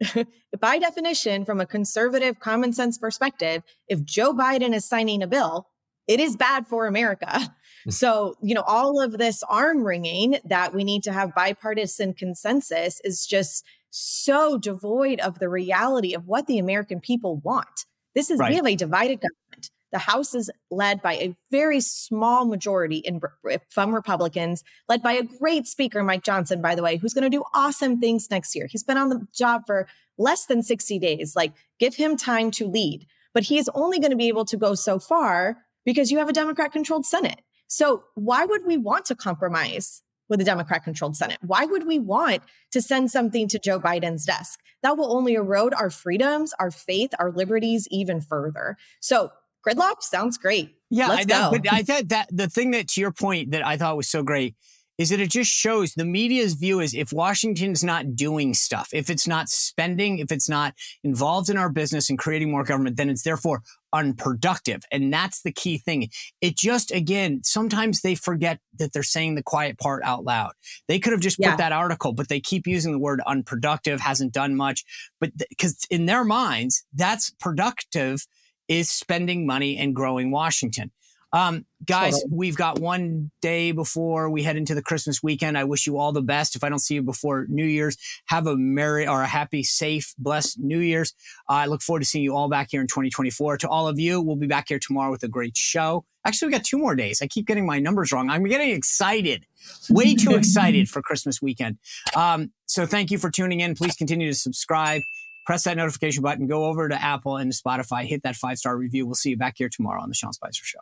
by 0.60 0.78
definition, 0.78 1.44
from 1.44 1.60
a 1.60 1.66
conservative 1.66 2.38
common 2.38 2.72
sense 2.72 2.98
perspective, 2.98 3.62
if 3.88 4.04
Joe 4.04 4.32
Biden 4.32 4.74
is 4.74 4.84
signing 4.84 5.22
a 5.22 5.26
bill, 5.26 5.66
it 6.06 6.20
is 6.20 6.36
bad 6.36 6.66
for 6.66 6.86
America. 6.86 7.54
Mm. 7.86 7.92
So, 7.92 8.36
you 8.42 8.54
know, 8.54 8.62
all 8.66 9.00
of 9.00 9.18
this 9.18 9.42
arm 9.48 9.84
wringing 9.84 10.38
that 10.44 10.74
we 10.74 10.84
need 10.84 11.02
to 11.04 11.12
have 11.12 11.34
bipartisan 11.34 12.14
consensus 12.14 13.00
is 13.04 13.26
just 13.26 13.64
so 13.92 14.58
devoid 14.58 15.20
of 15.20 15.38
the 15.38 15.48
reality 15.48 16.14
of 16.14 16.26
what 16.26 16.46
the 16.46 16.58
American 16.58 17.00
people 17.00 17.36
want. 17.36 17.84
This 18.14 18.30
is, 18.30 18.38
right. 18.38 18.50
we 18.50 18.56
have 18.56 18.66
a 18.66 18.74
divided 18.74 19.20
government. 19.20 19.70
The 19.92 19.98
House 19.98 20.34
is 20.34 20.50
led 20.70 21.02
by 21.02 21.14
a 21.14 21.36
very 21.50 21.80
small 21.80 22.46
majority 22.46 22.96
in, 22.96 23.20
from 23.68 23.94
Republicans, 23.94 24.64
led 24.88 25.02
by 25.02 25.12
a 25.12 25.22
great 25.22 25.66
speaker, 25.66 26.02
Mike 26.02 26.24
Johnson, 26.24 26.62
by 26.62 26.74
the 26.74 26.82
way, 26.82 26.96
who's 26.96 27.12
going 27.12 27.30
to 27.30 27.30
do 27.30 27.44
awesome 27.54 28.00
things 28.00 28.30
next 28.30 28.56
year. 28.56 28.66
He's 28.66 28.82
been 28.82 28.96
on 28.96 29.10
the 29.10 29.26
job 29.34 29.62
for 29.66 29.86
less 30.16 30.46
than 30.46 30.62
60 30.62 30.98
days. 30.98 31.36
Like, 31.36 31.52
give 31.78 31.94
him 31.94 32.16
time 32.16 32.50
to 32.52 32.66
lead. 32.66 33.06
But 33.34 33.44
he 33.44 33.58
is 33.58 33.70
only 33.74 33.98
going 33.98 34.10
to 34.10 34.16
be 34.16 34.28
able 34.28 34.46
to 34.46 34.56
go 34.56 34.74
so 34.74 34.98
far 34.98 35.58
because 35.84 36.10
you 36.10 36.18
have 36.18 36.28
a 36.28 36.34
Democrat 36.34 36.72
controlled 36.72 37.04
Senate. 37.04 37.42
So, 37.66 38.04
why 38.14 38.44
would 38.44 38.66
we 38.66 38.76
want 38.76 39.04
to 39.06 39.14
compromise 39.14 40.02
with 40.32 40.40
a 40.40 40.44
Democrat 40.44 40.82
controlled 40.82 41.14
Senate? 41.14 41.36
Why 41.42 41.66
would 41.66 41.86
we 41.86 41.98
want 41.98 42.42
to 42.72 42.80
send 42.80 43.10
something 43.10 43.46
to 43.48 43.58
Joe 43.58 43.78
Biden's 43.78 44.24
desk? 44.24 44.58
That 44.82 44.96
will 44.96 45.14
only 45.14 45.34
erode 45.34 45.74
our 45.74 45.90
freedoms, 45.90 46.54
our 46.58 46.70
faith, 46.70 47.10
our 47.18 47.30
liberties 47.30 47.86
even 47.90 48.22
further. 48.22 48.78
So, 49.00 49.30
gridlock 49.66 50.02
sounds 50.02 50.38
great. 50.38 50.74
Yeah, 50.90 51.08
Let's 51.08 51.32
I, 51.32 51.50
go. 51.50 51.50
but 51.52 51.72
I 51.72 51.82
thought 51.82 52.08
that 52.08 52.28
the 52.32 52.48
thing 52.48 52.70
that 52.72 52.88
to 52.88 53.00
your 53.02 53.12
point 53.12 53.50
that 53.50 53.64
I 53.64 53.76
thought 53.76 53.96
was 53.96 54.08
so 54.08 54.22
great 54.22 54.56
is 55.02 55.08
that 55.08 55.18
it 55.18 55.30
just 55.30 55.50
shows 55.50 55.94
the 55.94 56.04
media's 56.04 56.54
view 56.54 56.78
is 56.78 56.94
if 56.94 57.12
Washington's 57.12 57.82
not 57.82 58.14
doing 58.14 58.54
stuff, 58.54 58.90
if 58.92 59.10
it's 59.10 59.26
not 59.26 59.48
spending, 59.48 60.20
if 60.20 60.30
it's 60.30 60.48
not 60.48 60.74
involved 61.02 61.50
in 61.50 61.56
our 61.56 61.68
business 61.68 62.08
and 62.08 62.16
creating 62.16 62.52
more 62.52 62.62
government, 62.62 62.96
then 62.96 63.10
it's 63.10 63.24
therefore 63.24 63.62
unproductive. 63.92 64.82
And 64.92 65.12
that's 65.12 65.42
the 65.42 65.50
key 65.50 65.78
thing. 65.78 66.08
It 66.40 66.56
just, 66.56 66.92
again, 66.92 67.40
sometimes 67.42 68.02
they 68.02 68.14
forget 68.14 68.60
that 68.78 68.92
they're 68.92 69.02
saying 69.02 69.34
the 69.34 69.42
quiet 69.42 69.76
part 69.76 70.04
out 70.04 70.22
loud. 70.22 70.52
They 70.86 71.00
could 71.00 71.12
have 71.12 71.20
just 71.20 71.40
yeah. 71.40 71.50
put 71.50 71.58
that 71.58 71.72
article, 71.72 72.12
but 72.12 72.28
they 72.28 72.38
keep 72.38 72.68
using 72.68 72.92
the 72.92 73.00
word 73.00 73.20
unproductive, 73.26 74.00
hasn't 74.00 74.32
done 74.32 74.54
much. 74.54 74.84
But 75.20 75.32
because 75.36 75.78
th- 75.78 75.98
in 75.98 76.06
their 76.06 76.22
minds, 76.22 76.84
that's 76.94 77.30
productive 77.40 78.24
is 78.68 78.88
spending 78.88 79.46
money 79.46 79.76
and 79.76 79.96
growing 79.96 80.30
Washington. 80.30 80.92
Um, 81.32 81.64
guys, 81.84 82.22
we've 82.30 82.56
got 82.56 82.78
one 82.78 83.30
day 83.40 83.72
before 83.72 84.28
we 84.28 84.42
head 84.42 84.56
into 84.56 84.74
the 84.74 84.82
Christmas 84.82 85.22
weekend. 85.22 85.56
I 85.56 85.64
wish 85.64 85.86
you 85.86 85.96
all 85.96 86.12
the 86.12 86.22
best. 86.22 86.54
If 86.56 86.62
I 86.62 86.68
don't 86.68 86.78
see 86.78 86.94
you 86.94 87.02
before 87.02 87.46
New 87.48 87.64
Year's, 87.64 87.96
have 88.26 88.46
a 88.46 88.56
merry 88.56 89.06
or 89.06 89.22
a 89.22 89.26
happy, 89.26 89.62
safe, 89.62 90.14
blessed 90.18 90.58
New 90.58 90.78
Year's. 90.78 91.14
Uh, 91.48 91.54
I 91.54 91.66
look 91.66 91.80
forward 91.80 92.00
to 92.00 92.06
seeing 92.06 92.22
you 92.22 92.36
all 92.36 92.48
back 92.48 92.68
here 92.70 92.82
in 92.82 92.86
2024. 92.86 93.58
To 93.58 93.68
all 93.68 93.88
of 93.88 93.98
you, 93.98 94.20
we'll 94.20 94.36
be 94.36 94.46
back 94.46 94.68
here 94.68 94.78
tomorrow 94.78 95.10
with 95.10 95.22
a 95.22 95.28
great 95.28 95.56
show. 95.56 96.04
Actually, 96.24 96.48
we 96.48 96.52
got 96.52 96.64
two 96.64 96.78
more 96.78 96.94
days. 96.94 97.22
I 97.22 97.26
keep 97.26 97.46
getting 97.46 97.66
my 97.66 97.78
numbers 97.78 98.12
wrong. 98.12 98.28
I'm 98.28 98.44
getting 98.44 98.70
excited, 98.70 99.46
way 99.88 100.14
too 100.14 100.30
excited 100.36 100.88
for 100.88 101.00
Christmas 101.00 101.40
weekend. 101.40 101.78
Um, 102.14 102.52
so 102.66 102.84
thank 102.84 103.10
you 103.10 103.18
for 103.18 103.30
tuning 103.30 103.60
in. 103.60 103.74
Please 103.74 103.96
continue 103.96 104.28
to 104.28 104.38
subscribe 104.38 105.02
press 105.44 105.64
that 105.64 105.76
notification 105.76 106.22
button, 106.22 106.46
go 106.46 106.66
over 106.66 106.88
to 106.88 106.94
Apple 106.94 107.36
and 107.36 107.50
Spotify, 107.52 108.04
hit 108.04 108.22
that 108.22 108.36
five 108.36 108.58
star 108.58 108.76
review. 108.76 109.06
We'll 109.06 109.16
see 109.16 109.30
you 109.30 109.36
back 109.36 109.54
here 109.56 109.68
tomorrow 109.68 110.00
on 110.00 110.08
The 110.08 110.14
Sean 110.14 110.32
Spicer 110.32 110.64
Show. 110.64 110.78